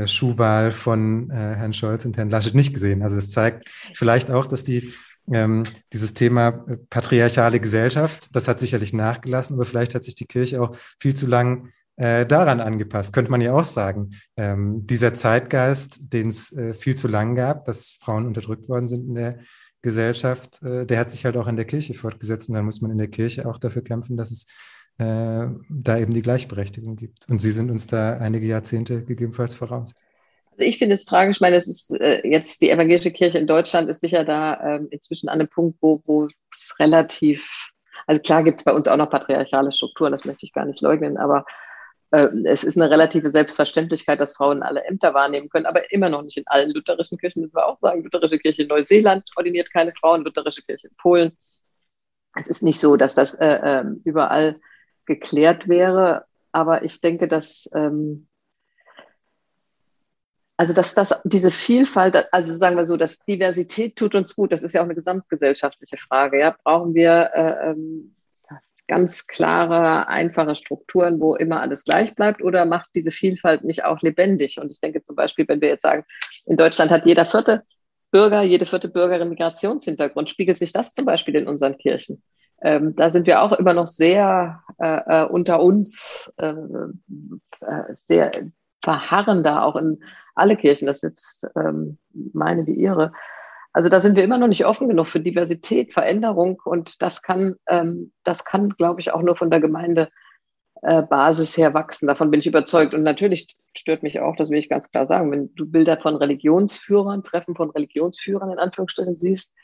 Schuhwahl 0.08 0.72
von 0.72 1.30
äh, 1.32 1.34
Herrn 1.34 1.74
Scholz 1.74 2.06
und 2.06 2.18
Herrn 2.18 2.30
Laschet 2.30 2.54
nicht 2.54 2.74
gesehen. 2.74 3.02
Also 3.02 3.18
es 3.18 3.32
zeigt 3.32 3.70
vielleicht 3.94 4.30
auch, 4.30 4.46
dass 4.46 4.64
die 4.64 4.94
ähm, 5.32 5.66
dieses 5.94 6.14
Thema 6.14 6.66
äh, 6.68 6.78
patriarchale 6.90 7.60
Gesellschaft, 7.60 8.36
das 8.36 8.48
hat 8.48 8.60
sicherlich 8.60 8.94
nachgelassen, 8.94 9.56
aber 9.56 9.66
vielleicht 9.66 9.96
hat 9.96 10.04
sich 10.04 10.16
die 10.16 10.26
Kirche 10.26 10.62
auch 10.62 10.76
viel 11.00 11.14
zu 11.14 11.28
lang 11.28 11.72
äh, 11.98 12.26
daran 12.26 12.62
angepasst, 12.62 13.14
könnte 13.14 13.32
man 13.32 13.42
ja 13.42 13.54
auch 13.54 13.66
sagen. 13.66 14.12
Ähm, 14.38 14.88
dieser 14.88 15.14
Zeitgeist, 15.14 16.00
den 16.02 16.30
es 16.30 16.52
äh, 16.54 16.74
viel 16.74 16.96
zu 16.96 17.08
lang 17.08 17.36
gab, 17.36 17.66
dass 17.66 18.00
Frauen 18.02 18.26
unterdrückt 18.26 18.70
worden 18.70 18.88
sind 18.88 19.08
in 19.08 19.16
der 19.16 19.40
Gesellschaft, 19.82 20.62
äh, 20.64 20.86
der 20.86 21.00
hat 21.00 21.12
sich 21.12 21.26
halt 21.26 21.38
auch 21.38 21.48
in 21.48 21.58
der 21.58 21.66
Kirche 21.66 21.94
fortgesetzt 21.94 22.50
und 22.50 22.56
dann 22.56 22.66
muss 22.66 22.82
man 22.82 22.92
in 22.92 22.98
der 22.98 23.10
Kirche 23.10 23.48
auch 23.48 23.58
dafür 23.58 23.84
kämpfen, 23.84 24.18
dass 24.18 24.32
es 24.32 24.46
äh, 25.00 25.48
da 25.70 25.98
eben 25.98 26.14
die 26.14 26.22
Gleichberechtigung 26.22 26.96
gibt. 26.98 27.30
Und 27.30 27.40
Sie 27.40 27.52
sind 27.52 27.72
uns 27.72 27.88
da 27.88 28.18
einige 28.18 28.46
Jahrzehnte 28.46 29.04
gegebenenfalls 29.04 29.56
voraus. 29.56 29.96
Also 30.52 30.68
ich 30.68 30.78
finde 30.78 30.96
es 30.96 31.06
tragisch, 31.06 31.38
ich 31.38 31.42
meine, 31.42 31.56
es 31.56 31.68
ist 31.68 31.92
äh, 32.00 32.28
jetzt 32.28 32.62
die 32.62 32.70
evangelische 32.70 33.12
Kirche 33.12 33.38
in 33.38 33.48
Deutschland 33.48 33.90
ist 33.90 34.02
sicher 34.02 34.26
da 34.26 34.76
ähm, 34.76 34.90
inzwischen 34.92 35.30
an 35.30 35.40
einem 35.40 35.48
Punkt, 35.48 35.78
wo, 35.82 36.02
wo 36.06 36.28
es 36.52 36.76
relativ, 36.80 37.70
also 38.08 38.22
klar 38.22 38.44
gibt 38.44 38.60
es 38.60 38.66
bei 38.66 38.74
uns 38.74 38.90
auch 38.90 38.98
noch 38.98 39.10
patriarchale 39.10 39.72
Strukturen, 39.72 40.12
das 40.12 40.26
möchte 40.26 40.46
ich 40.46 40.52
gar 40.52 40.66
nicht 40.66 40.82
leugnen, 40.82 41.18
aber 41.18 41.46
äh, 42.12 42.28
es 42.44 42.66
ist 42.66 42.78
eine 42.78 42.92
relative 42.92 43.30
Selbstverständlichkeit, 43.30 44.20
dass 44.20 44.34
Frauen 44.34 44.64
alle 44.64 44.84
Ämter 44.84 45.14
wahrnehmen 45.14 45.48
können, 45.48 45.66
aber 45.66 45.94
immer 45.94 46.10
noch 46.10 46.24
nicht 46.24 46.38
in 46.38 46.48
allen 46.48 46.72
lutherischen 46.72 47.18
Kirchen, 47.18 47.40
müssen 47.40 47.56
wir 47.56 47.66
auch 47.66 47.78
sagen. 47.78 48.04
Lutherische 48.04 48.40
Kirche 48.40 48.64
in 48.64 48.68
Neuseeland 48.68 49.24
ordiniert 49.38 49.72
keine 49.72 49.94
Frauen, 49.94 50.26
lutherische 50.26 50.62
Kirche 50.64 50.88
in 50.88 50.96
Polen. 50.98 51.38
Es 52.36 52.50
ist 52.50 52.64
nicht 52.64 52.82
so, 52.82 52.98
dass 52.98 53.16
das 53.16 53.36
äh, 53.36 53.62
ähm, 53.64 54.02
überall 54.04 54.60
geklärt 55.10 55.68
wäre. 55.68 56.24
Aber 56.54 56.84
ich 56.84 57.02
denke, 57.02 57.28
dass, 57.28 57.70
ähm, 57.74 58.28
also 60.56 60.74
dass 60.74 60.94
das, 60.94 61.22
diese 61.26 61.52
Vielfalt, 61.52 62.32
also 62.32 62.54
sagen 62.54 62.78
wir 62.78 62.86
so, 62.86 62.96
dass 62.96 63.20
Diversität 63.26 63.98
tut 63.98 64.16
uns 64.16 64.36
gut. 64.36 64.52
Das 64.52 64.64
ist 64.64 64.74
ja 64.74 64.82
auch 64.82 64.86
eine 64.86 64.96
gesamtgesellschaftliche 64.96 65.98
Frage. 65.98 66.40
Ja? 66.40 66.56
Brauchen 66.64 66.94
wir 66.94 67.32
äh, 67.34 67.72
ähm, 67.72 68.16
ganz 68.88 69.28
klare, 69.28 70.08
einfache 70.08 70.56
Strukturen, 70.56 71.20
wo 71.20 71.36
immer 71.36 71.62
alles 71.62 71.84
gleich 71.84 72.16
bleibt 72.16 72.42
oder 72.42 72.66
macht 72.66 72.90
diese 72.96 73.12
Vielfalt 73.12 73.64
nicht 73.64 73.86
auch 73.86 74.02
lebendig? 74.02 74.60
Und 74.60 74.72
ich 74.72 74.80
denke 74.80 75.02
zum 75.02 75.16
Beispiel, 75.16 75.48
wenn 75.48 75.62
wir 75.62 75.70
jetzt 75.70 75.84
sagen, 75.84 76.06
in 76.46 76.58
Deutschland 76.58 76.92
hat 76.92 77.06
jeder 77.06 77.26
vierte 77.26 77.64
Bürger, 78.12 78.42
jede 78.42 78.66
vierte 78.66 78.90
Bürgerin 78.90 79.30
Migrationshintergrund, 79.30 80.30
spiegelt 80.30 80.58
sich 80.58 80.72
das 80.72 80.94
zum 80.94 81.06
Beispiel 81.06 81.36
in 81.36 81.48
unseren 81.48 81.78
Kirchen? 81.78 82.24
Ähm, 82.62 82.96
da 82.96 83.10
sind 83.10 83.28
wir 83.28 83.42
auch 83.42 83.54
immer 83.54 83.74
noch 83.74 83.88
sehr 83.88 84.64
äh, 84.80 85.24
äh 85.24 85.26
unter 85.26 85.62
uns, 85.62 86.34
äh, 86.38 86.54
äh, 86.54 87.94
sehr 87.94 88.32
verharren 88.84 89.44
da 89.44 89.64
auch 89.64 89.76
in 89.76 90.02
alle 90.36 90.58
Kirchen, 90.58 90.88
das 90.88 91.04
ist 91.04 91.04
jetzt 91.04 91.48
ähm, 91.56 91.98
meine 92.34 92.66
wie 92.66 92.74
ihre. 92.74 93.12
Also 93.74 93.90
da 93.90 94.00
sind 94.00 94.16
wir 94.16 94.24
immer 94.24 94.38
noch 94.38 94.48
nicht 94.48 94.66
offen 94.66 94.88
genug 94.88 95.08
für 95.08 95.20
Diversität, 95.20 95.94
Veränderung 95.94 96.60
und 96.64 97.02
das 97.02 97.22
kann, 97.22 97.56
ähm, 97.68 98.12
das 98.24 98.46
kann, 98.46 98.70
glaube 98.70 99.02
ich, 99.02 99.12
auch 99.12 99.22
nur 99.22 99.36
von 99.36 99.52
der 99.52 99.60
Gemeindebasis 99.60 101.58
äh, 101.58 101.62
her 101.62 101.74
wachsen. 101.74 102.08
Davon 102.08 102.32
bin 102.32 102.40
ich 102.40 102.48
überzeugt. 102.48 102.94
Und 102.94 103.04
natürlich 103.04 103.56
stört 103.76 104.02
mich 104.02 104.20
auch, 104.20 104.36
das 104.36 104.50
will 104.50 104.58
ich 104.58 104.70
ganz 104.70 104.90
klar 104.90 105.08
sagen, 105.08 105.32
wenn 105.32 105.54
du 105.56 105.70
Bilder 105.70 105.98
von 105.98 106.16
Religionsführern, 106.16 107.24
Treffen 107.24 107.56
von 107.56 107.70
Religionsführern 107.70 108.52
in 108.52 108.60
Anführungsstrichen 108.60 109.18
siehst, 109.18 109.56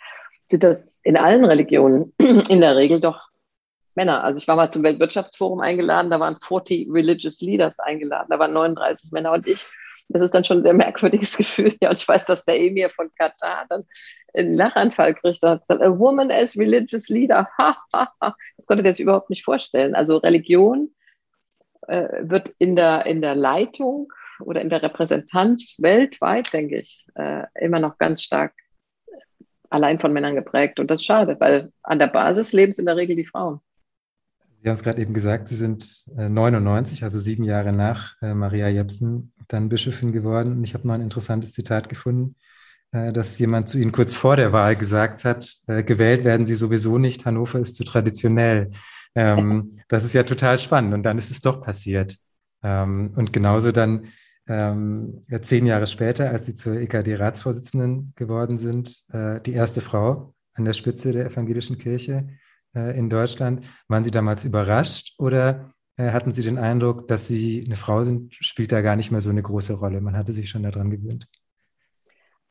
sind 0.49 0.63
das 0.63 1.01
in 1.03 1.17
allen 1.17 1.45
Religionen 1.45 2.13
in 2.17 2.61
der 2.61 2.75
Regel 2.75 2.99
doch 2.99 3.29
Männer. 3.95 4.23
Also 4.23 4.39
ich 4.39 4.47
war 4.47 4.55
mal 4.55 4.69
zum 4.69 4.83
Weltwirtschaftsforum 4.83 5.61
eingeladen, 5.61 6.11
da 6.11 6.19
waren 6.19 6.37
40 6.39 6.89
Religious 6.91 7.41
Leaders 7.41 7.79
eingeladen, 7.79 8.27
da 8.29 8.39
waren 8.39 8.53
39 8.53 9.11
Männer 9.11 9.31
und 9.31 9.47
ich. 9.47 9.65
Das 10.07 10.21
ist 10.21 10.35
dann 10.35 10.45
schon 10.45 10.59
ein 10.59 10.63
sehr 10.63 10.73
merkwürdiges 10.73 11.35
Gefühl. 11.37 11.73
Ja, 11.81 11.89
und 11.89 11.97
ich 11.97 12.07
weiß, 12.07 12.25
dass 12.25 12.45
der 12.45 12.59
Emir 12.59 12.91
von 12.91 13.09
Katar 13.17 13.65
dann 13.69 13.85
einen 14.35 14.53
Lachanfall 14.53 15.15
kriegt. 15.15 15.41
Da 15.41 15.51
hat 15.51 15.61
gesagt, 15.61 15.81
a 15.81 15.97
woman 15.97 16.29
as 16.29 16.55
religious 16.57 17.09
leader. 17.09 17.49
Das 17.91 18.67
konnte 18.67 18.83
der 18.83 18.93
sich 18.93 19.01
überhaupt 19.01 19.31
nicht 19.31 19.43
vorstellen. 19.43 19.95
Also 19.95 20.17
Religion 20.17 20.93
äh, 21.87 22.07
wird 22.21 22.53
in 22.59 22.75
der, 22.75 23.07
in 23.07 23.21
der 23.21 23.35
Leitung 23.35 24.11
oder 24.41 24.61
in 24.61 24.69
der 24.69 24.83
Repräsentanz 24.83 25.77
weltweit, 25.79 26.53
denke 26.53 26.77
ich, 26.77 27.07
äh, 27.15 27.43
immer 27.59 27.79
noch 27.79 27.97
ganz 27.97 28.21
stark 28.21 28.53
allein 29.69 29.99
von 29.99 30.13
Männern 30.13 30.35
geprägt. 30.35 30.79
Und 30.79 30.89
das 30.89 31.01
ist 31.01 31.05
schade, 31.05 31.37
weil 31.39 31.71
an 31.83 31.99
der 31.99 32.07
Basis 32.07 32.53
leben 32.53 32.71
es 32.71 32.79
in 32.79 32.85
der 32.85 32.95
Regel 32.95 33.15
die 33.15 33.25
Frauen. 33.25 33.59
Sie 34.61 34.69
haben 34.69 34.75
es 34.75 34.83
gerade 34.83 35.01
eben 35.01 35.13
gesagt, 35.13 35.47
Sie 35.47 35.55
sind 35.55 36.03
99, 36.15 37.01
äh, 37.01 37.05
also 37.05 37.19
sieben 37.19 37.43
Jahre 37.43 37.71
nach 37.71 38.15
äh, 38.21 38.33
Maria 38.33 38.67
Jepsen, 38.67 39.31
dann 39.47 39.69
Bischöfin 39.69 40.11
geworden. 40.11 40.53
Und 40.53 40.63
ich 40.63 40.73
habe 40.73 40.87
noch 40.87 40.95
ein 40.95 41.01
interessantes 41.01 41.53
Zitat 41.53 41.87
gefunden, 41.87 42.35
äh, 42.91 43.13
dass 43.13 43.37
jemand 43.37 43.69
zu 43.69 43.77
Ihnen 43.77 43.91
kurz 43.91 44.15
vor 44.15 44.37
der 44.37 44.53
Wahl 44.53 44.75
gesagt 44.75 45.23
hat, 45.23 45.55
gewählt 45.67 46.23
werden 46.23 46.47
Sie 46.47 46.55
sowieso 46.55 46.97
nicht, 46.97 47.25
Hannover 47.25 47.59
ist 47.59 47.75
zu 47.75 47.83
traditionell. 47.83 48.71
Ähm, 49.13 49.77
das 49.87 50.03
ist 50.03 50.13
ja 50.13 50.23
total 50.23 50.57
spannend. 50.57 50.95
Und 50.95 51.03
dann 51.03 51.19
ist 51.19 51.29
es 51.29 51.41
doch 51.41 51.61
passiert. 51.61 52.17
Ähm, 52.63 53.13
und 53.15 53.33
genauso 53.33 53.71
dann 53.71 54.07
ähm, 54.47 55.23
zehn 55.41 55.65
Jahre 55.65 55.87
später, 55.87 56.29
als 56.29 56.45
Sie 56.45 56.55
zur 56.55 56.75
EKD-Ratsvorsitzenden 56.75 58.13
geworden 58.15 58.57
sind, 58.57 59.01
äh, 59.11 59.41
die 59.41 59.53
erste 59.53 59.81
Frau 59.81 60.33
an 60.53 60.65
der 60.65 60.73
Spitze 60.73 61.11
der 61.11 61.25
evangelischen 61.25 61.77
Kirche 61.77 62.27
äh, 62.75 62.97
in 62.97 63.09
Deutschland. 63.09 63.65
Waren 63.87 64.03
Sie 64.03 64.11
damals 64.11 64.45
überrascht 64.45 65.15
oder 65.19 65.73
äh, 65.97 66.11
hatten 66.11 66.31
Sie 66.31 66.43
den 66.43 66.59
Eindruck, 66.59 67.07
dass 67.07 67.27
Sie 67.27 67.63
eine 67.65 67.75
Frau 67.75 68.03
sind, 68.03 68.35
spielt 68.35 68.71
da 68.71 68.81
gar 68.81 68.95
nicht 68.95 69.11
mehr 69.11 69.21
so 69.21 69.31
eine 69.31 69.41
große 69.41 69.73
Rolle? 69.73 69.99
Man 69.99 70.15
hatte 70.15 70.33
sich 70.33 70.49
schon 70.49 70.63
daran 70.63 70.91
gewöhnt. 70.91 71.27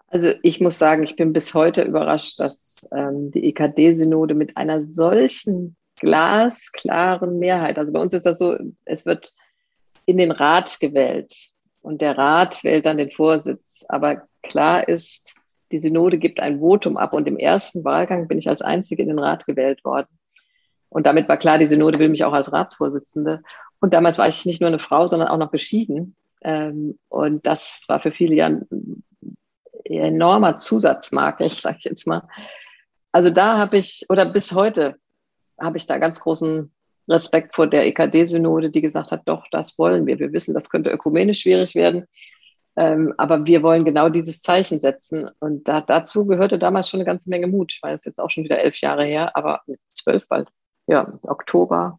Also 0.09 0.33
ich 0.43 0.61
muss 0.61 0.79
sagen, 0.79 1.03
ich 1.03 1.17
bin 1.17 1.33
bis 1.33 1.55
heute 1.55 1.83
überrascht, 1.83 2.39
dass 2.39 2.89
ähm, 2.93 3.31
die 3.31 3.47
EKD-Synode 3.49 4.35
mit 4.35 4.57
einer 4.57 4.83
solchen 4.83 5.77
glasklaren 6.01 7.39
Mehrheit, 7.39 7.79
also 7.79 7.93
bei 7.93 8.01
uns 8.01 8.15
ist 8.15 8.27
das 8.27 8.39
so, 8.39 8.57
es 8.85 9.07
wird 9.07 9.33
in 10.07 10.19
den 10.19 10.31
Rat 10.31 10.79
gewählt 10.81 11.54
und 11.85 12.01
der 12.01 12.17
Rat 12.17 12.65
wählt 12.65 12.87
dann 12.87 12.97
den 12.97 13.11
Vorsitz. 13.11 13.85
Aber 13.91 14.23
klar 14.43 14.89
ist, 14.89 15.35
die 15.71 15.79
Synode 15.79 16.17
gibt 16.17 16.41
ein 16.41 16.61
Votum 16.61 16.97
ab 16.97 17.13
und 17.13 17.29
im 17.29 17.37
ersten 17.37 17.85
Wahlgang 17.85 18.27
bin 18.27 18.39
ich 18.39 18.49
als 18.49 18.63
Einzige 18.63 19.03
in 19.03 19.09
den 19.09 19.19
Rat 19.19 19.45
gewählt 19.45 19.85
worden. 19.85 20.09
Und 20.89 21.05
damit 21.05 21.29
war 21.29 21.37
klar, 21.37 21.59
die 21.59 21.67
Synode 21.67 21.99
will 21.99 22.09
mich 22.09 22.25
auch 22.25 22.33
als 22.33 22.53
Ratsvorsitzende. 22.53 23.43
Und 23.81 23.93
damals 23.93 24.17
war 24.17 24.27
ich 24.27 24.47
nicht 24.47 24.63
nur 24.63 24.69
eine 24.69 24.79
Frau, 24.79 25.07
sondern 25.07 25.29
auch 25.29 25.37
noch 25.37 25.51
beschieden. 25.51 26.17
Ähm, 26.41 26.99
und 27.11 27.47
das 27.47 27.85
war 27.87 28.01
für 28.01 28.13
viele 28.13 28.35
ja 28.35 28.47
ein 28.47 28.67
enormer 29.85 30.57
Zusatzmakel, 30.57 31.51
sage 31.51 31.77
ich 31.81 31.85
jetzt 31.85 32.07
mal. 32.07 32.23
Also 33.13 33.29
da 33.29 33.59
habe 33.59 33.77
ich, 33.77 34.07
oder 34.09 34.33
bis 34.33 34.53
heute 34.53 34.97
habe 35.61 35.77
ich 35.77 35.87
da 35.87 35.99
ganz 35.99 36.21
großen 36.21 36.73
Respekt 37.09 37.55
vor 37.55 37.67
der 37.67 37.87
EKD-Synode, 37.87 38.71
die 38.71 38.81
gesagt 38.81 39.11
hat, 39.13 39.23
doch, 39.27 39.45
das 39.51 39.79
wollen 39.79 40.07
wir. 40.07 40.19
Wir 40.19 40.33
wissen, 40.33 40.55
das 40.55 40.71
könnte 40.71 40.91
ökumenisch 40.91 41.41
schwierig 41.41 41.75
werden, 41.75 42.07
ähm, 42.77 43.15
aber 43.19 43.47
wir 43.47 43.63
wollen 43.63 43.85
genau 43.85 44.09
dieses 44.09 44.43
Zeichen 44.43 44.81
setzen. 44.81 45.29
Und 45.41 45.69
da, 45.69 45.81
dazu 45.81 46.27
gehörte 46.27 46.59
damals 46.59 46.89
schon 46.89 47.01
eine 47.01 47.07
ganze 47.07 47.31
Menge 47.31 47.47
Mut. 47.47 47.73
Ich 47.73 47.81
meine, 47.83 47.95
das 47.95 48.03
ist 48.03 48.07
jetzt 48.07 48.21
auch 48.21 48.31
schon 48.31 48.45
wieder 48.45 48.59
elf 48.59 48.81
Jahre 48.81 49.05
her, 49.05 49.37
aber 49.37 49.61
zwölf 49.89 50.29
bald. 50.29 50.49
Ja, 50.87 51.13
Oktober, 51.23 51.99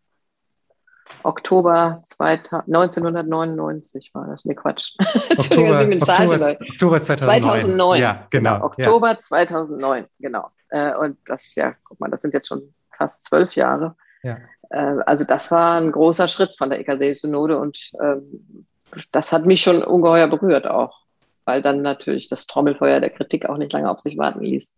Oktober 1.23 2.01
1999 2.19 4.11
war 4.13 4.27
das. 4.27 4.45
Nee, 4.45 4.55
Quatsch. 4.55 4.95
Oktober, 5.37 5.81
Oktober, 5.81 6.57
Oktober 6.61 7.01
2009. 7.01 7.41
2009. 7.41 8.01
Ja, 8.01 8.27
genau. 8.29 8.53
genau 8.53 8.65
Oktober 8.65 9.07
ja. 9.09 9.19
2009, 9.19 10.05
genau. 10.19 10.51
Äh, 10.69 10.95
und 10.95 11.17
das, 11.25 11.55
ja, 11.55 11.73
guck 11.83 11.99
mal, 11.99 12.09
das 12.09 12.21
sind 12.21 12.33
jetzt 12.33 12.47
schon 12.47 12.73
fast 12.95 13.25
zwölf 13.25 13.55
Jahre. 13.55 13.95
Ja. 14.23 14.37
Äh, 14.69 14.97
also 15.05 15.23
das 15.23 15.51
war 15.51 15.79
ein 15.79 15.91
großer 15.91 16.27
Schritt 16.27 16.55
von 16.57 16.69
der 16.69 16.79
EKD-Synode 16.79 17.57
und 17.59 17.91
ähm, 18.01 18.65
das 19.11 19.31
hat 19.31 19.45
mich 19.45 19.61
schon 19.61 19.83
ungeheuer 19.83 20.27
berührt 20.27 20.67
auch, 20.67 21.01
weil 21.45 21.61
dann 21.61 21.81
natürlich 21.81 22.29
das 22.29 22.47
Trommelfeuer 22.47 22.99
der 22.99 23.09
Kritik 23.09 23.47
auch 23.47 23.57
nicht 23.57 23.73
lange 23.73 23.89
auf 23.89 23.99
sich 23.99 24.17
warten 24.17 24.41
ließ. 24.41 24.77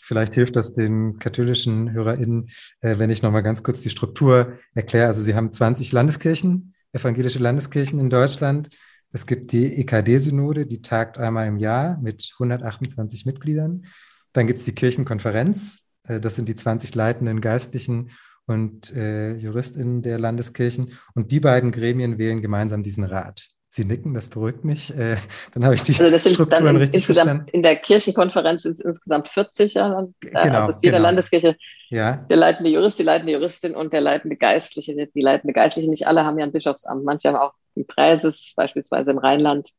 Vielleicht 0.00 0.34
hilft 0.34 0.56
das 0.56 0.74
den 0.74 1.18
katholischen 1.18 1.92
HörerInnen, 1.92 2.50
äh, 2.80 2.98
wenn 2.98 3.10
ich 3.10 3.22
nochmal 3.22 3.42
ganz 3.42 3.62
kurz 3.62 3.80
die 3.82 3.90
Struktur 3.90 4.58
erkläre. 4.74 5.06
Also 5.06 5.22
Sie 5.22 5.34
haben 5.34 5.52
20 5.52 5.92
Landeskirchen, 5.92 6.74
evangelische 6.92 7.38
Landeskirchen 7.38 8.00
in 8.00 8.10
Deutschland. 8.10 8.68
Es 9.12 9.26
gibt 9.26 9.52
die 9.52 9.78
EKD-Synode, 9.80 10.66
die 10.66 10.82
tagt 10.82 11.18
einmal 11.18 11.46
im 11.46 11.58
Jahr 11.58 11.98
mit 12.00 12.32
128 12.32 13.26
Mitgliedern. 13.26 13.84
Dann 14.32 14.46
gibt 14.46 14.58
es 14.58 14.64
die 14.64 14.74
Kirchenkonferenz. 14.74 15.82
Äh, 16.04 16.18
das 16.18 16.34
sind 16.34 16.48
die 16.48 16.56
20 16.56 16.94
leitenden 16.94 17.40
Geistlichen 17.40 18.10
und 18.46 18.92
äh, 18.94 19.34
JuristInnen 19.36 20.02
der 20.02 20.18
Landeskirchen. 20.18 20.92
Und 21.14 21.30
die 21.30 21.40
beiden 21.40 21.70
Gremien 21.72 22.18
wählen 22.18 22.42
gemeinsam 22.42 22.82
diesen 22.82 23.04
Rat. 23.04 23.48
Sie 23.74 23.86
nicken, 23.86 24.12
das 24.12 24.28
beruhigt 24.28 24.64
mich. 24.64 24.94
Äh, 24.94 25.16
dann 25.54 25.64
habe 25.64 25.74
ich 25.74 25.82
die 25.82 25.98
also 25.98 26.28
Strukturen 26.28 26.66
in, 26.66 26.76
richtig 26.76 27.06
verstanden. 27.06 27.46
In 27.52 27.62
der 27.62 27.76
Kirchenkonferenz 27.76 28.64
sind 28.64 28.72
es 28.72 28.80
insgesamt 28.80 29.30
40 29.30 29.72
ja, 29.72 30.02
äh, 30.02 30.06
genau, 30.42 30.58
also 30.60 30.78
jeder 30.82 30.98
genau. 30.98 31.08
Landeskirche. 31.08 31.56
Ja. 31.88 32.16
Der 32.28 32.36
leitende 32.36 32.68
Jurist, 32.68 32.98
die 32.98 33.02
leitende 33.02 33.32
Juristin 33.32 33.74
und 33.74 33.94
der 33.94 34.02
leitende 34.02 34.36
Geistliche. 34.36 35.06
Die 35.06 35.22
leitende 35.22 35.54
Geistliche, 35.54 35.88
nicht 35.88 36.06
alle 36.06 36.26
haben 36.26 36.38
ja 36.38 36.44
ein 36.44 36.52
Bischofsamt. 36.52 37.02
Manche 37.02 37.28
haben 37.28 37.36
auch 37.36 37.54
ein 37.74 37.86
Präses, 37.86 38.52
beispielsweise 38.54 39.12
im 39.12 39.18
Rheinland 39.18 39.70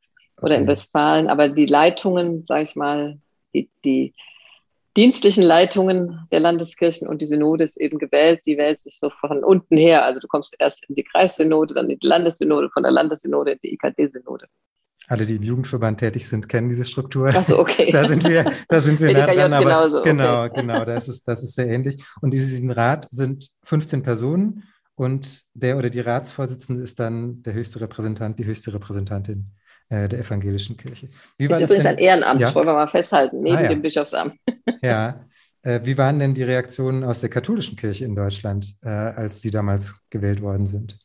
oder 0.41 0.53
okay. 0.53 0.63
in 0.63 0.67
Westfalen. 0.67 1.27
Aber 1.27 1.49
die 1.49 1.67
Leitungen, 1.67 2.47
sage 2.47 2.63
ich 2.63 2.75
mal, 2.75 3.19
die, 3.53 3.69
die 3.85 4.15
dienstlichen 4.95 5.43
Leitungen 5.43 6.27
der 6.31 6.39
Landeskirchen 6.39 7.07
und 7.07 7.21
die 7.21 7.27
Synode 7.27 7.63
ist 7.63 7.77
eben 7.77 7.97
gewählt. 7.97 8.41
Die 8.45 8.57
wählt 8.57 8.81
sich 8.81 8.99
so 8.99 9.09
von 9.09 9.43
unten 9.43 9.77
her. 9.77 10.05
Also 10.05 10.19
du 10.19 10.27
kommst 10.27 10.55
erst 10.59 10.87
in 10.89 10.95
die 10.95 11.03
Kreissynode, 11.03 11.73
dann 11.73 11.89
in 11.89 11.99
die 11.99 12.07
Landessynode, 12.07 12.69
von 12.69 12.83
der 12.83 12.91
Landessynode 12.91 13.53
in 13.53 13.59
die 13.63 13.73
IKD-Synode. 13.73 14.47
Alle, 15.07 15.25
die 15.25 15.35
im 15.35 15.43
Jugendverband 15.43 15.99
tätig 15.99 16.27
sind, 16.27 16.47
kennen 16.47 16.69
diese 16.69 16.85
Struktur. 16.85 17.31
Ach 17.35 17.43
so, 17.43 17.59
okay. 17.59 17.89
da 17.91 18.05
sind 18.05 18.23
wir, 18.23 18.45
da 18.69 18.79
sind 18.79 18.99
wir 18.99 19.11
nah 19.11 19.25
dran. 19.25 19.53
Aber 19.53 19.65
genauso, 19.65 20.01
genau, 20.01 20.45
okay. 20.45 20.61
genau, 20.61 20.85
das 20.85 21.09
ist, 21.09 21.27
das 21.27 21.43
ist 21.43 21.55
sehr 21.55 21.67
ähnlich. 21.67 22.03
Und 22.21 22.31
diesen 22.31 22.71
Rat 22.71 23.07
sind 23.11 23.49
15 23.63 24.01
Personen 24.03 24.63
und 24.95 25.43
der 25.53 25.77
oder 25.77 25.89
die 25.89 25.99
Ratsvorsitzende 25.99 26.83
ist 26.83 26.99
dann 26.99 27.41
der 27.43 27.53
höchste 27.53 27.81
Repräsentant, 27.81 28.39
die 28.39 28.45
höchste 28.45 28.73
Repräsentantin 28.73 29.51
äh, 29.93 30.09
der 30.09 30.19
evangelischen 30.19 30.75
Kirche. 30.75 31.07
Wie 31.37 31.49
war 31.49 31.57
ist 31.57 31.65
übrigens 31.65 31.83
denn? 31.83 31.97
ein 31.97 31.99
Ehrenamt, 31.99 32.41
ja? 32.41 32.55
wollen 32.55 32.67
wir 32.67 32.73
mal 32.73 32.89
festhalten, 32.89 33.41
neben 33.41 33.57
ah, 33.57 33.61
ja. 33.61 33.69
dem 33.69 33.81
Bischofsamt. 33.81 34.35
ja. 34.81 35.25
Äh, 35.61 35.81
wie 35.83 35.97
waren 35.97 36.19
denn 36.19 36.33
die 36.33 36.43
Reaktionen 36.43 37.03
aus 37.03 37.21
der 37.21 37.29
katholischen 37.29 37.77
Kirche 37.77 38.03
in 38.03 38.15
Deutschland, 38.15 38.75
äh, 38.81 38.89
als 38.89 39.41
Sie 39.41 39.51
damals 39.51 39.95
gewählt 40.09 40.41
worden 40.41 40.65
sind? 40.65 40.97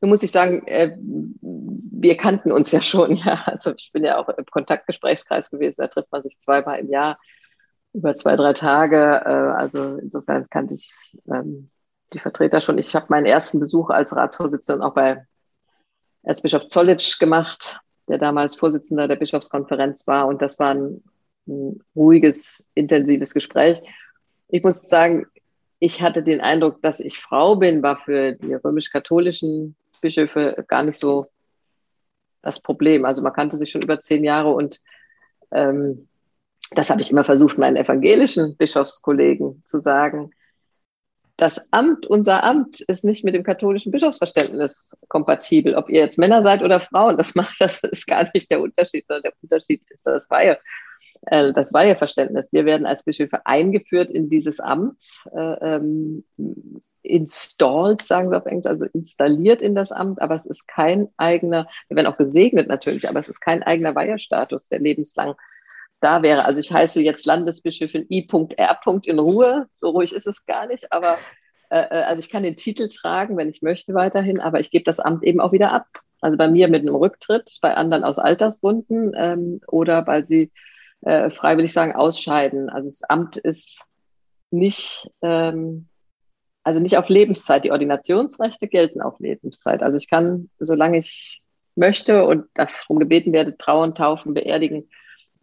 Nun 0.00 0.10
muss 0.10 0.22
ich 0.22 0.32
sagen, 0.32 0.66
äh, 0.66 0.96
wir 1.00 2.16
kannten 2.16 2.50
uns 2.50 2.72
ja 2.72 2.82
schon. 2.82 3.16
Ja. 3.16 3.44
Also 3.46 3.72
ich 3.76 3.90
bin 3.92 4.02
ja 4.04 4.18
auch 4.18 4.28
im 4.28 4.44
Kontaktgesprächskreis 4.46 5.50
gewesen, 5.50 5.82
da 5.82 5.86
trifft 5.86 6.10
man 6.10 6.22
sich 6.22 6.38
zweimal 6.38 6.80
im 6.80 6.90
Jahr 6.90 7.18
über 7.92 8.16
zwei, 8.16 8.34
drei 8.34 8.52
Tage. 8.52 9.22
Äh, 9.24 9.28
also 9.28 9.96
insofern 9.98 10.48
kannte 10.50 10.74
ich 10.74 10.92
ähm, 11.32 11.70
die 12.12 12.18
Vertreter 12.18 12.60
schon. 12.60 12.78
Ich 12.78 12.94
habe 12.96 13.06
meinen 13.10 13.26
ersten 13.26 13.60
Besuch 13.60 13.90
als 13.90 14.14
Ratsvorsitzender 14.14 14.84
auch 14.84 14.94
bei 14.94 15.24
Erzbischof 16.24 16.66
Zollitsch 16.68 17.18
gemacht 17.20 17.80
der 18.08 18.18
damals 18.18 18.56
Vorsitzender 18.56 19.08
der 19.08 19.16
Bischofskonferenz 19.16 20.06
war. 20.06 20.26
Und 20.26 20.42
das 20.42 20.58
war 20.58 20.74
ein, 20.74 21.02
ein 21.46 21.80
ruhiges, 21.94 22.66
intensives 22.74 23.34
Gespräch. 23.34 23.80
Ich 24.48 24.62
muss 24.62 24.88
sagen, 24.88 25.26
ich 25.78 26.02
hatte 26.02 26.22
den 26.22 26.40
Eindruck, 26.40 26.80
dass 26.82 27.00
ich 27.00 27.18
Frau 27.18 27.56
bin, 27.56 27.82
war 27.82 27.98
für 27.98 28.32
die 28.32 28.54
römisch-katholischen 28.54 29.76
Bischöfe 30.00 30.64
gar 30.68 30.82
nicht 30.82 30.98
so 30.98 31.26
das 32.42 32.60
Problem. 32.60 33.04
Also 33.04 33.22
man 33.22 33.32
kannte 33.32 33.56
sich 33.56 33.70
schon 33.70 33.82
über 33.82 34.00
zehn 34.00 34.24
Jahre 34.24 34.50
und 34.52 34.80
ähm, 35.50 36.08
das 36.70 36.90
habe 36.90 37.00
ich 37.00 37.10
immer 37.10 37.24
versucht, 37.24 37.58
meinen 37.58 37.76
evangelischen 37.76 38.56
Bischofskollegen 38.56 39.62
zu 39.64 39.78
sagen 39.78 40.30
das 41.36 41.72
Amt, 41.72 42.06
unser 42.06 42.44
Amt 42.44 42.80
ist 42.82 43.04
nicht 43.04 43.24
mit 43.24 43.34
dem 43.34 43.42
katholischen 43.42 43.90
Bischofsverständnis 43.90 44.96
kompatibel. 45.08 45.74
Ob 45.74 45.90
ihr 45.90 46.00
jetzt 46.00 46.18
Männer 46.18 46.42
seid 46.42 46.62
oder 46.62 46.80
Frauen, 46.80 47.16
das 47.16 47.34
macht, 47.34 47.56
das 47.60 47.80
ist 47.82 48.06
gar 48.06 48.24
nicht 48.32 48.50
der 48.50 48.60
Unterschied, 48.60 49.06
sondern 49.08 49.22
der 49.24 49.32
Unterschied 49.42 49.82
ist 49.90 50.06
das 50.06 50.30
Weihe, 50.30 50.58
äh, 51.26 51.52
das 51.52 51.72
Weiheverständnis. 51.72 52.52
Wir 52.52 52.64
werden 52.64 52.86
als 52.86 53.02
Bischöfe 53.02 53.44
eingeführt 53.46 54.10
in 54.10 54.28
dieses 54.28 54.60
Amt, 54.60 55.24
äh, 55.34 55.74
ähm, 55.74 56.24
installed, 57.02 58.02
sagen 58.02 58.30
wir 58.30 58.38
auf 58.38 58.46
Englisch, 58.46 58.66
also 58.66 58.86
installiert 58.92 59.60
in 59.60 59.74
das 59.74 59.92
Amt, 59.92 60.22
aber 60.22 60.34
es 60.34 60.46
ist 60.46 60.66
kein 60.66 61.08
eigener, 61.18 61.68
wir 61.88 61.98
werden 61.98 62.06
auch 62.06 62.16
gesegnet 62.16 62.66
natürlich, 62.66 63.08
aber 63.08 63.18
es 63.18 63.28
ist 63.28 63.40
kein 63.40 63.62
eigener 63.62 63.94
Weihestatus, 63.94 64.68
der 64.68 64.78
lebenslang 64.78 65.34
da 66.04 66.22
wäre. 66.22 66.44
Also 66.44 66.60
ich 66.60 66.70
heiße 66.70 67.02
jetzt 67.02 67.26
Landesbischöfin 67.26 68.06
I.R. 68.10 68.78
in 69.02 69.18
Ruhe. 69.18 69.66
So 69.72 69.90
ruhig 69.90 70.12
ist 70.12 70.26
es 70.26 70.46
gar 70.46 70.66
nicht, 70.66 70.92
aber 70.92 71.18
Äh, 71.70 71.88
äh, 71.90 72.02
also 72.04 72.20
ich 72.20 72.30
kann 72.30 72.44
den 72.44 72.56
Titel 72.56 72.88
tragen, 72.88 73.36
wenn 73.36 73.48
ich 73.48 73.62
möchte 73.62 73.94
weiterhin, 73.94 74.40
aber 74.40 74.60
ich 74.60 74.70
gebe 74.70 74.84
das 74.84 75.00
Amt 75.00 75.24
eben 75.24 75.40
auch 75.40 75.52
wieder 75.52 75.72
ab. 75.72 75.86
Also 76.20 76.38
bei 76.38 76.48
mir 76.48 76.68
mit 76.68 76.82
einem 76.82 76.94
Rücktritt, 76.94 77.58
bei 77.60 77.74
anderen 77.74 78.04
aus 78.04 78.18
Altersgründen 78.18 79.12
ähm, 79.16 79.60
oder 79.66 80.06
weil 80.06 80.24
sie 80.24 80.52
äh, 81.02 81.30
freiwillig 81.30 81.72
sagen, 81.72 81.92
ausscheiden. 81.92 82.70
Also 82.70 82.88
das 82.88 83.02
Amt 83.02 83.36
ist 83.36 83.84
nicht, 84.50 85.10
ähm, 85.20 85.88
also 86.62 86.80
nicht 86.80 86.96
auf 86.96 87.08
Lebenszeit. 87.08 87.64
Die 87.64 87.72
Ordinationsrechte 87.72 88.68
gelten 88.68 89.02
auf 89.02 89.18
Lebenszeit. 89.18 89.82
Also 89.82 89.98
ich 89.98 90.08
kann, 90.08 90.48
solange 90.58 90.98
ich 90.98 91.42
möchte 91.74 92.24
und 92.24 92.46
darum 92.54 93.00
gebeten 93.00 93.32
werde, 93.32 93.56
trauen, 93.58 93.94
taufen, 93.94 94.32
beerdigen, 94.32 94.88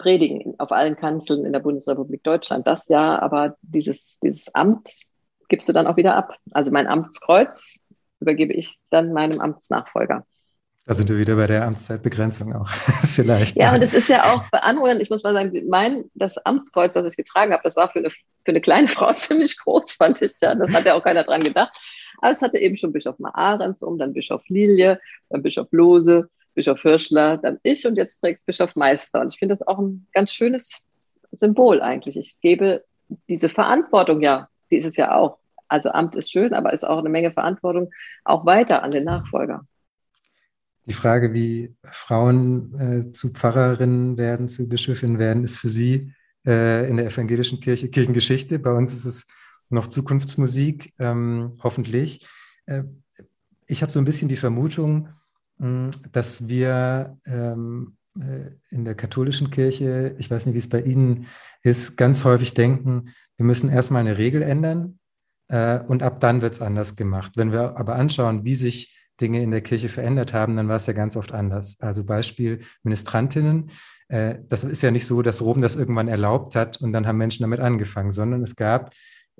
predigen 0.01 0.55
auf 0.57 0.71
allen 0.71 0.95
Kanzeln 0.95 1.45
in 1.45 1.53
der 1.53 1.59
Bundesrepublik 1.59 2.23
Deutschland. 2.23 2.67
Das 2.67 2.87
ja, 2.87 3.19
aber 3.19 3.55
dieses, 3.61 4.19
dieses 4.19 4.53
Amt 4.53 4.89
gibst 5.49 5.69
du 5.69 5.73
dann 5.73 5.87
auch 5.87 5.97
wieder 5.97 6.15
ab. 6.15 6.35
Also 6.51 6.71
mein 6.71 6.87
Amtskreuz 6.87 7.77
übergebe 8.19 8.53
ich 8.53 8.79
dann 8.89 9.13
meinem 9.13 9.39
Amtsnachfolger. 9.39 10.25
Da 10.85 10.95
sind 10.95 11.09
wir 11.09 11.17
wieder 11.17 11.35
bei 11.35 11.45
der 11.45 11.65
Amtszeitbegrenzung 11.65 12.55
auch, 12.55 12.67
vielleicht. 13.07 13.55
Ja, 13.55 13.73
und 13.73 13.83
das 13.83 13.93
ist 13.93 14.09
ja 14.09 14.33
auch 14.33 14.49
beanruhigend. 14.49 15.01
Ich 15.01 15.11
muss 15.11 15.23
mal 15.23 15.33
sagen, 15.33 15.51
mein, 15.69 16.05
das 16.15 16.37
Amtskreuz, 16.39 16.93
das 16.93 17.05
ich 17.05 17.17
getragen 17.17 17.53
habe, 17.53 17.61
das 17.63 17.75
war 17.75 17.87
für 17.87 17.99
eine, 17.99 18.09
für 18.09 18.19
eine 18.47 18.61
kleine 18.61 18.87
Frau 18.89 19.11
ziemlich 19.13 19.57
groß, 19.59 19.93
fand 19.93 20.21
ich. 20.21 20.33
Ja, 20.41 20.55
das 20.55 20.73
hat 20.73 20.85
ja 20.85 20.95
auch 20.95 21.03
keiner 21.03 21.23
dran 21.23 21.43
gedacht. 21.43 21.71
Aber 22.17 22.31
es 22.31 22.41
hatte 22.41 22.57
eben 22.57 22.77
schon 22.77 22.91
Bischof 22.91 23.19
Maarens 23.19 23.83
um, 23.83 23.97
dann 23.97 24.13
Bischof 24.13 24.41
Lilie, 24.47 24.99
dann 25.29 25.43
Bischof 25.43 25.67
Lose, 25.71 26.29
Bischof 26.53 26.81
Hirschler, 26.81 27.37
dann 27.37 27.59
ich 27.63 27.85
und 27.85 27.95
jetzt 27.95 28.19
trägt 28.19 28.39
es 28.39 28.45
Bischof 28.45 28.75
Meister. 28.75 29.21
Und 29.21 29.33
ich 29.33 29.39
finde 29.39 29.53
das 29.53 29.65
auch 29.65 29.79
ein 29.79 30.07
ganz 30.13 30.31
schönes 30.31 30.81
Symbol 31.31 31.81
eigentlich. 31.81 32.17
Ich 32.17 32.39
gebe 32.41 32.83
diese 33.29 33.49
Verantwortung 33.49 34.21
ja, 34.21 34.49
die 34.69 34.77
ist 34.77 34.85
es 34.85 34.97
ja 34.97 35.15
auch. 35.15 35.37
Also 35.67 35.89
Amt 35.91 36.15
ist 36.15 36.31
schön, 36.31 36.53
aber 36.53 36.73
ist 36.73 36.83
auch 36.83 36.99
eine 36.99 37.09
Menge 37.09 37.31
Verantwortung 37.31 37.91
auch 38.25 38.45
weiter 38.45 38.83
an 38.83 38.91
den 38.91 39.05
Nachfolger. 39.05 39.65
Die 40.85 40.93
Frage, 40.93 41.33
wie 41.33 41.75
Frauen 41.83 43.09
äh, 43.09 43.13
zu 43.13 43.29
Pfarrerinnen 43.29 44.17
werden, 44.17 44.49
zu 44.49 44.67
Bischöfinnen 44.67 45.19
werden, 45.19 45.43
ist 45.43 45.57
für 45.57 45.69
Sie 45.69 46.13
äh, 46.45 46.89
in 46.89 46.97
der 46.97 47.05
evangelischen 47.05 47.59
Kirche 47.59 47.89
Kirchengeschichte. 47.89 48.59
Bei 48.59 48.71
uns 48.71 48.93
ist 48.93 49.05
es 49.05 49.27
noch 49.69 49.87
Zukunftsmusik, 49.87 50.93
ähm, 50.99 51.57
hoffentlich. 51.63 52.27
Äh, 52.65 52.83
ich 53.67 53.81
habe 53.81 53.91
so 53.91 53.99
ein 53.99 54.05
bisschen 54.05 54.27
die 54.27 54.35
Vermutung, 54.35 55.09
dass 56.11 56.47
wir 56.47 57.17
ähm, 57.25 57.97
äh, 58.19 58.51
in 58.69 58.83
der 58.83 58.95
katholischen 58.95 59.51
Kirche, 59.51 60.15
ich 60.17 60.29
weiß 60.29 60.45
nicht, 60.45 60.55
wie 60.55 60.59
es 60.59 60.69
bei 60.69 60.81
Ihnen 60.81 61.27
ist, 61.63 61.97
ganz 61.97 62.23
häufig 62.23 62.53
denken, 62.53 63.09
wir 63.37 63.45
müssen 63.45 63.69
erstmal 63.69 64.01
eine 64.01 64.17
Regel 64.17 64.41
ändern 64.41 64.99
äh, 65.47 65.79
und 65.79 66.03
ab 66.03 66.19
dann 66.19 66.41
wird 66.41 66.53
es 66.53 66.61
anders 66.61 66.95
gemacht. 66.95 67.33
Wenn 67.35 67.51
wir 67.51 67.77
aber 67.77 67.95
anschauen, 67.95 68.43
wie 68.43 68.55
sich 68.55 68.97
Dinge 69.19 69.41
in 69.41 69.51
der 69.51 69.61
Kirche 69.61 69.87
verändert 69.87 70.33
haben, 70.33 70.55
dann 70.55 70.67
war 70.67 70.77
es 70.77 70.87
ja 70.87 70.93
ganz 70.93 71.15
oft 71.15 71.31
anders. 71.31 71.79
Also 71.79 72.03
Beispiel 72.03 72.61
Ministrantinnen. 72.83 73.69
Äh, 74.07 74.39
das 74.47 74.63
ist 74.63 74.81
ja 74.81 74.91
nicht 74.91 75.05
so, 75.05 75.21
dass 75.21 75.41
Rom 75.41 75.61
das 75.61 75.75
irgendwann 75.75 76.07
erlaubt 76.07 76.55
hat 76.55 76.81
und 76.81 76.91
dann 76.91 77.07
haben 77.07 77.17
Menschen 77.17 77.43
damit 77.43 77.59
angefangen, 77.59 78.11
sondern 78.11 78.41
es 78.41 78.55
gab 78.55 78.93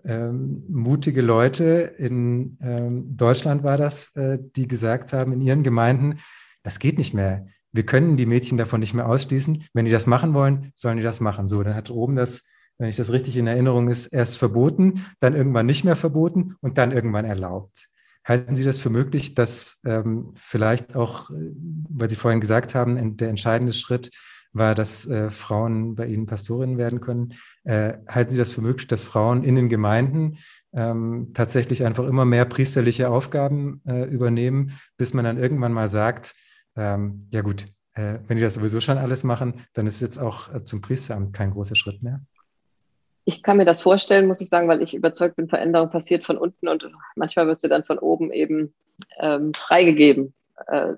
ähm, 0.06 0.64
mutige 0.68 1.22
Leute 1.22 1.94
in 1.98 2.58
ähm, 2.62 3.16
Deutschland 3.16 3.64
war 3.64 3.78
das, 3.78 4.16
äh, 4.16 4.40
die 4.56 4.68
gesagt 4.68 5.14
haben 5.14 5.34
in 5.34 5.42
ihren 5.42 5.64
Gemeinden, 5.64 6.20
das 6.64 6.80
geht 6.80 6.98
nicht 6.98 7.14
mehr. 7.14 7.48
Wir 7.72 7.86
können 7.86 8.18
die 8.18 8.26
Mädchen 8.26 8.58
davon 8.58 8.82
nicht 8.82 8.94
mehr 8.94 9.08
ausschließen. 9.08 9.66
Wenn 9.74 9.86
die 9.86 9.92
das 9.92 10.08
machen 10.08 10.34
wollen, 10.34 10.72
sollen 10.76 10.98
die 10.98 11.04
das 11.04 11.22
machen. 11.22 11.48
So, 11.48 11.64
dann 11.64 11.76
hat 11.76 11.90
Rom 11.90 12.16
das, 12.16 12.48
wenn 12.78 12.90
ich 12.90 12.98
das 12.98 13.12
richtig 13.12 13.38
in 13.38 13.48
Erinnerung 13.48 13.88
ist, 13.88 14.08
erst 14.08 14.38
verboten, 14.38 15.06
dann 15.20 15.36
irgendwann 15.36 15.66
nicht 15.66 15.86
mehr 15.86 15.96
verboten 15.96 16.56
und 16.62 16.78
dann 16.78 16.92
irgendwann 16.92 17.26
erlaubt. 17.26 17.88
Halten 18.24 18.56
Sie 18.56 18.66
das 18.66 18.80
für 18.80 18.90
möglich, 18.90 19.34
dass 19.34 19.80
ähm, 19.86 20.34
vielleicht 20.36 20.96
auch, 20.96 21.32
äh, 21.32 21.52
weil 21.90 22.10
Sie 22.10 22.16
vorhin 22.16 22.42
gesagt 22.42 22.76
haben, 22.76 23.18
der 23.18 23.30
entscheidende 23.30 23.74
Schritt 23.74 24.12
war, 24.54 24.76
dass 24.76 25.08
äh, 25.08 25.32
Frauen 25.32 25.96
bei 25.96 26.08
Ihnen 26.08 26.26
Pastorinnen 26.26 26.78
werden 26.78 27.00
können. 27.02 27.34
Äh, 27.64 27.94
halten 28.08 28.32
Sie 28.32 28.38
das 28.38 28.52
für 28.52 28.62
möglich, 28.62 28.88
dass 28.88 29.04
Frauen 29.04 29.44
in 29.44 29.56
den 29.56 29.70
Gemeinden 29.70 30.38
ähm, 30.74 31.32
tatsächlich 31.34 31.84
einfach 31.84 32.06
immer 32.06 32.26
mehr 32.26 32.46
priesterliche 32.46 33.10
Aufgaben 33.10 33.82
äh, 33.88 34.04
übernehmen, 34.06 34.80
bis 34.98 35.14
man 35.14 35.26
dann 35.26 35.38
irgendwann 35.38 35.74
mal 35.74 35.90
sagt, 35.90 36.34
ähm, 36.76 37.28
ja 37.32 37.42
gut, 37.42 37.68
äh, 37.94 38.20
wenn 38.28 38.38
die 38.38 38.44
das 38.44 38.56
sowieso 38.56 38.82
schon 38.82 38.98
alles 38.98 39.24
machen, 39.24 39.66
dann 39.74 39.88
ist 39.88 40.02
jetzt 40.02 40.18
auch 40.18 40.54
äh, 40.54 40.64
zum 40.64 40.82
Priesteramt 40.82 41.34
kein 41.34 41.52
großer 41.52 41.76
Schritt 41.76 42.02
mehr? 42.02 42.22
ich 43.26 43.44
kann 43.44 43.58
mir 43.58 43.66
das 43.66 43.82
vorstellen, 43.82 44.28
muss 44.28 44.42
ich 44.42 44.50
sagen, 44.50 44.68
weil 44.68 44.82
ich 44.82 44.94
überzeugt 44.94 45.36
bin, 45.36 45.48
Veränderung 45.48 45.90
passiert 45.90 46.26
von 46.26 46.38
unten 46.38 46.68
und 46.68 46.90
manchmal 47.16 47.48
wird 47.48 47.60
sie 47.60 47.70
dann 47.70 47.84
von 47.84 48.00
oben 48.00 48.32
eben 48.32 48.74
ähm, 49.20 49.54
freigegeben. 49.54 50.34
Äh, 50.68 50.94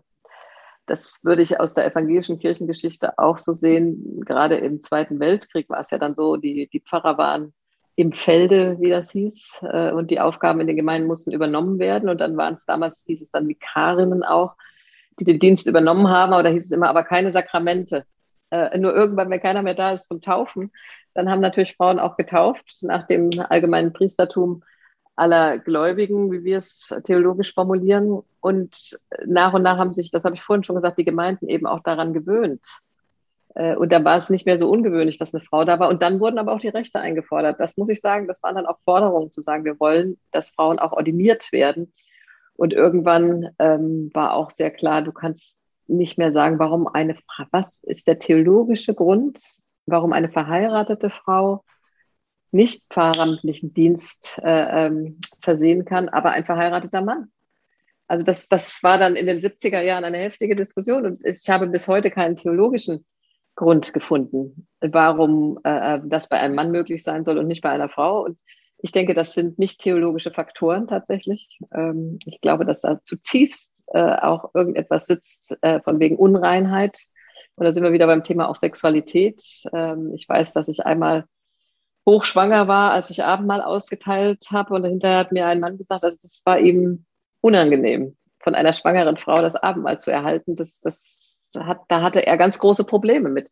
das 0.85 1.19
würde 1.23 1.41
ich 1.41 1.59
aus 1.59 1.73
der 1.73 1.85
evangelischen 1.85 2.39
Kirchengeschichte 2.39 3.17
auch 3.17 3.37
so 3.37 3.53
sehen. 3.53 4.21
Gerade 4.25 4.55
im 4.55 4.81
Zweiten 4.81 5.19
Weltkrieg 5.19 5.69
war 5.69 5.79
es 5.79 5.91
ja 5.91 5.97
dann 5.97 6.15
so, 6.15 6.35
die, 6.35 6.67
die 6.71 6.81
Pfarrer 6.81 7.17
waren 7.17 7.53
im 7.95 8.11
Felde, 8.11 8.77
wie 8.79 8.89
das 8.89 9.11
hieß, 9.11 9.61
äh, 9.71 9.91
und 9.91 10.09
die 10.11 10.19
Aufgaben 10.19 10.59
in 10.59 10.67
den 10.67 10.75
Gemeinden 10.75 11.07
mussten 11.07 11.31
übernommen 11.31 11.79
werden. 11.79 12.09
Und 12.09 12.19
dann 12.19 12.35
waren 12.37 12.55
es 12.55 12.65
damals, 12.65 13.05
hieß 13.05 13.21
es 13.21 13.31
dann 13.31 13.47
Vikarinnen 13.47 14.23
auch, 14.23 14.55
die 15.19 15.25
den 15.25 15.39
Dienst 15.39 15.67
übernommen 15.67 16.09
haben, 16.09 16.33
aber 16.33 16.43
da 16.43 16.49
hieß 16.49 16.65
es 16.65 16.71
immer, 16.71 16.89
aber 16.89 17.03
keine 17.03 17.31
Sakramente. 17.31 18.05
Äh, 18.49 18.77
nur 18.77 18.95
irgendwann, 18.95 19.29
wenn 19.29 19.41
keiner 19.41 19.61
mehr 19.61 19.75
da 19.75 19.91
ist 19.91 20.07
zum 20.07 20.21
Taufen, 20.21 20.71
dann 21.13 21.29
haben 21.29 21.41
natürlich 21.41 21.75
Frauen 21.75 21.99
auch 21.99 22.17
getauft 22.17 22.65
nach 22.81 23.05
dem 23.05 23.29
allgemeinen 23.49 23.93
Priestertum 23.93 24.63
aller 25.15 25.59
Gläubigen, 25.59 26.31
wie 26.31 26.43
wir 26.43 26.57
es 26.57 26.93
theologisch 27.03 27.53
formulieren. 27.53 28.21
Und 28.41 28.97
nach 29.25 29.53
und 29.53 29.61
nach 29.61 29.77
haben 29.77 29.93
sich, 29.93 30.11
das 30.11 30.23
habe 30.23 30.35
ich 30.35 30.43
vorhin 30.43 30.63
schon 30.63 30.75
gesagt, 30.75 30.97
die 30.97 31.05
Gemeinden 31.05 31.47
eben 31.47 31.67
auch 31.67 31.81
daran 31.81 32.13
gewöhnt. 32.13 32.65
Äh, 33.55 33.75
und 33.75 33.91
da 33.91 34.03
war 34.03 34.17
es 34.17 34.29
nicht 34.29 34.45
mehr 34.45 34.57
so 34.57 34.69
ungewöhnlich, 34.69 35.17
dass 35.17 35.33
eine 35.33 35.43
Frau 35.43 35.65
da 35.65 35.79
war. 35.79 35.89
Und 35.89 36.01
dann 36.01 36.19
wurden 36.19 36.39
aber 36.39 36.53
auch 36.53 36.59
die 36.59 36.69
Rechte 36.69 36.99
eingefordert. 36.99 37.59
Das 37.59 37.77
muss 37.77 37.89
ich 37.89 38.01
sagen, 38.01 38.27
das 38.27 38.41
waren 38.43 38.55
dann 38.55 38.65
auch 38.65 38.79
Forderungen 38.79 39.31
zu 39.31 39.41
sagen, 39.41 39.65
wir 39.65 39.79
wollen, 39.79 40.17
dass 40.31 40.49
Frauen 40.49 40.79
auch 40.79 40.93
ordiniert 40.93 41.51
werden. 41.51 41.93
Und 42.55 42.73
irgendwann 42.73 43.49
ähm, 43.59 44.11
war 44.13 44.33
auch 44.33 44.51
sehr 44.51 44.71
klar, 44.71 45.01
du 45.01 45.11
kannst 45.11 45.59
nicht 45.87 46.17
mehr 46.17 46.31
sagen, 46.31 46.59
warum 46.59 46.87
eine 46.87 47.15
Frau, 47.15 47.45
was 47.51 47.83
ist 47.83 48.07
der 48.07 48.19
theologische 48.19 48.93
Grund, 48.93 49.41
warum 49.85 50.13
eine 50.13 50.29
verheiratete 50.29 51.09
Frau 51.09 51.63
nicht 52.53 52.83
pfarramtlichen 52.89 53.73
Dienst 53.73 54.39
äh, 54.43 54.85
ähm, 54.85 55.19
versehen 55.39 55.85
kann, 55.85 56.09
aber 56.09 56.31
ein 56.31 56.45
verheirateter 56.45 57.01
Mann. 57.01 57.31
Also 58.07 58.23
das, 58.23 58.47
das 58.47 58.83
war 58.83 58.97
dann 58.97 59.15
in 59.15 59.25
den 59.25 59.39
70er 59.39 59.81
Jahren 59.81 60.03
eine 60.03 60.19
heftige 60.19 60.55
Diskussion 60.55 61.05
und 61.05 61.25
ich 61.25 61.49
habe 61.49 61.67
bis 61.67 61.87
heute 61.87 62.11
keinen 62.11 62.35
theologischen 62.35 63.05
Grund 63.55 63.93
gefunden, 63.93 64.67
warum 64.81 65.59
äh, 65.63 65.99
das 66.05 66.27
bei 66.27 66.39
einem 66.39 66.55
Mann 66.55 66.71
möglich 66.71 67.03
sein 67.03 67.23
soll 67.23 67.37
und 67.37 67.47
nicht 67.47 67.61
bei 67.61 67.69
einer 67.69 67.89
Frau. 67.89 68.23
Und 68.23 68.37
ich 68.79 68.91
denke, 68.91 69.13
das 69.13 69.33
sind 69.33 69.59
nicht 69.59 69.79
theologische 69.79 70.31
Faktoren 70.31 70.87
tatsächlich. 70.87 71.59
Ähm, 71.73 72.19
ich 72.25 72.41
glaube, 72.41 72.65
dass 72.65 72.81
da 72.81 73.01
zutiefst 73.03 73.83
äh, 73.93 73.99
auch 73.99 74.51
irgendetwas 74.53 75.05
sitzt 75.05 75.55
äh, 75.61 75.79
von 75.81 75.99
wegen 75.99 76.17
Unreinheit 76.17 76.97
und 77.55 77.65
da 77.65 77.71
sind 77.71 77.83
wir 77.83 77.93
wieder 77.93 78.07
beim 78.07 78.23
Thema 78.23 78.49
auch 78.49 78.55
Sexualität. 78.55 79.43
Ähm, 79.73 80.11
ich 80.15 80.27
weiß, 80.27 80.53
dass 80.53 80.67
ich 80.67 80.85
einmal 80.85 81.25
hochschwanger 82.05 82.67
war, 82.67 82.91
als 82.91 83.09
ich 83.09 83.23
Abendmahl 83.23 83.61
ausgeteilt 83.61 84.45
habe. 84.51 84.73
Und 84.75 84.85
hinterher 84.85 85.19
hat 85.19 85.31
mir 85.31 85.47
ein 85.47 85.59
Mann 85.59 85.77
gesagt, 85.77 86.03
also 86.03 86.17
das 86.21 86.41
war 86.45 86.59
ihm 86.59 87.05
unangenehm, 87.41 88.15
von 88.39 88.55
einer 88.55 88.73
schwangeren 88.73 89.17
Frau 89.17 89.41
das 89.41 89.55
Abendmahl 89.55 89.99
zu 89.99 90.11
erhalten. 90.11 90.55
Das, 90.55 90.81
das 90.81 91.51
hat, 91.59 91.81
da 91.87 92.01
hatte 92.01 92.25
er 92.25 92.37
ganz 92.37 92.59
große 92.59 92.83
Probleme 92.83 93.29
mit. 93.29 93.49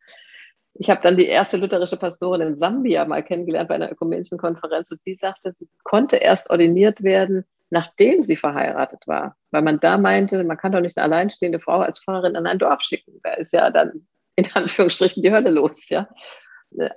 Ich 0.74 0.90
habe 0.90 1.02
dann 1.04 1.18
die 1.18 1.26
erste 1.26 1.58
lutherische 1.58 1.98
Pastorin 1.98 2.42
in 2.42 2.56
Sambia 2.56 3.06
mal 3.06 3.24
kennengelernt 3.24 3.70
bei 3.70 3.76
einer 3.76 3.92
ökumenischen 3.92 4.38
Konferenz 4.38 4.90
und 4.92 5.02
die 5.06 5.16
sagte, 5.16 5.52
sie 5.54 5.70
konnte 5.84 6.16
erst 6.18 6.50
ordiniert 6.50 7.04
werden, 7.04 7.46
nachdem 7.70 8.24
sie 8.24 8.38
verheiratet 8.38 9.06
war. 9.06 9.36
Weil 9.52 9.62
man 9.64 9.80
da 9.80 9.98
meinte, 9.98 10.44
man 10.44 10.58
kann 10.58 10.72
doch 10.72 10.80
nicht 10.80 10.98
eine 10.98 11.14
alleinstehende 11.14 11.60
Frau 11.60 11.80
als 11.80 12.00
Pfarrerin 12.00 12.36
an 12.36 12.48
ein 12.48 12.60
Dorf 12.60 12.82
schicken. 12.82 13.20
Da 13.24 13.34
ist 13.34 13.54
ja 13.54 13.70
dann 13.70 14.08
in 14.36 14.48
Anführungsstrichen 14.54 15.22
die 15.22 15.32
Hölle 15.32 15.52
los. 15.52 15.90
Ja? 15.90 16.08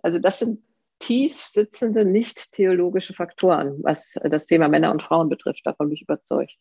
Also 0.03 0.21
das 0.21 0.39
sind 0.39 0.63
tief 0.99 1.43
sitzende, 1.43 2.05
nicht 2.05 2.53
theologische 2.53 3.15
Faktoren, 3.15 3.79
was 3.83 4.19
das 4.25 4.47
Thema 4.47 4.69
Männer 4.69 4.91
und 4.91 5.03
Frauen 5.03 5.29
betrifft. 5.29 5.61
Davon 5.65 5.89
bin 5.89 5.97
ich 5.97 6.03
überzeugt. 6.03 6.57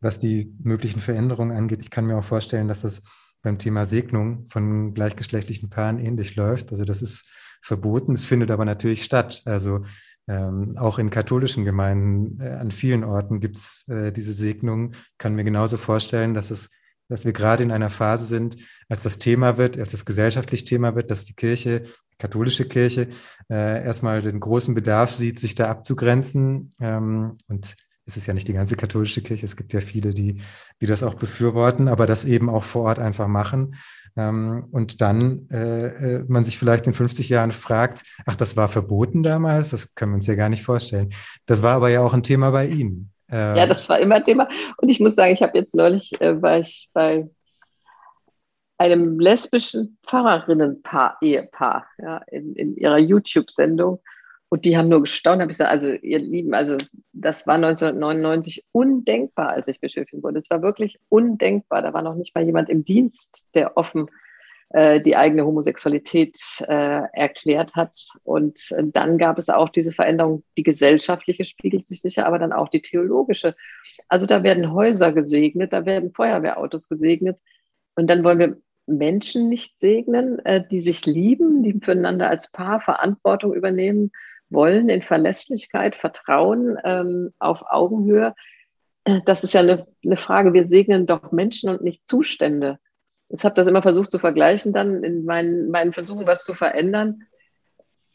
Was 0.00 0.18
die 0.18 0.52
möglichen 0.62 1.00
Veränderungen 1.00 1.56
angeht, 1.56 1.80
ich 1.80 1.90
kann 1.90 2.06
mir 2.06 2.18
auch 2.18 2.24
vorstellen, 2.24 2.68
dass 2.68 2.82
das 2.82 3.02
beim 3.42 3.58
Thema 3.58 3.84
Segnung 3.84 4.46
von 4.48 4.94
gleichgeschlechtlichen 4.94 5.70
Paaren 5.70 5.98
ähnlich 5.98 6.36
läuft. 6.36 6.70
Also 6.70 6.84
das 6.84 7.02
ist 7.02 7.28
verboten, 7.60 8.12
es 8.12 8.24
findet 8.24 8.50
aber 8.50 8.64
natürlich 8.64 9.04
statt. 9.04 9.42
Also 9.44 9.84
ähm, 10.28 10.76
auch 10.78 10.98
in 10.98 11.10
katholischen 11.10 11.64
Gemeinden 11.64 12.40
äh, 12.40 12.50
an 12.50 12.70
vielen 12.70 13.04
Orten 13.04 13.40
gibt 13.40 13.56
es 13.56 13.86
äh, 13.88 14.12
diese 14.12 14.32
Segnung. 14.32 14.92
Ich 14.92 15.18
kann 15.18 15.34
mir 15.34 15.44
genauso 15.44 15.76
vorstellen, 15.76 16.34
dass 16.34 16.50
es 16.50 16.70
dass 17.12 17.26
wir 17.26 17.34
gerade 17.34 17.62
in 17.62 17.70
einer 17.70 17.90
Phase 17.90 18.24
sind, 18.24 18.56
als 18.88 19.02
das 19.02 19.18
Thema 19.18 19.58
wird, 19.58 19.78
als 19.78 19.92
das 19.92 20.06
gesellschaftlich 20.06 20.64
Thema 20.64 20.94
wird, 20.94 21.10
dass 21.10 21.26
die 21.26 21.34
Kirche, 21.34 21.82
katholische 22.18 22.66
Kirche, 22.66 23.08
äh, 23.50 23.84
erstmal 23.84 24.22
den 24.22 24.40
großen 24.40 24.74
Bedarf 24.74 25.10
sieht, 25.10 25.38
sich 25.38 25.54
da 25.54 25.68
abzugrenzen. 25.68 26.70
Ähm, 26.80 27.36
und 27.48 27.76
es 28.06 28.16
ist 28.16 28.26
ja 28.26 28.32
nicht 28.32 28.48
die 28.48 28.54
ganze 28.54 28.76
katholische 28.76 29.20
Kirche, 29.20 29.44
es 29.44 29.56
gibt 29.56 29.74
ja 29.74 29.80
viele, 29.80 30.14
die, 30.14 30.40
die 30.80 30.86
das 30.86 31.02
auch 31.02 31.14
befürworten, 31.14 31.86
aber 31.86 32.06
das 32.06 32.24
eben 32.24 32.48
auch 32.48 32.64
vor 32.64 32.84
Ort 32.84 32.98
einfach 32.98 33.28
machen. 33.28 33.74
Ähm, 34.16 34.68
und 34.70 35.02
dann 35.02 35.50
äh, 35.50 35.88
äh 35.88 36.24
man 36.26 36.44
sich 36.44 36.58
vielleicht 36.58 36.86
in 36.86 36.94
50 36.94 37.28
Jahren 37.28 37.52
fragt, 37.52 38.04
ach, 38.24 38.36
das 38.36 38.56
war 38.56 38.68
verboten 38.68 39.22
damals, 39.22 39.68
das 39.68 39.94
können 39.94 40.12
wir 40.12 40.16
uns 40.16 40.26
ja 40.26 40.34
gar 40.34 40.48
nicht 40.48 40.64
vorstellen. 40.64 41.12
Das 41.44 41.62
war 41.62 41.76
aber 41.76 41.90
ja 41.90 42.00
auch 42.00 42.14
ein 42.14 42.22
Thema 42.22 42.50
bei 42.52 42.68
Ihnen. 42.68 43.11
Ähm, 43.32 43.56
ja, 43.56 43.66
das 43.66 43.88
war 43.88 43.98
immer 43.98 44.22
Thema. 44.22 44.48
Und 44.76 44.88
ich 44.88 45.00
muss 45.00 45.14
sagen, 45.14 45.32
ich 45.32 45.42
habe 45.42 45.56
jetzt 45.56 45.74
neulich, 45.74 46.20
äh, 46.20 46.40
war 46.40 46.58
ich 46.58 46.90
bei 46.92 47.28
einem 48.78 49.18
lesbischen 49.18 49.98
Pfarrerinnenpaar, 50.06 51.16
Ehepaar, 51.22 51.86
ja, 51.98 52.18
in, 52.26 52.54
in 52.54 52.76
ihrer 52.76 52.98
YouTube-Sendung. 52.98 54.00
Und 54.48 54.66
die 54.66 54.76
haben 54.76 54.88
nur 54.88 55.00
gestaunt, 55.00 55.40
habe 55.40 55.50
ich 55.50 55.56
gesagt, 55.56 55.70
also 55.70 55.88
ihr 55.88 56.18
Lieben, 56.18 56.52
also 56.52 56.76
das 57.14 57.46
war 57.46 57.54
1999 57.54 58.66
undenkbar, 58.72 59.48
als 59.48 59.68
ich 59.68 59.80
Bischöfin 59.80 60.22
wurde. 60.22 60.40
Es 60.40 60.50
war 60.50 60.60
wirklich 60.60 61.00
undenkbar. 61.08 61.80
Da 61.80 61.94
war 61.94 62.02
noch 62.02 62.16
nicht 62.16 62.34
mal 62.34 62.44
jemand 62.44 62.68
im 62.68 62.84
Dienst, 62.84 63.46
der 63.54 63.78
offen 63.78 64.08
äh, 64.08 64.10
die 64.74 65.16
eigene 65.16 65.44
Homosexualität 65.44 66.38
äh, 66.66 67.02
erklärt 67.12 67.74
hat. 67.76 67.94
Und 68.22 68.70
äh, 68.70 68.82
dann 68.86 69.18
gab 69.18 69.38
es 69.38 69.50
auch 69.50 69.68
diese 69.68 69.92
Veränderung, 69.92 70.44
die 70.56 70.62
gesellschaftliche 70.62 71.44
spiegelt 71.44 71.84
sich 71.84 72.00
sicher, 72.00 72.26
aber 72.26 72.38
dann 72.38 72.52
auch 72.52 72.68
die 72.68 72.82
theologische. 72.82 73.54
Also 74.08 74.26
da 74.26 74.42
werden 74.42 74.72
Häuser 74.72 75.12
gesegnet, 75.12 75.72
da 75.72 75.84
werden 75.84 76.12
Feuerwehrautos 76.12 76.88
gesegnet. 76.88 77.38
Und 77.96 78.08
dann 78.08 78.24
wollen 78.24 78.38
wir 78.38 78.56
Menschen 78.86 79.48
nicht 79.48 79.78
segnen, 79.78 80.38
äh, 80.44 80.66
die 80.66 80.82
sich 80.82 81.06
lieben, 81.06 81.62
die 81.62 81.78
füreinander 81.80 82.28
als 82.28 82.50
Paar 82.50 82.80
Verantwortung 82.80 83.54
übernehmen 83.54 84.10
wollen 84.50 84.88
in 84.88 85.02
Verlässlichkeit, 85.02 85.94
Vertrauen 85.94 86.76
ähm, 86.84 87.30
auf 87.38 87.62
Augenhöhe. 87.68 88.34
Äh, 89.04 89.20
das 89.26 89.44
ist 89.44 89.54
ja 89.54 89.60
eine, 89.60 89.86
eine 90.04 90.16
Frage. 90.16 90.52
Wir 90.52 90.66
segnen 90.66 91.06
doch 91.06 91.32
Menschen 91.32 91.70
und 91.70 91.82
nicht 91.82 92.06
Zustände. 92.06 92.78
Ich 93.34 93.44
habe 93.44 93.54
das 93.54 93.66
immer 93.66 93.80
versucht 93.80 94.10
zu 94.10 94.18
vergleichen, 94.18 94.74
dann 94.74 95.02
in 95.02 95.24
meinen, 95.24 95.70
meinen 95.70 95.92
Versuchen, 95.92 96.26
was 96.26 96.44
zu 96.44 96.52
verändern. 96.52 97.22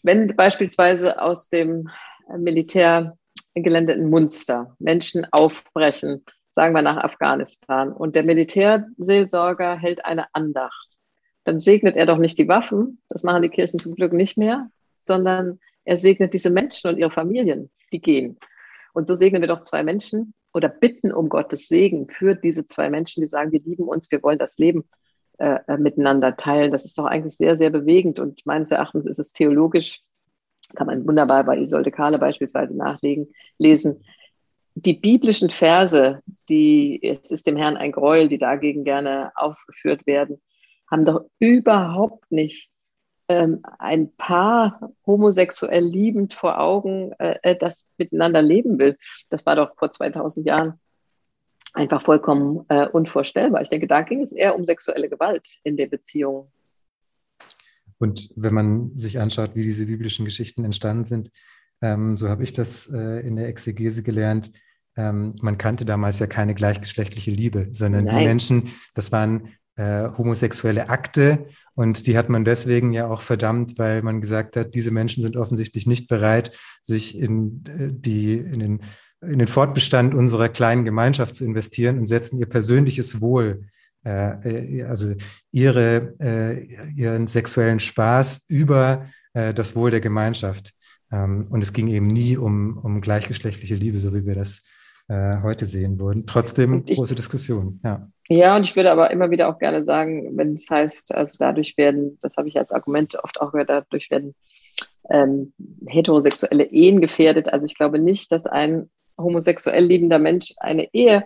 Wenn 0.03 0.35
beispielsweise 0.35 1.19
aus 1.19 1.49
dem 1.49 1.89
Militärgelände 2.37 3.93
in 3.93 4.11
Munster 4.11 4.75
Menschen 4.77 5.25
aufbrechen, 5.31 6.23
sagen 6.51 6.75
wir 6.75 6.83
nach 6.83 6.97
Afghanistan, 6.97 7.91
und 7.91 8.15
der 8.15 8.23
Militärseelsorger 8.23 9.77
hält 9.77 10.05
eine 10.05 10.27
Andacht, 10.33 10.87
dann 11.45 11.59
segnet 11.59 11.95
er 11.95 12.05
doch 12.05 12.19
nicht 12.19 12.37
die 12.37 12.47
Waffen, 12.47 13.01
das 13.09 13.23
machen 13.23 13.41
die 13.41 13.49
Kirchen 13.49 13.79
zum 13.79 13.95
Glück 13.95 14.13
nicht 14.13 14.37
mehr, 14.37 14.69
sondern 14.99 15.59
er 15.83 15.97
segnet 15.97 16.35
diese 16.35 16.51
Menschen 16.51 16.91
und 16.91 16.97
ihre 16.99 17.11
Familien, 17.11 17.71
die 17.91 18.01
gehen. 18.01 18.37
Und 18.93 19.07
so 19.07 19.15
segnen 19.15 19.41
wir 19.41 19.47
doch 19.47 19.61
zwei 19.61 19.81
Menschen 19.83 20.35
oder 20.53 20.69
bitten 20.69 21.11
um 21.11 21.27
Gottes 21.29 21.67
Segen 21.67 22.07
für 22.07 22.35
diese 22.35 22.65
zwei 22.65 22.89
Menschen, 22.91 23.21
die 23.21 23.27
sagen, 23.27 23.51
wir 23.51 23.61
lieben 23.61 23.87
uns, 23.87 24.11
wir 24.11 24.21
wollen 24.21 24.37
das 24.37 24.57
Leben 24.59 24.87
äh, 25.37 25.59
äh, 25.67 25.77
miteinander 25.77 26.35
teilen. 26.35 26.71
Das 26.71 26.85
ist 26.85 26.97
doch 26.97 27.05
eigentlich 27.05 27.37
sehr, 27.37 27.55
sehr 27.55 27.69
bewegend. 27.69 28.19
Und 28.19 28.45
meines 28.45 28.71
Erachtens 28.71 29.05
ist 29.05 29.19
es 29.19 29.33
theologisch, 29.33 30.01
kann 30.75 30.87
man 30.87 31.07
wunderbar 31.07 31.43
bei 31.43 31.59
Isolde 31.59 31.91
Kahle 31.91 32.19
beispielsweise 32.19 32.75
nachlegen, 32.75 33.27
lesen. 33.57 34.03
Die 34.73 34.93
biblischen 34.93 35.49
Verse, 35.49 36.19
die 36.49 36.99
es 37.03 37.31
ist 37.31 37.47
dem 37.47 37.55
Herrn 37.55 37.77
ein 37.77 37.91
Gräuel, 37.91 38.29
die 38.29 38.37
dagegen 38.37 38.83
gerne 38.83 39.31
aufgeführt 39.35 40.05
werden, 40.07 40.41
haben 40.89 41.05
doch 41.05 41.25
überhaupt 41.39 42.31
nicht 42.31 42.69
ähm, 43.27 43.61
ein 43.79 44.15
Paar 44.15 44.91
homosexuell 45.05 45.83
liebend 45.83 46.33
vor 46.33 46.59
Augen, 46.59 47.11
äh, 47.19 47.37
äh 47.43 47.55
das 47.55 47.89
miteinander 47.97 48.41
leben 48.41 48.79
will. 48.79 48.97
Das 49.29 49.45
war 49.45 49.55
doch 49.55 49.75
vor 49.77 49.91
2000 49.91 50.45
Jahren 50.47 50.79
einfach 51.77 52.01
vollkommen 52.01 52.65
äh, 52.69 52.87
unvorstellbar. 52.87 53.61
Ich 53.61 53.69
denke, 53.69 53.87
da 53.87 54.01
ging 54.01 54.21
es 54.21 54.33
eher 54.33 54.55
um 54.55 54.65
sexuelle 54.65 55.09
Gewalt 55.09 55.59
in 55.63 55.77
der 55.77 55.87
Beziehung. 55.87 56.51
Und 57.99 58.33
wenn 58.35 58.53
man 58.53 58.95
sich 58.95 59.19
anschaut, 59.19 59.51
wie 59.55 59.63
diese 59.63 59.85
biblischen 59.85 60.25
Geschichten 60.25 60.65
entstanden 60.65 61.05
sind, 61.05 61.31
ähm, 61.81 62.17
so 62.17 62.29
habe 62.29 62.43
ich 62.43 62.53
das 62.53 62.91
äh, 62.91 63.25
in 63.25 63.35
der 63.35 63.47
Exegese 63.47 64.03
gelernt, 64.03 64.51
ähm, 64.95 65.35
man 65.41 65.57
kannte 65.57 65.85
damals 65.85 66.19
ja 66.19 66.27
keine 66.27 66.55
gleichgeschlechtliche 66.55 67.31
Liebe, 67.31 67.69
sondern 67.71 68.05
Nein. 68.05 68.17
die 68.17 68.25
Menschen, 68.25 68.71
das 68.95 69.11
waren 69.11 69.53
äh, 69.77 70.09
homosexuelle 70.17 70.89
Akte 70.89 71.47
und 71.75 72.07
die 72.07 72.17
hat 72.17 72.29
man 72.29 72.43
deswegen 72.43 72.91
ja 72.91 73.07
auch 73.07 73.21
verdammt, 73.21 73.77
weil 73.77 74.01
man 74.01 74.19
gesagt 74.19 74.55
hat, 74.55 74.73
diese 74.73 74.91
Menschen 74.91 75.21
sind 75.23 75.37
offensichtlich 75.37 75.87
nicht 75.87 76.07
bereit, 76.07 76.57
sich 76.81 77.17
in 77.17 77.63
äh, 77.67 77.89
die 77.91 78.33
in 78.33 78.59
den 78.59 78.81
in 79.21 79.39
den 79.39 79.47
Fortbestand 79.47 80.13
unserer 80.13 80.49
kleinen 80.49 80.85
Gemeinschaft 80.85 81.35
zu 81.35 81.45
investieren 81.45 81.97
und 81.97 82.07
setzen 82.07 82.37
ihr 82.39 82.45
persönliches 82.45 83.19
Wohl, 83.19 83.65
äh, 84.03 84.83
also 84.83 85.15
ihre, 85.51 86.13
äh, 86.19 86.63
ihren 86.95 87.27
sexuellen 87.27 87.79
Spaß 87.79 88.45
über 88.47 89.07
äh, 89.33 89.53
das 89.53 89.75
Wohl 89.75 89.91
der 89.91 90.01
Gemeinschaft. 90.01 90.73
Ähm, 91.11 91.47
und 91.49 91.61
es 91.61 91.73
ging 91.73 91.87
eben 91.87 92.07
nie 92.07 92.37
um, 92.37 92.77
um 92.77 93.01
gleichgeschlechtliche 93.01 93.75
Liebe, 93.75 93.99
so 93.99 94.13
wie 94.13 94.25
wir 94.25 94.35
das 94.35 94.63
äh, 95.07 95.41
heute 95.41 95.65
sehen 95.65 95.99
würden. 95.99 96.25
Trotzdem 96.25 96.83
ich, 96.85 96.97
große 96.97 97.15
Diskussion. 97.15 97.79
Ja. 97.83 98.07
ja, 98.27 98.55
und 98.55 98.63
ich 98.63 98.75
würde 98.75 98.91
aber 98.91 99.11
immer 99.11 99.31
wieder 99.31 99.49
auch 99.49 99.59
gerne 99.59 99.83
sagen, 99.83 100.37
wenn 100.37 100.53
es 100.53 100.69
heißt, 100.69 101.15
also 101.15 101.35
dadurch 101.39 101.77
werden, 101.77 102.17
das 102.21 102.37
habe 102.37 102.47
ich 102.47 102.57
als 102.57 102.71
Argument 102.71 103.15
oft 103.23 103.39
auch 103.39 103.51
gehört, 103.51 103.69
dadurch 103.69 104.11
werden 104.11 104.35
ähm, 105.09 105.53
heterosexuelle 105.87 106.65
Ehen 106.65 107.01
gefährdet. 107.01 107.51
Also 107.51 107.65
ich 107.65 107.75
glaube 107.75 107.99
nicht, 107.99 108.31
dass 108.31 108.45
ein 108.45 108.89
homosexuell 109.17 109.85
liebender 109.85 110.19
Mensch 110.19 110.53
eine 110.57 110.93
Ehe 110.93 111.23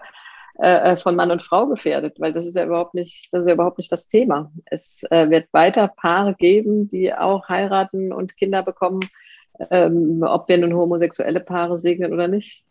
äh, 0.59 0.91
äh, 0.91 0.97
von 0.97 1.15
Mann 1.15 1.31
und 1.31 1.43
Frau 1.43 1.67
gefährdet, 1.67 2.19
weil 2.19 2.33
das 2.33 2.45
ist 2.45 2.55
ja 2.55 2.65
überhaupt 2.65 2.93
nicht, 2.93 3.29
das 3.31 3.41
ist 3.41 3.47
ja 3.47 3.53
überhaupt 3.53 3.77
nicht 3.77 3.91
das 3.91 4.07
Thema. 4.07 4.51
Es 4.65 5.03
äh, 5.09 5.29
wird 5.29 5.47
weiter 5.53 5.87
Paare 5.87 6.35
geben, 6.35 6.89
die 6.89 7.13
auch 7.13 7.49
heiraten 7.49 8.13
und 8.13 8.37
Kinder 8.37 8.61
bekommen, 8.61 8.99
ähm, 9.69 10.23
ob 10.23 10.47
wir 10.49 10.57
nun 10.57 10.75
homosexuelle 10.75 11.39
Paare 11.39 11.79
segnen 11.79 12.13
oder 12.13 12.27
nicht. 12.27 12.65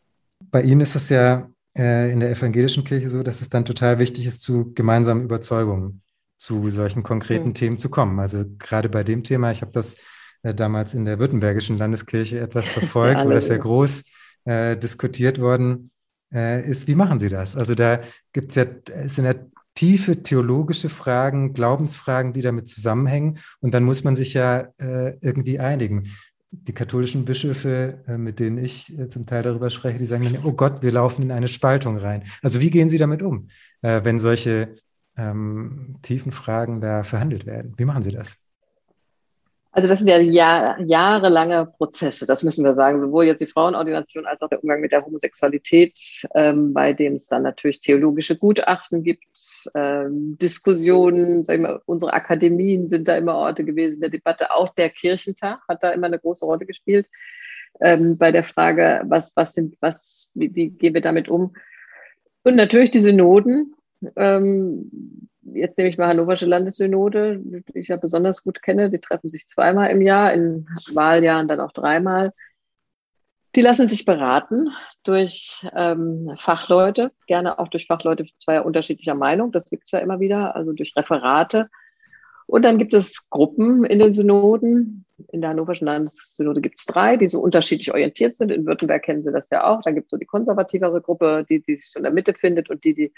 Bei 0.51 0.63
Ihnen 0.63 0.81
ist 0.81 0.97
es 0.97 1.09
ja 1.09 1.49
äh, 1.77 2.11
in 2.11 2.21
der 2.21 2.31
evangelischen 2.31 2.85
Kirche 2.85 3.09
so, 3.09 3.23
dass 3.23 3.41
es 3.41 3.49
dann 3.49 3.65
total 3.65 3.99
wichtig 3.99 4.27
ist, 4.27 4.43
zu 4.43 4.73
gemeinsamen 4.75 5.25
Überzeugungen 5.25 6.03
zu 6.37 6.71
solchen 6.71 7.03
konkreten 7.03 7.49
mhm. 7.49 7.55
Themen 7.55 7.79
zu 7.79 7.91
kommen. 7.91 8.19
Also 8.19 8.45
gerade 8.59 8.89
bei 8.89 9.05
dem 9.05 9.25
Thema, 9.25 9.53
ich 9.53 9.61
habe 9.61 9.73
das 9.73 9.97
äh, 10.43 10.55
damals 10.55 10.95
in 10.95 11.05
der 11.05 11.19
württembergischen 11.19 11.79
Landeskirche 11.79 12.41
etwas 12.41 12.69
verfolgt, 12.71 13.21
ja, 13.21 13.27
wo 13.27 13.31
das 13.31 13.49
ja 13.49 13.59
groß 13.59 14.05
äh, 14.45 14.77
diskutiert 14.77 15.41
worden 15.41 15.91
äh, 16.33 16.67
ist. 16.67 16.89
Wie 16.89 16.95
machen 16.95 17.21
Sie 17.21 17.29
das? 17.29 17.57
Also 17.57 17.75
da 17.75 18.01
gibt 18.33 18.51
es 18.51 18.55
ja, 18.57 18.65
es 18.95 19.17
sind 19.17 19.27
ja 19.27 19.35
tiefe 19.75 20.23
theologische 20.23 20.89
Fragen, 20.89 21.53
Glaubensfragen, 21.53 22.33
die 22.33 22.43
damit 22.43 22.69
zusammenhängen. 22.69 23.39
Und 23.61 23.73
dann 23.73 23.85
muss 23.85 24.05
man 24.05 24.17
sich 24.17 24.35
ja 24.35 24.69
äh, 24.79 25.17
irgendwie 25.21 25.59
einigen 25.59 26.11
die 26.53 26.73
katholischen 26.73 27.25
Bischöfe, 27.25 28.03
äh, 28.07 28.19
mit 28.19 28.39
denen 28.39 28.59
ich 28.59 28.97
äh, 28.99 29.09
zum 29.09 29.27
Teil 29.27 29.43
darüber 29.43 29.71
spreche, 29.71 29.99
die 29.99 30.07
sagen 30.07 30.25
dann, 30.25 30.45
oh 30.45 30.53
Gott, 30.53 30.83
wir 30.83 30.93
laufen 30.93 31.23
in 31.23 31.31
eine 31.31 31.49
Spaltung 31.49 31.97
rein. 31.97 32.25
Also 32.43 32.61
wie 32.61 32.71
gehen 32.71 32.91
Sie 32.91 32.99
damit 32.99 33.23
um, 33.23 33.49
äh, 33.83 34.01
wenn 34.05 34.19
solche 34.19 34.75
ähm, 35.17 35.97
tiefen 36.03 36.33
Fragen 36.33 36.81
da 36.81 37.03
verhandelt 37.03 37.47
werden? 37.47 37.75
Wie 37.77 37.85
machen 37.85 38.03
Sie 38.03 38.13
das? 38.13 38.37
Also 39.73 39.87
das 39.87 39.99
sind 39.99 40.09
ja 40.09 40.19
Jahr, 40.19 40.81
jahrelange 40.81 41.67
Prozesse, 41.77 42.27
das 42.27 42.43
müssen 42.43 42.65
wir 42.65 42.75
sagen, 42.75 43.01
sowohl 43.01 43.27
jetzt 43.27 43.41
die 43.41 43.47
Frauenordination 43.47 44.27
als 44.27 44.43
auch 44.43 44.49
der 44.49 44.63
Umgang 44.63 44.81
mit 44.81 44.91
der 44.91 45.05
Homosexualität, 45.07 45.97
ähm, 46.35 46.75
bei 46.75 46.93
dem 46.93 47.15
es 47.15 47.29
dann 47.29 47.45
natürlich 47.45 47.81
theologische 47.81 48.37
Gutachten 48.37 49.05
gibt, 49.05 49.25
ähm, 49.77 50.37
Diskussionen, 50.43 51.45
sag 51.45 51.55
ich 51.55 51.61
mal, 51.61 51.81
unsere 51.87 52.13
Akademien 52.13 52.89
sind 52.89 53.07
da 53.07 53.17
immer 53.17 53.37
Orte 53.37 53.65
gewesen 53.65 54.01
der 54.01 54.11
Debatte, 54.11 54.53
auch 54.53 54.75
der 54.75 54.91
Kirchentag 54.91 55.61
hat 55.69 55.85
da 55.85 55.91
immer 55.91 56.09
eine 56.09 56.19
große 56.19 56.45
Rolle 56.45 56.67
gespielt 56.67 57.07
ähm, 57.81 58.19
bei 58.19 58.33
der 58.33 58.43
Frage, 58.43 59.03
was, 59.05 59.37
was 59.37 59.55
sind, 59.55 59.77
was, 59.81 60.31
wie, 60.35 60.53
wie 60.53 60.71
gehen 60.71 60.95
wir 60.95 61.01
damit 61.01 61.31
um? 61.31 61.55
Und 62.43 62.57
natürlich 62.57 62.91
die 62.91 63.01
Synoden, 63.01 63.75
ähm, 64.17 65.20
jetzt 65.55 65.79
nehme 65.79 65.91
ich 65.91 65.99
mal 65.99 66.09
Hannoversche 66.09 66.47
Landessynode, 66.47 67.39
die 67.41 67.79
ich 67.79 67.89
ja 67.89 67.97
besonders 67.97 68.43
gut 68.43 68.63
kenne. 68.63 68.91
Die 68.91 69.01
treffen 69.01 69.31
sich 69.31 69.47
zweimal 69.47 69.91
im 69.91 70.03
Jahr, 70.03 70.33
in 70.33 70.67
Wahljahren 70.95 71.49
dann 71.49 71.61
auch 71.61 71.73
dreimal. 71.73 72.33
Die 73.57 73.63
lassen 73.63 73.89
sich 73.89 74.05
beraten 74.05 74.69
durch 75.03 75.67
ähm, 75.75 76.35
Fachleute, 76.39 77.11
gerne 77.27 77.59
auch 77.59 77.69
durch 77.69 77.87
Fachleute 77.87 78.27
zweier 78.39 78.65
unterschiedlicher 78.65 79.15
Meinung. 79.15 79.51
Das 79.51 79.69
gibt 79.69 79.85
es 79.87 79.91
ja 79.91 79.99
immer 79.99 80.21
wieder, 80.21 80.55
also 80.55 80.73
durch 80.73 80.95
Referate. 80.97 81.69
Und 82.51 82.63
dann 82.63 82.79
gibt 82.79 82.95
es 82.95 83.31
Gruppen 83.31 83.85
in 83.85 84.01
den 84.01 84.13
Synoden. 84.13 85.05
In 85.31 85.41
der 85.41 85.51
Hannoverschen 85.51 85.87
Landessynode 85.87 86.61
gibt 86.61 86.81
es 86.81 86.87
drei, 86.87 87.17
die 87.17 87.29
so 87.29 87.41
unterschiedlich 87.41 87.93
orientiert 87.93 88.35
sind. 88.35 88.51
In 88.51 88.67
Württemberg 88.67 89.05
kennen 89.05 89.23
Sie 89.23 89.31
das 89.31 89.51
ja 89.51 89.65
auch. 89.65 89.83
Da 89.83 89.93
gibt 89.93 90.07
es 90.07 90.11
so 90.11 90.17
die 90.17 90.27
konservativere 90.27 91.01
Gruppe, 91.01 91.47
die, 91.49 91.63
die 91.63 91.77
sich 91.77 91.95
in 91.95 92.03
der 92.03 92.11
Mitte 92.13 92.35
findet 92.35 92.69
und 92.69 92.83
die, 92.83 92.95
die 92.95 93.13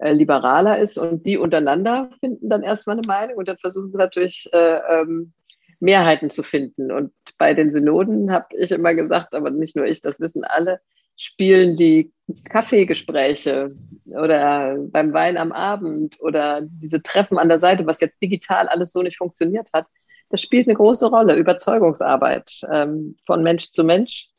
äh, 0.00 0.12
liberaler 0.12 0.80
ist. 0.80 0.98
Und 0.98 1.26
die 1.26 1.38
untereinander 1.38 2.10
finden 2.18 2.48
dann 2.48 2.64
erstmal 2.64 2.98
eine 2.98 3.06
Meinung 3.06 3.36
und 3.36 3.46
dann 3.46 3.58
versuchen 3.58 3.92
sie 3.92 3.98
natürlich 3.98 4.48
äh, 4.52 4.80
ähm, 4.88 5.32
Mehrheiten 5.78 6.30
zu 6.30 6.42
finden. 6.42 6.90
Und 6.90 7.12
bei 7.38 7.54
den 7.54 7.70
Synoden 7.70 8.32
habe 8.32 8.46
ich 8.58 8.72
immer 8.72 8.94
gesagt, 8.94 9.36
aber 9.36 9.50
nicht 9.50 9.76
nur 9.76 9.86
ich, 9.86 10.00
das 10.00 10.18
wissen 10.18 10.42
alle, 10.42 10.80
spielen 11.16 11.76
die 11.76 12.12
Kaffeegespräche 12.48 13.74
oder 14.06 14.76
beim 14.78 15.12
Wein 15.12 15.36
am 15.36 15.52
Abend 15.52 16.20
oder 16.20 16.60
diese 16.62 17.02
Treffen 17.02 17.38
an 17.38 17.48
der 17.48 17.58
Seite, 17.58 17.86
was 17.86 18.00
jetzt 18.00 18.22
digital 18.22 18.68
alles 18.68 18.92
so 18.92 19.02
nicht 19.02 19.18
funktioniert 19.18 19.68
hat, 19.72 19.86
das 20.30 20.40
spielt 20.40 20.66
eine 20.66 20.76
große 20.76 21.08
Rolle. 21.08 21.36
Überzeugungsarbeit 21.36 22.62
ähm, 22.72 23.16
von 23.26 23.42
Mensch 23.42 23.70
zu 23.70 23.84
Mensch, 23.84 24.30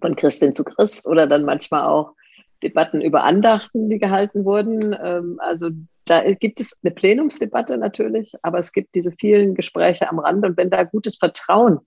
von 0.00 0.14
Christin 0.14 0.54
zu 0.54 0.64
Christ 0.64 1.06
oder 1.06 1.26
dann 1.26 1.44
manchmal 1.44 1.86
auch 1.86 2.14
Debatten 2.62 3.00
über 3.00 3.24
Andachten, 3.24 3.90
die 3.90 3.98
gehalten 3.98 4.44
wurden. 4.44 4.96
Ähm, 5.02 5.38
also 5.40 5.70
da 6.04 6.22
gibt 6.34 6.60
es 6.60 6.78
eine 6.82 6.92
Plenumsdebatte 6.92 7.76
natürlich, 7.78 8.34
aber 8.42 8.58
es 8.58 8.72
gibt 8.72 8.94
diese 8.94 9.12
vielen 9.12 9.54
Gespräche 9.54 10.08
am 10.08 10.18
Rand 10.20 10.44
und 10.44 10.56
wenn 10.56 10.70
da 10.70 10.84
gutes 10.84 11.16
Vertrauen 11.16 11.80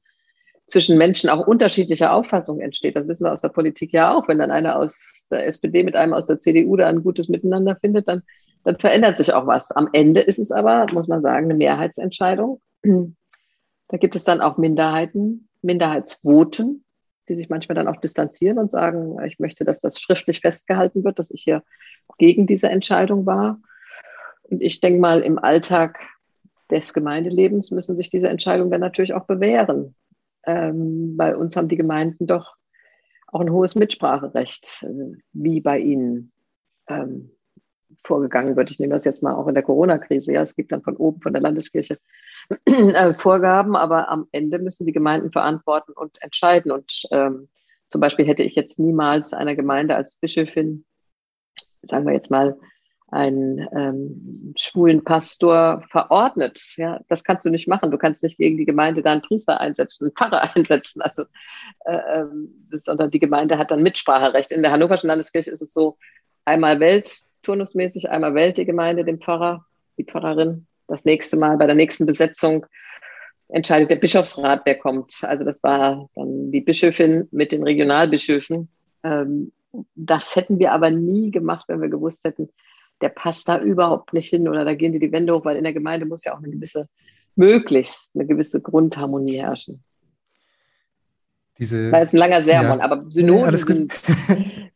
zwischen 0.67 0.97
Menschen 0.97 1.29
auch 1.29 1.47
unterschiedlicher 1.47 2.13
Auffassung 2.13 2.59
entsteht. 2.59 2.95
Das 2.95 3.07
wissen 3.07 3.23
wir 3.23 3.31
aus 3.31 3.41
der 3.41 3.49
Politik 3.49 3.93
ja 3.93 4.13
auch. 4.13 4.27
Wenn 4.27 4.39
dann 4.39 4.51
einer 4.51 4.75
aus 4.75 5.27
der 5.31 5.47
SPD 5.47 5.83
mit 5.83 5.95
einem 5.95 6.13
aus 6.13 6.25
der 6.25 6.39
CDU 6.39 6.75
da 6.75 6.87
ein 6.87 7.03
gutes 7.03 7.29
Miteinander 7.29 7.77
findet, 7.77 8.07
dann, 8.07 8.21
dann 8.65 8.77
verändert 8.77 9.17
sich 9.17 9.33
auch 9.33 9.47
was. 9.47 9.71
Am 9.71 9.89
Ende 9.93 10.21
ist 10.21 10.39
es 10.39 10.51
aber, 10.51 10.85
muss 10.93 11.07
man 11.07 11.21
sagen, 11.21 11.45
eine 11.45 11.55
Mehrheitsentscheidung. 11.55 12.61
Da 12.83 13.97
gibt 13.97 14.17
es 14.17 14.25
dann 14.25 14.41
auch 14.41 14.57
Minderheiten, 14.57 15.47
Minderheitsvoten, 15.61 16.83
die 17.29 17.35
sich 17.35 17.49
manchmal 17.49 17.75
dann 17.75 17.87
auch 17.87 18.01
distanzieren 18.01 18.59
und 18.59 18.69
sagen, 18.69 19.17
ich 19.25 19.39
möchte, 19.39 19.63
dass 19.63 19.79
das 19.79 19.99
schriftlich 19.99 20.41
festgehalten 20.41 21.05
wird, 21.05 21.17
dass 21.17 21.31
ich 21.31 21.41
hier 21.41 21.63
gegen 22.17 22.45
diese 22.45 22.69
Entscheidung 22.69 23.25
war. 23.25 23.61
Und 24.43 24.61
ich 24.61 24.81
denke 24.81 24.99
mal, 24.99 25.21
im 25.21 25.39
Alltag 25.39 25.99
des 26.69 26.93
Gemeindelebens 26.93 27.71
müssen 27.71 27.95
sich 27.95 28.09
diese 28.09 28.27
Entscheidungen 28.27 28.71
dann 28.71 28.81
natürlich 28.81 29.13
auch 29.13 29.25
bewähren. 29.25 29.95
Ähm, 30.47 31.17
bei 31.17 31.35
uns 31.35 31.55
haben 31.55 31.67
die 31.67 31.77
Gemeinden 31.77 32.25
doch 32.25 32.55
auch 33.27 33.41
ein 33.41 33.51
hohes 33.51 33.75
Mitspracherecht, 33.75 34.83
äh, 34.83 35.17
wie 35.33 35.61
bei 35.61 35.79
ihnen 35.79 36.31
ähm, 36.87 37.31
vorgegangen 38.03 38.55
wird. 38.55 38.71
Ich 38.71 38.79
nehme 38.79 38.93
das 38.93 39.05
jetzt 39.05 39.21
mal 39.21 39.35
auch 39.35 39.47
in 39.47 39.53
der 39.53 39.63
Corona-Krise. 39.63 40.33
Ja, 40.33 40.41
es 40.41 40.55
gibt 40.55 40.71
dann 40.71 40.81
von 40.81 40.95
oben, 40.95 41.21
von 41.21 41.33
der 41.33 41.41
Landeskirche 41.41 41.97
äh, 42.65 43.13
Vorgaben, 43.13 43.75
aber 43.75 44.09
am 44.09 44.27
Ende 44.31 44.59
müssen 44.59 44.85
die 44.85 44.93
Gemeinden 44.93 45.31
verantworten 45.31 45.91
und 45.91 46.21
entscheiden. 46.21 46.71
Und 46.71 46.91
ähm, 47.11 47.49
zum 47.87 48.01
Beispiel 48.01 48.25
hätte 48.25 48.43
ich 48.43 48.55
jetzt 48.55 48.79
niemals 48.79 49.33
einer 49.33 49.55
Gemeinde 49.55 49.95
als 49.95 50.15
Bischöfin, 50.15 50.85
sagen 51.81 52.05
wir 52.05 52.13
jetzt 52.13 52.31
mal, 52.31 52.57
einen 53.09 53.65
ähm, 53.73 54.53
schwulen 54.57 55.03
Pastor 55.03 55.83
verordnet. 55.89 56.61
Ja, 56.75 56.99
das 57.07 57.23
kannst 57.23 57.45
du 57.45 57.49
nicht 57.49 57.67
machen. 57.67 57.91
Du 57.91 57.97
kannst 57.97 58.21
nicht 58.21 58.37
gegen 58.37 58.57
die 58.57 58.65
Gemeinde 58.65 59.01
da 59.01 59.13
einen 59.13 59.21
Priester 59.21 59.61
einsetzen, 59.61 60.05
einen 60.05 60.13
Pfarrer 60.13 60.51
einsetzen. 60.55 61.01
Also, 61.01 61.23
äh, 61.85 61.99
ähm, 62.15 62.67
sondern 62.71 63.09
die 63.11 63.19
Gemeinde 63.19 63.57
hat 63.57 63.71
dann 63.71 63.83
Mitspracherecht. 63.83 64.51
In 64.51 64.61
der 64.61 64.71
Hannoverschen 64.71 65.07
Landeskirche 65.07 65.51
ist 65.51 65.61
es 65.61 65.71
so, 65.71 65.97
einmal 66.43 66.79
Welt, 66.79 67.21
turnusmäßig, 67.43 68.09
einmal 68.09 68.33
wählt 68.33 68.57
die 68.57 68.65
Gemeinde 68.65 69.05
den 69.05 69.19
Pfarrer, 69.19 69.65
die 69.97 70.03
Pfarrerin. 70.03 70.67
Das 70.87 71.05
nächste 71.05 71.37
Mal 71.37 71.57
bei 71.57 71.65
der 71.65 71.75
nächsten 71.75 72.05
Besetzung 72.05 72.65
entscheidet 73.49 73.89
der 73.89 73.97
Bischofsrat, 73.97 74.61
wer 74.65 74.75
kommt. 74.75 75.19
Also 75.23 75.45
das 75.45 75.63
war 75.63 76.09
dann 76.15 76.51
die 76.51 76.61
Bischöfin 76.61 77.27
mit 77.31 77.51
den 77.51 77.63
Regionalbischöfen. 77.63 78.69
Ähm, 79.03 79.51
das 79.95 80.35
hätten 80.35 80.59
wir 80.59 80.71
aber 80.71 80.89
nie 80.89 81.31
gemacht, 81.31 81.65
wenn 81.67 81.81
wir 81.81 81.89
gewusst 81.89 82.23
hätten, 82.23 82.49
der 83.01 83.09
passt 83.09 83.47
da 83.47 83.59
überhaupt 83.59 84.13
nicht 84.13 84.29
hin 84.29 84.47
oder 84.47 84.65
da 84.65 84.73
gehen 84.73 84.93
die 84.93 84.99
die 84.99 85.11
Wände 85.11 85.33
hoch, 85.33 85.45
weil 85.45 85.57
in 85.57 85.63
der 85.63 85.73
Gemeinde 85.73 86.05
muss 86.05 86.23
ja 86.23 86.33
auch 86.33 86.39
eine 86.39 86.49
gewisse, 86.49 86.87
möglichst 87.35 88.15
eine 88.15 88.25
gewisse 88.25 88.61
Grundharmonie 88.61 89.37
herrschen. 89.37 89.83
Diese, 91.59 91.91
war 91.91 92.01
jetzt 92.01 92.13
ein 92.13 92.19
langer 92.19 92.41
Sermon, 92.41 92.79
ja, 92.79 92.85
aber 92.85 93.05
Synoden 93.09 93.51
ja, 93.51 93.57
sind, 93.57 93.93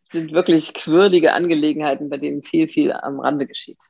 sind 0.01 0.31
wirklich 0.31 0.73
quirlige 0.73 1.33
Angelegenheiten, 1.33 2.09
bei 2.09 2.17
denen 2.17 2.41
viel, 2.41 2.67
viel 2.67 2.91
am 2.91 3.19
Rande 3.19 3.45
geschieht. 3.45 3.83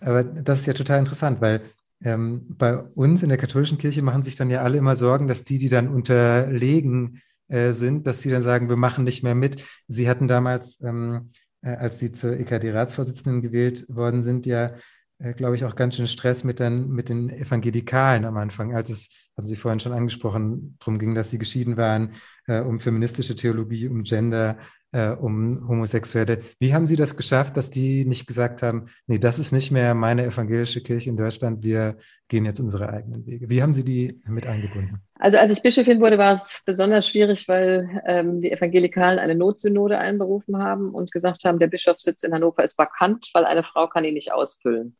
Aber 0.00 0.22
das 0.22 0.60
ist 0.60 0.66
ja 0.66 0.72
total 0.72 1.00
interessant, 1.00 1.40
weil 1.40 1.62
ähm, 2.02 2.46
bei 2.48 2.76
uns 2.76 3.22
in 3.22 3.30
der 3.30 3.38
katholischen 3.38 3.78
Kirche 3.78 4.02
machen 4.02 4.22
sich 4.22 4.36
dann 4.36 4.50
ja 4.50 4.62
alle 4.62 4.78
immer 4.78 4.96
Sorgen, 4.96 5.28
dass 5.28 5.44
die, 5.44 5.58
die 5.58 5.68
dann 5.68 5.88
unterlegen 5.88 7.20
äh, 7.48 7.72
sind, 7.72 8.06
dass 8.06 8.22
sie 8.22 8.30
dann 8.30 8.42
sagen, 8.42 8.68
wir 8.68 8.76
machen 8.76 9.04
nicht 9.04 9.22
mehr 9.22 9.34
mit. 9.34 9.62
Sie 9.88 10.08
hatten 10.08 10.28
damals 10.28 10.80
ähm, 10.82 11.30
äh, 11.34 11.45
als 11.74 11.98
Sie 11.98 12.12
zur 12.12 12.38
EKD-Ratsvorsitzenden 12.38 13.42
gewählt 13.42 13.86
worden 13.88 14.22
sind, 14.22 14.46
ja, 14.46 14.72
äh, 15.18 15.32
glaube 15.34 15.56
ich, 15.56 15.64
auch 15.64 15.76
ganz 15.76 15.96
schön 15.96 16.08
Stress 16.08 16.44
mit, 16.44 16.60
den, 16.60 16.88
mit 16.88 17.08
den 17.08 17.30
Evangelikalen 17.30 18.24
am 18.24 18.36
Anfang, 18.36 18.74
als 18.74 18.90
es, 18.90 19.08
haben 19.36 19.46
Sie 19.46 19.56
vorhin 19.56 19.80
schon 19.80 19.92
angesprochen, 19.92 20.76
darum 20.78 20.98
ging, 20.98 21.14
dass 21.14 21.30
Sie 21.30 21.38
geschieden 21.38 21.76
waren, 21.76 22.12
äh, 22.46 22.60
um 22.60 22.80
feministische 22.80 23.36
Theologie, 23.36 23.86
um 23.86 24.02
Gender, 24.02 24.56
äh, 24.92 25.10
um 25.10 25.68
Homosexuelle. 25.68 26.40
Wie 26.58 26.72
haben 26.72 26.86
Sie 26.86 26.96
das 26.96 27.16
geschafft, 27.16 27.56
dass 27.58 27.70
die 27.70 28.06
nicht 28.06 28.26
gesagt 28.26 28.62
haben, 28.62 28.86
nee, 29.06 29.18
das 29.18 29.38
ist 29.38 29.52
nicht 29.52 29.70
mehr 29.70 29.94
meine 29.94 30.24
evangelische 30.24 30.82
Kirche 30.82 31.10
in 31.10 31.18
Deutschland, 31.18 31.62
wir 31.62 31.98
gehen 32.28 32.46
jetzt 32.46 32.60
unsere 32.60 32.88
eigenen 32.88 33.26
Wege? 33.26 33.50
Wie 33.50 33.62
haben 33.62 33.74
Sie 33.74 33.84
die 33.84 34.22
mit 34.26 34.46
eingebunden? 34.46 35.02
Also 35.18 35.36
als 35.36 35.50
ich 35.50 35.62
Bischofin 35.62 36.00
wurde, 36.00 36.16
war 36.16 36.32
es 36.32 36.62
besonders 36.64 37.06
schwierig, 37.06 37.46
weil 37.46 38.02
ähm, 38.06 38.40
die 38.40 38.52
Evangelikalen 38.52 39.18
eine 39.18 39.34
Notsynode 39.34 39.98
einberufen 39.98 40.62
haben 40.62 40.94
und 40.94 41.12
gesagt 41.12 41.44
haben, 41.44 41.58
der 41.58 41.68
Bischofssitz 41.68 42.22
in 42.22 42.32
Hannover 42.32 42.64
ist 42.64 42.78
vakant, 42.78 43.28
weil 43.34 43.44
eine 43.44 43.64
Frau 43.64 43.88
kann 43.88 44.04
ihn 44.04 44.14
nicht 44.14 44.32
ausfüllen. 44.32 44.96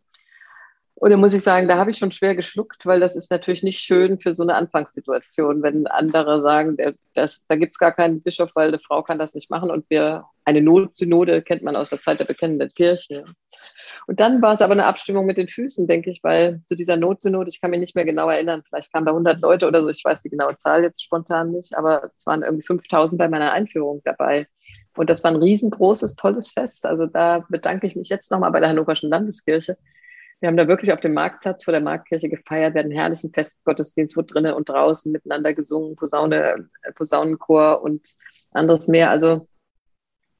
Und 0.98 1.10
da 1.10 1.18
muss 1.18 1.34
ich 1.34 1.42
sagen, 1.42 1.68
da 1.68 1.76
habe 1.76 1.90
ich 1.90 1.98
schon 1.98 2.10
schwer 2.10 2.34
geschluckt, 2.34 2.86
weil 2.86 3.00
das 3.00 3.16
ist 3.16 3.30
natürlich 3.30 3.62
nicht 3.62 3.80
schön 3.80 4.18
für 4.18 4.34
so 4.34 4.42
eine 4.42 4.54
Anfangssituation, 4.54 5.62
wenn 5.62 5.86
andere 5.86 6.40
sagen, 6.40 6.76
das, 7.12 7.44
da 7.48 7.56
gibt 7.56 7.74
es 7.74 7.78
gar 7.78 7.92
keinen 7.92 8.22
Bischof, 8.22 8.50
weil 8.54 8.68
eine 8.68 8.78
Frau 8.78 9.02
kann 9.02 9.18
das 9.18 9.34
nicht 9.34 9.50
machen 9.50 9.70
und 9.70 9.84
wir 9.90 10.24
eine 10.46 10.62
Notsynode 10.62 11.42
kennt 11.42 11.62
man 11.62 11.76
aus 11.76 11.90
der 11.90 12.00
Zeit 12.00 12.20
der 12.20 12.24
bekennenden 12.24 12.72
Kirche. 12.72 13.26
Und 14.06 14.20
dann 14.20 14.40
war 14.40 14.54
es 14.54 14.62
aber 14.62 14.72
eine 14.72 14.86
Abstimmung 14.86 15.26
mit 15.26 15.36
den 15.36 15.48
Füßen, 15.48 15.86
denke 15.86 16.08
ich, 16.08 16.24
weil 16.24 16.62
zu 16.64 16.74
dieser 16.76 16.96
Notsynode, 16.96 17.50
ich 17.50 17.60
kann 17.60 17.72
mich 17.72 17.80
nicht 17.80 17.94
mehr 17.94 18.06
genau 18.06 18.30
erinnern, 18.30 18.62
vielleicht 18.66 18.90
kamen 18.90 19.04
da 19.04 19.12
100 19.12 19.40
Leute 19.42 19.66
oder 19.66 19.82
so, 19.82 19.90
ich 19.90 20.02
weiß 20.02 20.22
die 20.22 20.30
genaue 20.30 20.56
Zahl 20.56 20.82
jetzt 20.82 21.04
spontan 21.04 21.52
nicht, 21.52 21.76
aber 21.76 22.10
es 22.16 22.24
waren 22.24 22.42
irgendwie 22.42 22.64
5000 22.64 23.18
bei 23.18 23.28
meiner 23.28 23.52
Einführung 23.52 24.00
dabei. 24.04 24.46
Und 24.96 25.10
das 25.10 25.22
war 25.22 25.30
ein 25.30 25.36
riesengroßes, 25.36 26.16
tolles 26.16 26.52
Fest. 26.52 26.86
Also 26.86 27.04
da 27.04 27.44
bedanke 27.50 27.86
ich 27.86 27.96
mich 27.96 28.08
jetzt 28.08 28.30
nochmal 28.30 28.50
bei 28.50 28.60
der 28.60 28.70
Hannoverschen 28.70 29.10
Landeskirche, 29.10 29.76
wir 30.40 30.48
haben 30.48 30.56
da 30.56 30.68
wirklich 30.68 30.92
auf 30.92 31.00
dem 31.00 31.14
Marktplatz 31.14 31.64
vor 31.64 31.72
der 31.72 31.80
Marktkirche 31.80 32.28
gefeiert, 32.28 32.76
einen 32.76 32.90
herrlichen 32.90 33.32
Festgottesdienst, 33.32 34.16
wo 34.16 34.22
drinnen 34.22 34.52
und 34.52 34.68
draußen 34.68 35.10
miteinander 35.10 35.54
gesungen, 35.54 35.96
Posaune, 35.96 36.68
äh, 36.82 36.92
Posaunenchor 36.92 37.82
und 37.82 38.06
anderes 38.50 38.86
mehr. 38.86 39.10
Also 39.10 39.48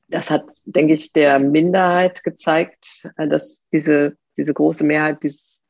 das 0.09 0.31
hat, 0.31 0.45
denke 0.65 0.93
ich, 0.93 1.13
der 1.13 1.39
Minderheit 1.39 2.25
gezeigt, 2.25 3.09
äh, 3.17 3.27
dass 3.27 3.67
diese, 3.73 4.17
diese 4.37 4.53
große 4.53 4.85
Mehrheit 4.85 5.23
dieses, 5.23 5.65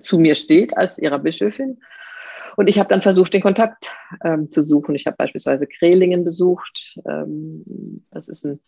zu 0.00 0.18
mir 0.18 0.34
steht 0.34 0.76
als 0.76 0.98
ihrer 0.98 1.18
Bischöfin. 1.18 1.80
Und 2.56 2.68
ich 2.68 2.78
habe 2.78 2.88
dann 2.88 3.02
versucht, 3.02 3.34
den 3.34 3.42
Kontakt 3.42 3.94
ähm, 4.24 4.50
zu 4.50 4.62
suchen. 4.62 4.94
Ich 4.94 5.06
habe 5.06 5.16
beispielsweise 5.16 5.66
Krehlingen 5.66 6.24
besucht. 6.24 6.98
Ähm, 7.06 8.04
das 8.10 8.28
ist 8.28 8.44
ein 8.44 8.60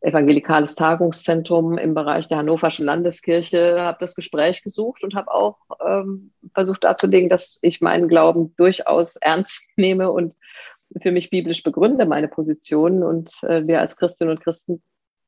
evangelikales 0.00 0.74
Tagungszentrum 0.74 1.78
im 1.78 1.94
Bereich 1.94 2.28
der 2.28 2.38
Hannoverschen 2.38 2.86
Landeskirche, 2.86 3.80
habe 3.80 3.98
das 4.00 4.14
Gespräch 4.14 4.62
gesucht 4.62 5.02
und 5.04 5.14
habe 5.14 5.32
auch 5.32 5.58
ähm, 5.84 6.32
versucht 6.54 6.84
darzulegen, 6.84 7.28
dass 7.28 7.58
ich 7.62 7.80
meinen 7.80 8.08
Glauben 8.08 8.54
durchaus 8.56 9.16
ernst 9.16 9.68
nehme 9.76 10.10
und 10.10 10.36
für 11.02 11.12
mich 11.12 11.30
biblisch 11.30 11.62
begründe, 11.62 12.06
meine 12.06 12.28
Position. 12.28 13.02
Und 13.02 13.42
äh, 13.42 13.66
wir 13.66 13.80
als 13.80 13.96
Christinnen 13.96 14.36
und 14.36 14.42
Christen 14.42 14.82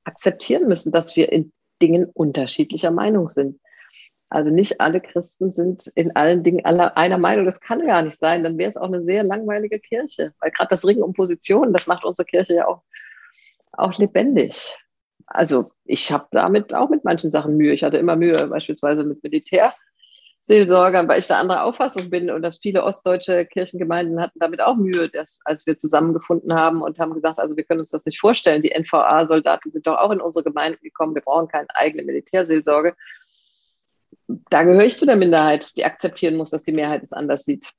akzeptieren 0.05 0.68
müssen, 0.68 0.93
dass 0.93 1.16
wir 1.16 1.31
in 1.33 1.53
Dingen 1.83 2.07
unterschiedlicher 2.07 2.91
Meinung 2.91 3.28
sind. 3.28 3.61
Also 4.31 4.51
nicht 4.51 4.81
alle 4.81 5.01
Christen 5.01 5.51
sind 5.51 5.89
in 5.97 6.14
allen 6.14 6.45
Dingen 6.45 6.64
aller, 6.64 6.97
einer 6.97 7.18
Meinung. 7.18 7.45
Das 7.45 7.61
kann 7.61 7.85
gar 7.85 8.03
nicht 8.03 8.16
sein. 8.16 8.45
Dann 8.45 8.59
wäre 8.59 8.68
es 8.68 8.76
auch 8.76 8.87
eine 8.87 9.03
sehr 9.03 9.24
langweilige 9.24 9.81
Kirche. 9.81 10.33
Weil 10.39 10.53
gerade 10.53 10.70
das 10.70 10.87
Ringen 10.87 11.03
um 11.03 11.12
Positionen, 11.12 11.72
das 11.72 11.89
macht 11.89 12.05
unsere 12.05 12.26
Kirche 12.26 12.55
ja 12.55 12.68
auch 12.68 12.83
auch 13.73 13.99
lebendig. 13.99 14.77
Also 15.27 15.73
ich 15.85 16.11
habe 16.11 16.27
damit 16.33 16.75
auch 16.75 16.91
mit 16.91 17.05
manchen 17.05 17.31
Sachen 17.31 17.57
Mühe. 17.57 17.73
Ich 17.73 17.85
hatte 17.85 17.99
immer 17.99 18.16
Mühe, 18.16 18.49
beispielsweise 18.49 19.05
mit 19.05 19.23
Militärseelsorgern, 19.23 21.07
weil 21.07 21.21
ich 21.21 21.29
da 21.29 21.39
anderer 21.39 21.64
Auffassung 21.64 22.11
bin 22.11 22.31
und 22.31 22.43
dass 22.43 22.59
viele 22.59 22.83
ostdeutsche 22.83 23.47
Kirchengemeinden 23.47 24.21
hatten 24.21 24.41
damit 24.41 24.61
auch 24.61 24.77
Mühe, 24.77 25.09
dass, 25.09 25.41
als 25.45 25.66
wir 25.66 25.79
zusammengefunden 25.79 26.55
haben 26.55 26.83
und 26.83 26.99
haben 26.99 27.14
gesagt, 27.14 27.39
also 27.39 27.57
wir 27.57 27.64
können 27.64 27.81
uns 27.81 27.91
das 27.91 28.07
nicht 28.07 28.18
vorstellen. 28.18 28.62
Die 28.62 28.75
NVA-Soldaten 28.77 29.71
sind 29.71 29.87
doch 29.87 29.99
auch 29.99 30.11
in 30.11 30.21
unsere 30.21 30.45
Gemeinden 30.45 30.83
gekommen. 30.83 31.14
Wir 31.14 31.23
brauchen 31.23 31.49
keine 31.49 31.68
eigene 31.75 32.03
Militärseelsorge. 32.03 32.97
da 34.27 34.64
gehöre 34.64 34.85
ich 34.85 34.97
zu 34.97 35.07
der 35.07 35.16
Minderheit, 35.16 35.77
die 35.77 35.85
akzeptieren 35.85 36.37
muss, 36.37 36.51
dass 36.51 36.64
die 36.64 36.73
Mehrheit 36.73 37.05
es 37.05 37.12
anders 37.12 37.45
sieht. 37.45 37.73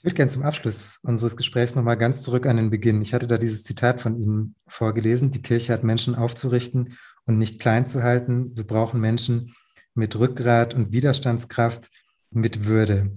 Ich 0.00 0.04
würde 0.04 0.16
gerne 0.16 0.30
zum 0.30 0.44
Abschluss 0.44 0.98
unseres 1.02 1.36
Gesprächs 1.36 1.74
nochmal 1.74 1.98
ganz 1.98 2.22
zurück 2.22 2.46
an 2.46 2.56
den 2.56 2.70
Beginn. 2.70 3.02
Ich 3.02 3.12
hatte 3.12 3.26
da 3.26 3.36
dieses 3.36 3.64
Zitat 3.64 4.00
von 4.00 4.18
Ihnen 4.18 4.54
vorgelesen. 4.66 5.30
Die 5.30 5.42
Kirche 5.42 5.74
hat 5.74 5.84
Menschen 5.84 6.14
aufzurichten 6.14 6.96
und 7.26 7.36
nicht 7.36 7.60
klein 7.60 7.86
zu 7.86 8.02
halten. 8.02 8.56
Wir 8.56 8.66
brauchen 8.66 8.98
Menschen 8.98 9.54
mit 9.92 10.18
Rückgrat 10.18 10.72
und 10.72 10.94
Widerstandskraft, 10.94 11.90
mit 12.30 12.64
Würde. 12.64 13.10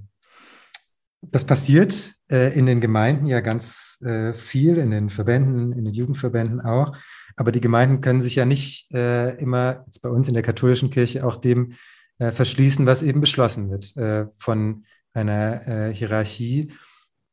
Das 1.21 1.45
passiert 1.45 2.15
äh, 2.29 2.53
in 2.53 2.65
den 2.65 2.81
Gemeinden 2.81 3.27
ja 3.27 3.39
ganz 3.39 3.97
äh, 4.01 4.33
viel, 4.33 4.75
in 4.75 4.91
den 4.91 5.09
Verbänden, 5.09 5.71
in 5.71 5.85
den 5.85 5.93
Jugendverbänden 5.93 6.59
auch. 6.59 6.97
Aber 7.37 7.53
die 7.53 7.61
Gemeinden 7.61 8.01
können 8.01 8.21
sich 8.21 8.35
ja 8.35 8.43
nicht 8.43 8.91
äh, 8.91 9.37
immer, 9.37 9.85
jetzt 9.85 10.01
bei 10.01 10.09
uns 10.09 10.27
in 10.27 10.33
der 10.33 10.43
katholischen 10.43 10.89
Kirche, 10.89 11.25
auch 11.25 11.37
dem 11.37 11.75
äh, 12.17 12.31
verschließen, 12.31 12.85
was 12.85 13.03
eben 13.03 13.21
beschlossen 13.21 13.71
wird 13.71 13.95
äh, 13.95 14.25
von 14.35 14.83
einer 15.13 15.67
äh, 15.67 15.93
Hierarchie. 15.93 16.73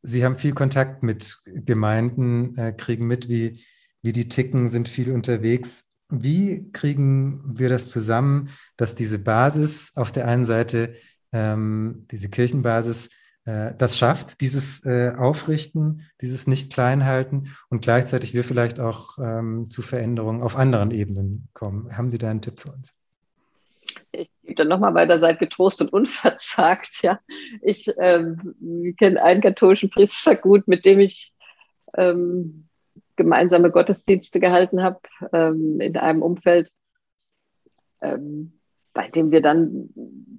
Sie 0.02 0.24
haben 0.24 0.36
viel 0.36 0.54
Kontakt 0.54 1.02
mit 1.02 1.42
Gemeinden, 1.44 2.56
kriegen 2.78 3.06
mit, 3.06 3.28
wie, 3.28 3.62
wie 4.00 4.12
die 4.12 4.30
ticken, 4.30 4.70
sind 4.70 4.88
viel 4.88 5.12
unterwegs. 5.12 5.92
Wie 6.08 6.70
kriegen 6.72 7.42
wir 7.44 7.68
das 7.68 7.90
zusammen, 7.90 8.48
dass 8.78 8.94
diese 8.94 9.18
Basis 9.18 9.92
auf 9.96 10.10
der 10.10 10.26
einen 10.26 10.46
Seite, 10.46 10.94
ähm, 11.32 12.06
diese 12.10 12.30
Kirchenbasis, 12.30 13.10
äh, 13.44 13.74
das 13.76 13.98
schafft, 13.98 14.40
dieses 14.40 14.84
äh, 14.84 15.12
Aufrichten, 15.16 16.02
dieses 16.20 16.46
Nicht-Kleinhalten 16.46 17.48
und 17.68 17.82
gleichzeitig 17.82 18.34
wir 18.34 18.44
vielleicht 18.44 18.80
auch 18.80 19.18
ähm, 19.18 19.70
zu 19.70 19.82
Veränderungen 19.82 20.42
auf 20.42 20.56
anderen 20.56 20.90
Ebenen 20.90 21.48
kommen. 21.52 21.96
Haben 21.96 22.10
Sie 22.10 22.18
da 22.18 22.30
einen 22.30 22.42
Tipp 22.42 22.60
für 22.60 22.72
uns? 22.72 22.94
Dann 24.58 24.68
nochmal 24.68 24.94
weiter, 24.94 25.18
seid 25.18 25.38
getrost 25.38 25.80
und 25.80 25.92
unverzagt. 25.92 27.02
Ja. 27.02 27.20
Ich 27.62 27.92
ähm, 27.98 28.94
kenne 28.98 29.22
einen 29.22 29.40
katholischen 29.40 29.90
Priester 29.90 30.36
gut, 30.36 30.68
mit 30.68 30.84
dem 30.84 31.00
ich 31.00 31.32
ähm, 31.96 32.68
gemeinsame 33.16 33.70
Gottesdienste 33.70 34.40
gehalten 34.40 34.82
habe 34.82 35.00
ähm, 35.32 35.80
in 35.80 35.96
einem 35.96 36.22
Umfeld, 36.22 36.70
ähm, 38.00 38.58
bei 38.92 39.08
dem 39.08 39.30
wir 39.30 39.42
dann 39.42 39.90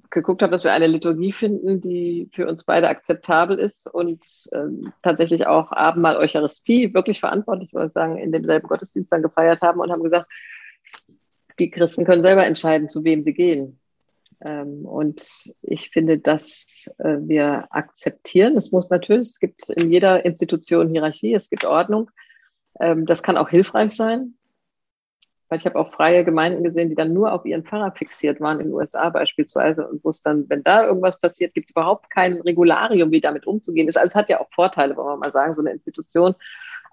geguckt 0.09 0.43
haben, 0.43 0.51
dass 0.51 0.63
wir 0.63 0.73
eine 0.73 0.87
Liturgie 0.87 1.31
finden, 1.31 1.79
die 1.79 2.29
für 2.33 2.47
uns 2.47 2.63
beide 2.63 2.89
akzeptabel 2.89 3.57
ist 3.57 3.87
und 3.87 4.25
ähm, 4.51 4.91
tatsächlich 5.03 5.47
auch 5.47 5.71
Abendmahl 5.71 6.17
Eucharistie 6.17 6.93
wirklich 6.93 7.19
verantwortlich, 7.19 7.73
würde 7.73 7.87
ich 7.87 7.93
sagen, 7.93 8.17
in 8.17 8.31
demselben 8.31 8.67
Gottesdienst 8.67 9.11
dann 9.11 9.21
gefeiert 9.21 9.61
haben 9.61 9.79
und 9.79 9.91
haben 9.91 10.03
gesagt, 10.03 10.27
die 11.59 11.69
Christen 11.69 12.05
können 12.05 12.21
selber 12.21 12.45
entscheiden, 12.45 12.89
zu 12.89 13.03
wem 13.03 13.21
sie 13.21 13.33
gehen. 13.33 13.79
Ähm, 14.43 14.85
und 14.85 15.23
ich 15.61 15.89
finde, 15.91 16.17
dass 16.17 16.93
äh, 16.97 17.17
wir 17.21 17.67
akzeptieren. 17.69 18.57
Es 18.57 18.71
muss 18.71 18.89
natürlich, 18.89 19.29
es 19.29 19.39
gibt 19.39 19.69
in 19.69 19.91
jeder 19.91 20.25
Institution 20.25 20.89
Hierarchie, 20.89 21.33
es 21.33 21.49
gibt 21.49 21.65
Ordnung. 21.65 22.09
Ähm, 22.79 23.05
das 23.05 23.23
kann 23.23 23.37
auch 23.37 23.49
hilfreich 23.49 23.91
sein. 23.91 24.35
Weil 25.47 25.59
ich 25.59 25.65
habe 25.65 25.77
auch 25.77 25.91
freie 25.91 26.23
Gemeinden 26.23 26.63
gesehen, 26.63 26.89
die 26.89 26.95
dann 26.95 27.13
nur 27.13 27.33
auf 27.33 27.45
ihren 27.45 27.65
Pfarrer 27.65 27.91
fixiert 27.91 28.39
waren, 28.39 28.61
in 28.61 28.67
den 28.67 28.73
USA 28.73 29.09
beispielsweise, 29.09 29.85
und 29.85 30.03
wo 30.03 30.09
es 30.09 30.21
dann, 30.21 30.49
wenn 30.49 30.63
da 30.63 30.85
irgendwas 30.85 31.19
passiert, 31.19 31.53
gibt 31.53 31.69
es 31.69 31.75
überhaupt 31.75 32.09
kein 32.09 32.39
Regularium, 32.39 33.11
wie 33.11 33.19
damit 33.19 33.45
umzugehen 33.45 33.89
ist. 33.89 33.97
Also 33.97 34.11
es 34.11 34.15
hat 34.15 34.29
ja 34.29 34.39
auch 34.39 34.49
Vorteile, 34.55 34.95
wollen 34.95 35.07
wir 35.07 35.17
mal 35.17 35.33
sagen, 35.33 35.53
so 35.53 35.61
eine 35.61 35.71
Institution. 35.71 36.35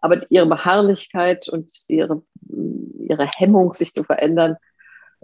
Aber 0.01 0.29
ihre 0.31 0.47
Beharrlichkeit 0.47 1.49
und 1.49 1.71
ihre, 1.87 2.23
ihre 3.09 3.27
Hemmung, 3.37 3.73
sich 3.73 3.93
zu 3.93 4.03
verändern, 4.05 4.57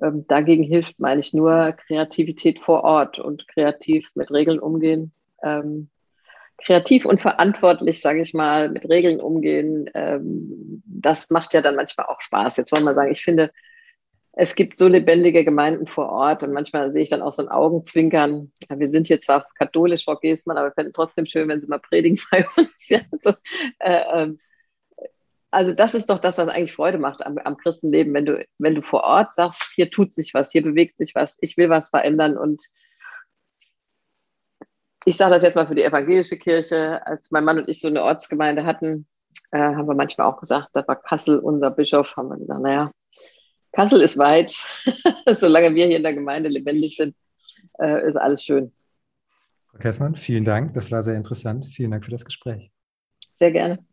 ähm, 0.02 0.26
dagegen 0.26 0.64
hilft, 0.64 0.98
meine 0.98 1.20
ich, 1.20 1.32
nur 1.32 1.72
Kreativität 1.72 2.60
vor 2.60 2.84
Ort 2.84 3.18
und 3.18 3.46
kreativ 3.48 4.10
mit 4.14 4.30
Regeln 4.30 4.58
umgehen. 4.58 5.12
Ähm, 5.42 5.90
kreativ 6.62 7.04
und 7.04 7.20
verantwortlich, 7.20 8.00
sage 8.00 8.20
ich 8.22 8.32
mal, 8.32 8.70
mit 8.70 8.88
Regeln 8.88 9.20
umgehen, 9.20 9.90
ähm, 9.94 10.82
das 10.86 11.30
macht 11.30 11.52
ja 11.54 11.60
dann 11.60 11.76
manchmal 11.76 12.06
auch 12.06 12.20
Spaß. 12.20 12.56
Jetzt 12.56 12.72
wollen 12.72 12.84
wir 12.84 12.94
sagen, 12.94 13.10
ich 13.10 13.22
finde, 13.22 13.50
es 14.36 14.56
gibt 14.56 14.78
so 14.78 14.88
lebendige 14.88 15.44
Gemeinden 15.44 15.86
vor 15.86 16.08
Ort 16.08 16.42
und 16.42 16.52
manchmal 16.52 16.90
sehe 16.92 17.02
ich 17.02 17.10
dann 17.10 17.22
auch 17.22 17.32
so 17.32 17.42
ein 17.42 17.48
Augenzwinkern. 17.48 18.52
Wir 18.68 18.88
sind 18.88 19.06
hier 19.06 19.20
zwar 19.20 19.46
katholisch, 19.56 20.04
Frau 20.04 20.16
Geßmann, 20.16 20.56
aber 20.56 20.68
wir 20.68 20.72
fänden 20.72 20.92
trotzdem 20.92 21.26
schön, 21.26 21.48
wenn 21.48 21.60
Sie 21.60 21.68
mal 21.68 21.78
predigen 21.78 22.18
bei 22.30 22.44
uns. 22.56 22.88
Ja, 22.88 23.00
so, 23.20 23.32
äh, 23.78 24.24
äh, 24.24 24.34
also 25.54 25.72
das 25.72 25.94
ist 25.94 26.10
doch 26.10 26.20
das, 26.20 26.36
was 26.36 26.48
eigentlich 26.48 26.74
Freude 26.74 26.98
macht 26.98 27.24
am, 27.24 27.38
am 27.38 27.56
Christenleben, 27.56 28.12
wenn 28.12 28.26
du, 28.26 28.44
wenn 28.58 28.74
du 28.74 28.82
vor 28.82 29.04
Ort 29.04 29.32
sagst, 29.32 29.72
hier 29.74 29.90
tut 29.90 30.12
sich 30.12 30.34
was, 30.34 30.50
hier 30.50 30.62
bewegt 30.62 30.98
sich 30.98 31.14
was, 31.14 31.38
ich 31.40 31.56
will 31.56 31.70
was 31.70 31.90
verändern 31.90 32.36
und 32.36 32.62
ich 35.06 35.16
sage 35.16 35.32
das 35.34 35.42
jetzt 35.42 35.54
mal 35.54 35.66
für 35.66 35.74
die 35.74 35.84
evangelische 35.84 36.38
Kirche, 36.38 37.06
als 37.06 37.30
mein 37.30 37.44
Mann 37.44 37.58
und 37.58 37.68
ich 37.68 37.80
so 37.80 37.88
eine 37.88 38.02
Ortsgemeinde 38.02 38.64
hatten, 38.64 39.06
äh, 39.52 39.58
haben 39.58 39.86
wir 39.86 39.94
manchmal 39.94 40.26
auch 40.26 40.40
gesagt, 40.40 40.70
da 40.72 40.86
war 40.88 41.00
Kassel 41.00 41.38
unser 41.38 41.70
Bischof, 41.70 42.16
haben 42.16 42.30
wir 42.30 42.38
gesagt, 42.38 42.60
naja, 42.60 42.90
Kassel 43.72 44.00
ist 44.00 44.18
weit, 44.18 44.52
solange 45.30 45.74
wir 45.74 45.86
hier 45.86 45.96
in 45.96 46.02
der 46.02 46.14
Gemeinde 46.14 46.48
lebendig 46.48 46.96
sind, 46.96 47.14
äh, 47.78 48.08
ist 48.08 48.16
alles 48.16 48.42
schön. 48.42 48.72
Frau 49.68 49.78
Kessmann, 49.78 50.16
vielen 50.16 50.44
Dank, 50.44 50.74
das 50.74 50.90
war 50.90 51.02
sehr 51.02 51.16
interessant. 51.16 51.66
Vielen 51.66 51.90
Dank 51.90 52.04
für 52.04 52.10
das 52.10 52.24
Gespräch. 52.24 52.72
Sehr 53.36 53.50
gerne. 53.52 53.84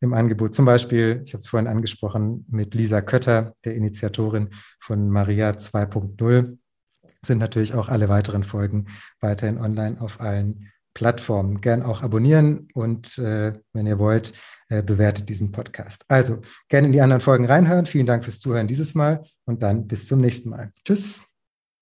im 0.00 0.12
Angebot. 0.12 0.54
Zum 0.54 0.64
Beispiel, 0.64 1.22
ich 1.24 1.32
habe 1.32 1.40
es 1.40 1.46
vorhin 1.46 1.68
angesprochen, 1.68 2.44
mit 2.50 2.74
Lisa 2.74 3.00
Kötter, 3.00 3.54
der 3.64 3.74
Initiatorin 3.74 4.50
von 4.80 5.08
Maria 5.08 5.50
2.0, 5.50 6.58
sind 7.24 7.38
natürlich 7.38 7.74
auch 7.74 7.88
alle 7.88 8.08
weiteren 8.08 8.44
Folgen 8.44 8.86
weiterhin 9.20 9.58
online 9.58 10.00
auf 10.00 10.20
allen 10.20 10.70
Plattformen. 10.94 11.60
Gern 11.60 11.82
auch 11.82 12.02
abonnieren 12.02 12.68
und 12.74 13.18
äh, 13.18 13.52
wenn 13.72 13.86
ihr 13.86 13.98
wollt, 13.98 14.32
äh, 14.68 14.82
bewertet 14.82 15.28
diesen 15.28 15.52
Podcast. 15.52 16.04
Also 16.08 16.40
gerne 16.68 16.86
in 16.88 16.92
die 16.92 17.00
anderen 17.00 17.20
Folgen 17.20 17.46
reinhören. 17.46 17.86
Vielen 17.86 18.06
Dank 18.06 18.24
fürs 18.24 18.40
Zuhören 18.40 18.66
dieses 18.66 18.94
Mal 18.94 19.22
und 19.44 19.62
dann 19.62 19.86
bis 19.86 20.08
zum 20.08 20.20
nächsten 20.20 20.50
Mal. 20.50 20.72
Tschüss. 20.84 21.22